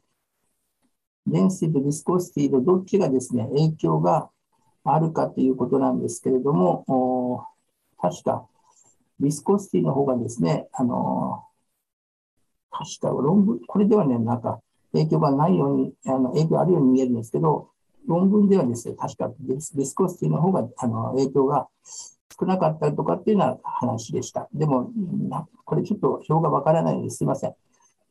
[1.26, 4.30] デンシティとビスコシティとどっちがですね、影響が
[4.84, 7.46] あるかということなんですけれども、
[7.98, 8.46] 確か、
[9.20, 11.44] ビスコシティの方がですね、あの、
[12.70, 14.60] 確か論文、これではね、なんか
[14.92, 17.70] 影響がないように、あの影響あるように見えるんですけど、
[18.06, 21.68] 論文ではですね、確かビスビスコシティの方があの影響が
[22.38, 24.48] 少なかったとかっていうような話でした。
[24.54, 24.90] でも、
[25.64, 27.54] これちょっと表がわからないのですいません。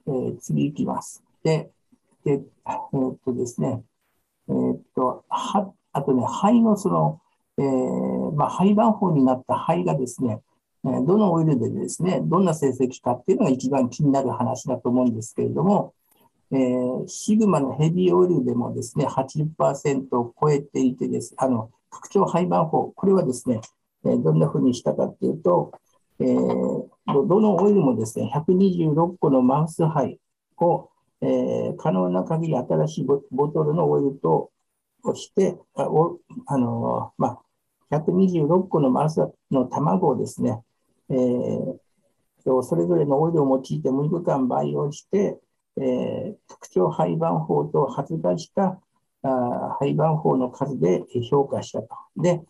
[0.08, 1.24] えー、次行きます。
[1.44, 1.72] で、
[2.24, 3.84] でえー、っとですね、
[4.50, 7.22] えー、っと、はあとね、肺のその、
[7.58, 10.42] えーまあ、肺盤法になった肺がですね、
[10.84, 15.94] どのオイルでですね、どんな成績かっていうのが一番気になる話だと思うんですけれども、
[16.52, 23.62] えー、シグマのヘビーオイルでもですね、80%を超えていてです、あの、拡張廃盤法、これはですね、
[24.04, 25.74] どんなふうにしたかっていうと、
[26.20, 30.20] えー、どのオイルもですね、126個のマウス肺
[30.58, 30.90] を、
[31.22, 34.52] えー、可能な限り新しいボトルのオイルと
[35.16, 37.40] して、あおあのま
[37.92, 39.22] あ、126個のマウス
[39.52, 40.62] の卵をですね、
[41.10, 45.40] えー、それぞれのオイルを用いて6日間培養して、
[45.78, 48.80] えー、特徴廃盤法と発芽した
[49.24, 51.90] あ廃盤法の数で評価したと。
[52.16, 52.42] で、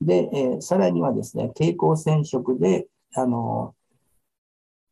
[0.00, 3.74] でえー、さらにはですね、蛍光染色で、あの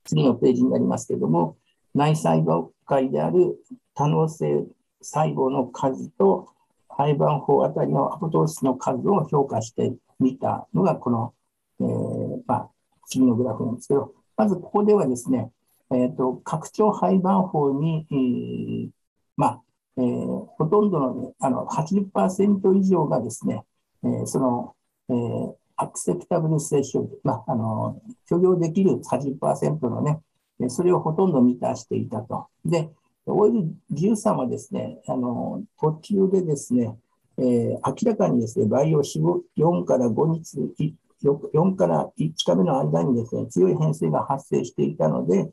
[0.04, 1.56] 次のページになりますけれども、
[1.94, 3.56] 内細胞界である
[3.94, 4.64] 多能性
[5.02, 6.48] 細胞の数と
[6.88, 11.34] 廃盤法あたりのアポトーシスの数を評価してみたのが、この、
[11.80, 12.70] えーまあ、
[13.06, 15.50] 次のグラフなんですけど、まずここではですね、
[15.90, 18.90] えーと、拡張廃盤法に、えー、
[19.36, 19.62] まあ
[19.98, 23.64] えー、ほとんどの,、ね、あの80%以上がですね、
[24.04, 24.74] えー、その、
[25.08, 30.20] えー、アクセプタブルセッション、まあ、あの許容できる80%のね、
[30.68, 32.46] それをほとんど満たしていたと。
[32.64, 32.90] で、
[33.26, 36.96] オイル13はですね、あの途中でですね、
[37.38, 45.50] えー、明らかにですね、培養4から5日4から5日目の間にですね、強い変性が発生していたので、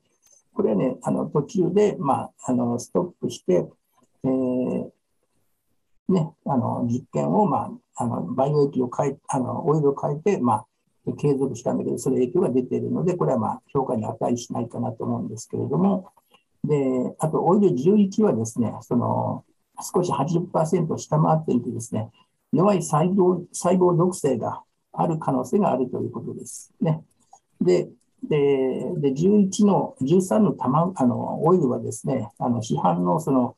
[0.54, 3.66] これはね、あの途中で、まあ、あのストップして、
[4.24, 4.90] えー
[6.10, 10.66] ね、あの実験を、まあ、あの培養液を変え、あのオイルを変えて、まあ、
[11.18, 16.12] 継続したんだけど、その影響が出ているので、これはまあ評価に値しないかなと思うんですけれども、
[16.64, 19.44] であと、オイル11はですね、その
[19.82, 22.10] 少し80%下回っていてですね、
[22.54, 24.62] 弱い細胞細胞毒性が
[24.94, 26.72] ある可能性があるということです。
[26.82, 27.04] ね、
[27.62, 27.90] で
[28.24, 28.38] で
[28.98, 33.56] で11の13の玉あのオイルはですね、あの市販のその、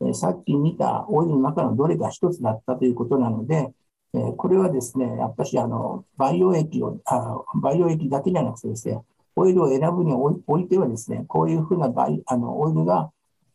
[0.00, 3.72] えさっき見たオイルの中のどれか一つだったということなので、
[4.14, 9.00] えこれはですね、やっぱりあの培養液をあ、培養液だけじゃなくてですね、
[9.36, 10.12] オイルを選ぶに
[10.46, 13.10] おいてはですね、こういうふうなバイあのオイルが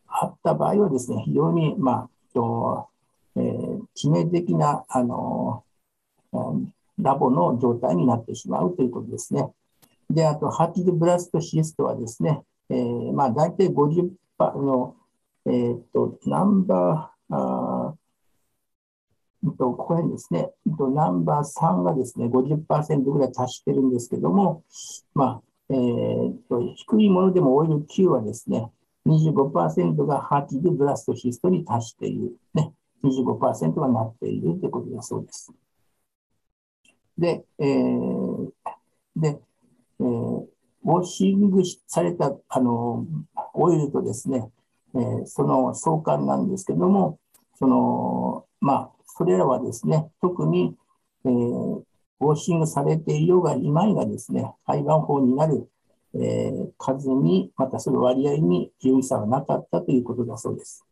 [0.08, 2.10] あった場合はですね、非常に、まあ
[3.36, 5.64] えー、致命的なあの、
[7.00, 9.50] ラボの状態になってしまうということですね。
[10.10, 14.96] で、あと、ハティドブラストシストはですね、えー、まあ、大体50%の、
[15.46, 17.96] えー、っと、ナンバー、あ
[19.58, 24.64] とここにですね、ナンバー3がですね、50%ぐらい達してるんですけども、
[25.14, 28.72] まあ、えー、と低いものでもオイル9はですね、
[29.06, 32.38] 25%がハーティブラストシストに達している。
[32.54, 35.52] ね、25%がなっているということだそうです。
[37.24, 38.52] で、えー、
[39.16, 39.40] で、
[40.02, 43.06] えー、ウォッシングされたあの
[43.54, 44.52] オイルとですね、
[44.94, 47.20] えー、その相関なんですけども、
[47.58, 50.76] その、まあ、それらはですね、特に、
[51.24, 55.70] えー、ウォッシングされていようがいまいがですね、廃盤法になる、
[56.16, 60.86] えー、数に、またその割合に有意差はなかったということだそうです。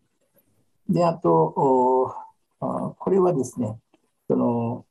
[0.87, 2.13] で、あと、お
[2.61, 3.77] これはですね、
[4.29, 4.85] その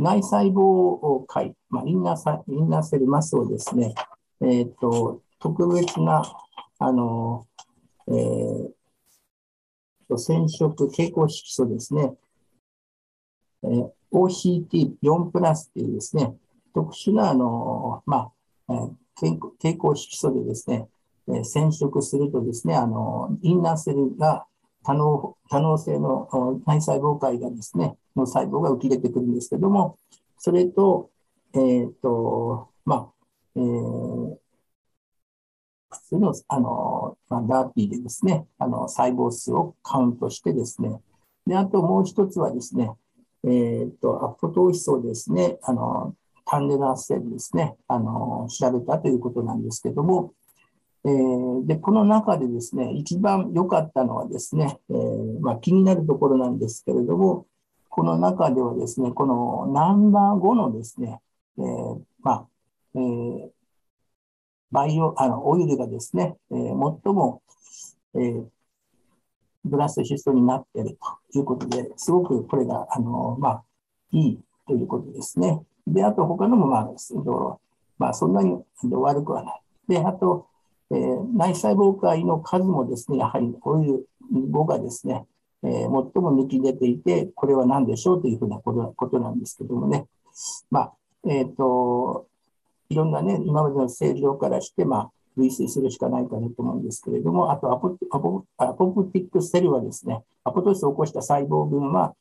[0.00, 3.94] 内細胞界、まあ、インナーインナーセルマスをですね、
[4.40, 6.22] えーと、特別な
[6.78, 7.46] あの、
[8.08, 8.70] えー、
[10.16, 12.14] 染色蛍光色素ですね、
[13.62, 16.34] えー、OCT4 プラスっていうですね、
[16.74, 18.32] 特殊なあの、ま
[18.68, 19.38] あ、えー、蛍
[19.74, 20.88] 光色素でですね、
[21.28, 24.46] えー、染色するとですね、あのインナーセルが
[24.82, 29.98] 多能多能性の内細胞界がですね、の細胞が浮き出てくるんですけども、
[30.38, 31.10] それと、
[31.54, 33.12] えっ、ー、と、まあ、
[33.56, 34.36] えー、
[35.90, 41.00] 普通の、あの、まあ、ダーティーでですね、あの、細胞数をカウントしてですね、
[41.46, 42.90] で、あともう一つはですね、
[43.44, 46.14] えっ、ー、と、アポトーヒ素ですね、あの、
[46.46, 50.32] タンデラーセルですね、あの、調べたということなんですけども、
[51.04, 57.46] えー、で、この中でですね、一番良かったのはですね、えー、まあ、気になるところなんですけれども、
[57.88, 61.20] この中ではですね、このナンバー5のですね、
[61.58, 62.46] えー、まあ、
[62.94, 63.50] えー、
[64.70, 67.42] バイオ、あの、オイルがですね、えー、最も、
[68.14, 68.46] えー、
[69.64, 70.98] ブラストシストになっている
[71.32, 73.64] ということで、すごくこれが、あの、まあ、
[74.12, 75.62] いいということですね。
[75.86, 76.88] で、あと他のも、まあ、
[77.98, 79.62] まあ、そんなに悪くはない。
[79.88, 80.49] で、あと、
[80.92, 85.26] えー、内細胞界の数もですね、やはりこういう5がですね、
[85.62, 86.10] えー、最も
[86.44, 90.06] 抜き出ていて、これは何でしょうというふうなことことなんですけどもね。
[90.70, 90.92] まあ、
[91.26, 92.26] えっ、ー、と、
[92.88, 102.14] いろんなね、今までの正常からして、まあ、類推するしかないかなと思うんですけれども、あとアポアポアポプティックセルはですね、アポトシスを起こした細胞群は、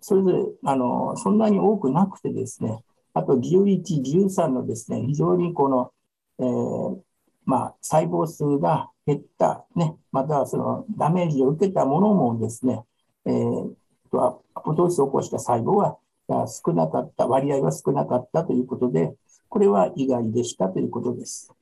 [0.00, 2.82] それぞれあのそんなに多くなくてですね、
[3.14, 5.92] あと11、13のですね、非常にこの、
[6.40, 6.98] えー、
[7.44, 12.84] まあ、細胞数が減った、ね、またはそのダメージを受けたものもですね、
[13.26, 13.74] えー、
[14.12, 15.98] とアポトーシスを起こした細胞は
[16.46, 19.14] 少なかった、割合は少なかったということで、
[19.48, 21.52] これは意外でしたということです。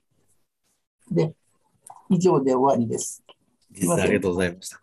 [1.10, 1.34] で、
[2.08, 3.22] 以上で終わりです。
[3.28, 4.80] ありがとうございました。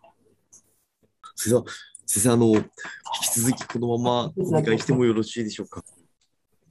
[1.36, 1.64] 先生、
[2.06, 2.62] 先生あの、引
[3.22, 5.84] き続きこのままお願いしてもよろしいでしょうか。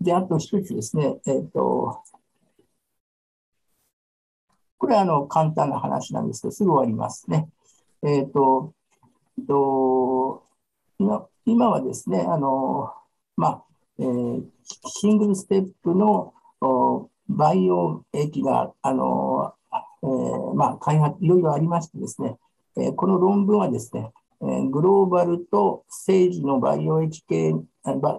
[0.01, 2.03] で、あと一つですね、えっ、ー、と、
[4.77, 7.49] これはあの簡単な話なんですけど、すぐ終わりますね。
[8.03, 8.73] えっ、ー、と、
[9.47, 10.43] と
[10.99, 12.93] 今今はですね、あの、
[13.35, 13.63] まあ、
[13.99, 14.43] えー、
[14.85, 16.33] シングルステップの
[17.29, 19.53] 培養液が、あの、
[20.03, 22.37] えー、まあ、開発、いろいろありましてですね、
[22.75, 27.53] えー、この論文はですね、えー、グローバルと政治の培養液系、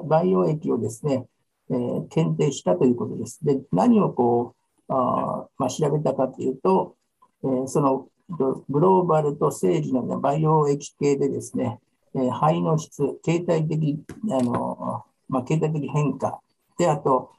[0.09, 1.27] 培養液をですね、
[1.70, 3.45] えー、検定したということです。
[3.45, 4.58] で、何をこう、
[4.89, 6.97] あまあ、調べたかというと、
[7.44, 11.78] えー、そのグローバルと SAGE の、ね、培養液系でですね、
[12.15, 16.41] えー、胚の質、形態的、あのまあ、形態的変化、
[16.78, 17.33] で、あと、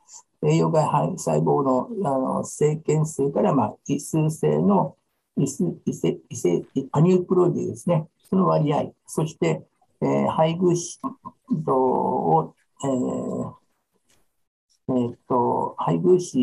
[0.44, 4.96] 栄養外胚細胞のあの生検数から、まあ、異数性の
[5.38, 9.66] 異数異性異性 aneuploidy ですね、その割合、そして、
[10.02, 11.00] えー、配偶子
[11.68, 13.54] を、えー、
[14.90, 16.38] えー、っと、配偶子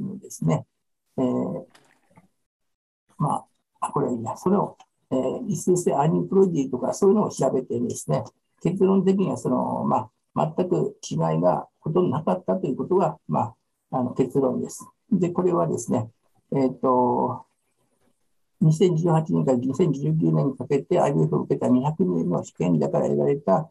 [0.00, 0.64] のですね、
[1.18, 1.64] えー、
[3.18, 3.44] ま
[3.80, 4.78] あ、これはいいや、それを、
[5.10, 8.24] えー、異数性アニプロディとかそういうのを調べてですね、
[8.62, 13.54] 結論的にはその、まあ、全く違いがほとんどなかったということが、ま
[13.90, 14.88] あ、あの結論です。
[15.12, 16.08] で、これはですね、
[16.52, 17.44] えっ、と、
[18.62, 23.70] 2018年から2019年にかけて IVF を受けた200人の試験者から得られた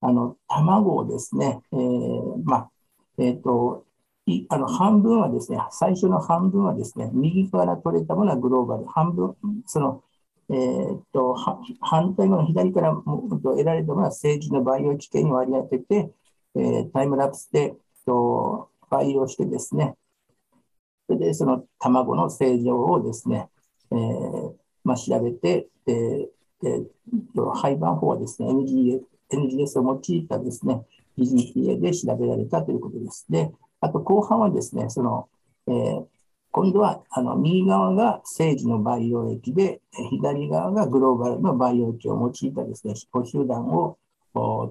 [0.00, 2.70] あの卵をですね、えーまあ、
[3.18, 3.84] えっ、ー、と、
[4.26, 9.36] いあの半分はですね、最初の半分はですね、右から取れたものはグローバル、半分、
[9.66, 10.02] その、
[10.50, 11.34] えーと、
[11.80, 16.10] 反対側の左から得られたものは政治の培養危険に割り当てて、
[16.56, 17.74] えー、タイムラプスで
[18.06, 19.96] と培養してですね、
[21.06, 23.48] それでその卵の正常をですね、
[23.90, 24.52] えー
[24.84, 26.28] まあ、調べて、で
[26.62, 26.80] で
[27.54, 30.82] 廃盤法はですね、NGS, NGS を用いたですね、
[31.16, 33.26] PGTA で調べられたということです。
[33.30, 35.28] で、あと後半はですね、その、
[35.68, 36.04] えー、
[36.50, 43.98] 今度はあの右側が政治の培養液で、左側がグローバルの培養液を用いたですね、母集団を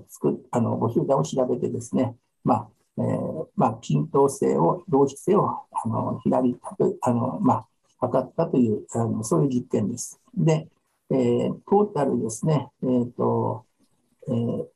[0.10, 6.58] 作あの母集団を調べてですね、まあえーまあ、均等性を、同質性をあの左
[7.02, 7.68] あの、まあ、
[8.00, 10.20] 測ったというあの、そういう実験です。
[10.36, 10.68] で、
[11.10, 13.66] えー、トータルですね、えーと
[14.28, 14.73] えー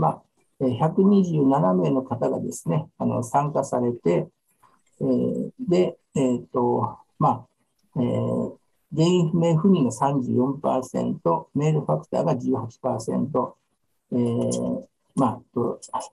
[0.00, 4.28] まあ、127名の方がですね、あの参加されて、
[5.00, 7.46] えー、で、えーとま
[7.94, 8.56] あえー、
[8.94, 13.52] 原因不明不妊が34%、メールファクターが18%、
[14.12, 14.84] えー
[15.16, 15.40] まあ、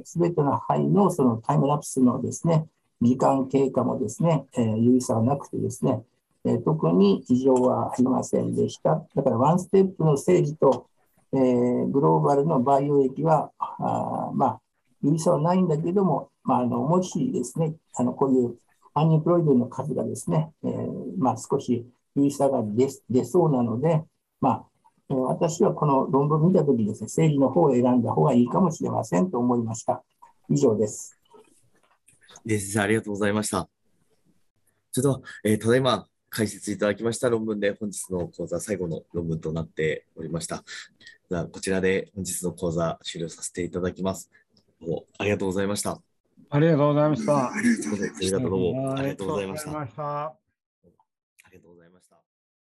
[0.03, 2.67] す、べ、ての範囲のそのタイムラプスのですね、
[3.01, 6.03] 時間経過もですね、えー、有意差はなくてですね、
[6.45, 9.05] えー、特に異常はありませんでした。
[9.15, 10.87] だからワンステップの政治と、
[11.33, 14.61] えー、グローバルの培養液は、あまあ、
[15.03, 18.57] 有意差はないんだけども、まあ、あのもしですね、あのこういう
[18.93, 22.63] アンニプロイドの数がですね、えー、まあ、少し有意差が
[23.09, 24.03] 出そうなので、
[24.39, 24.49] ま
[25.09, 30.03] あ、私はこの論文を見たときですね、政治の方を選んだ方がいいかもしれませんと思いました。
[30.49, 31.17] 以上です。
[32.45, 33.69] 先生、ありがとうございました。
[34.91, 40.63] ちょっと、えー、ただいま解説いただきました論文で本日の講座最後の論文となっておりました。
[41.29, 44.29] では、こちらで本日の講座終了させていただきます。
[44.81, 45.99] どうもありがとうございました。
[46.49, 47.51] ありがとうございました。
[47.51, 48.37] ありがとうございました。
[48.37, 49.79] ありがとうございました。
[49.79, 49.87] あり
[51.57, 51.86] がとうございました。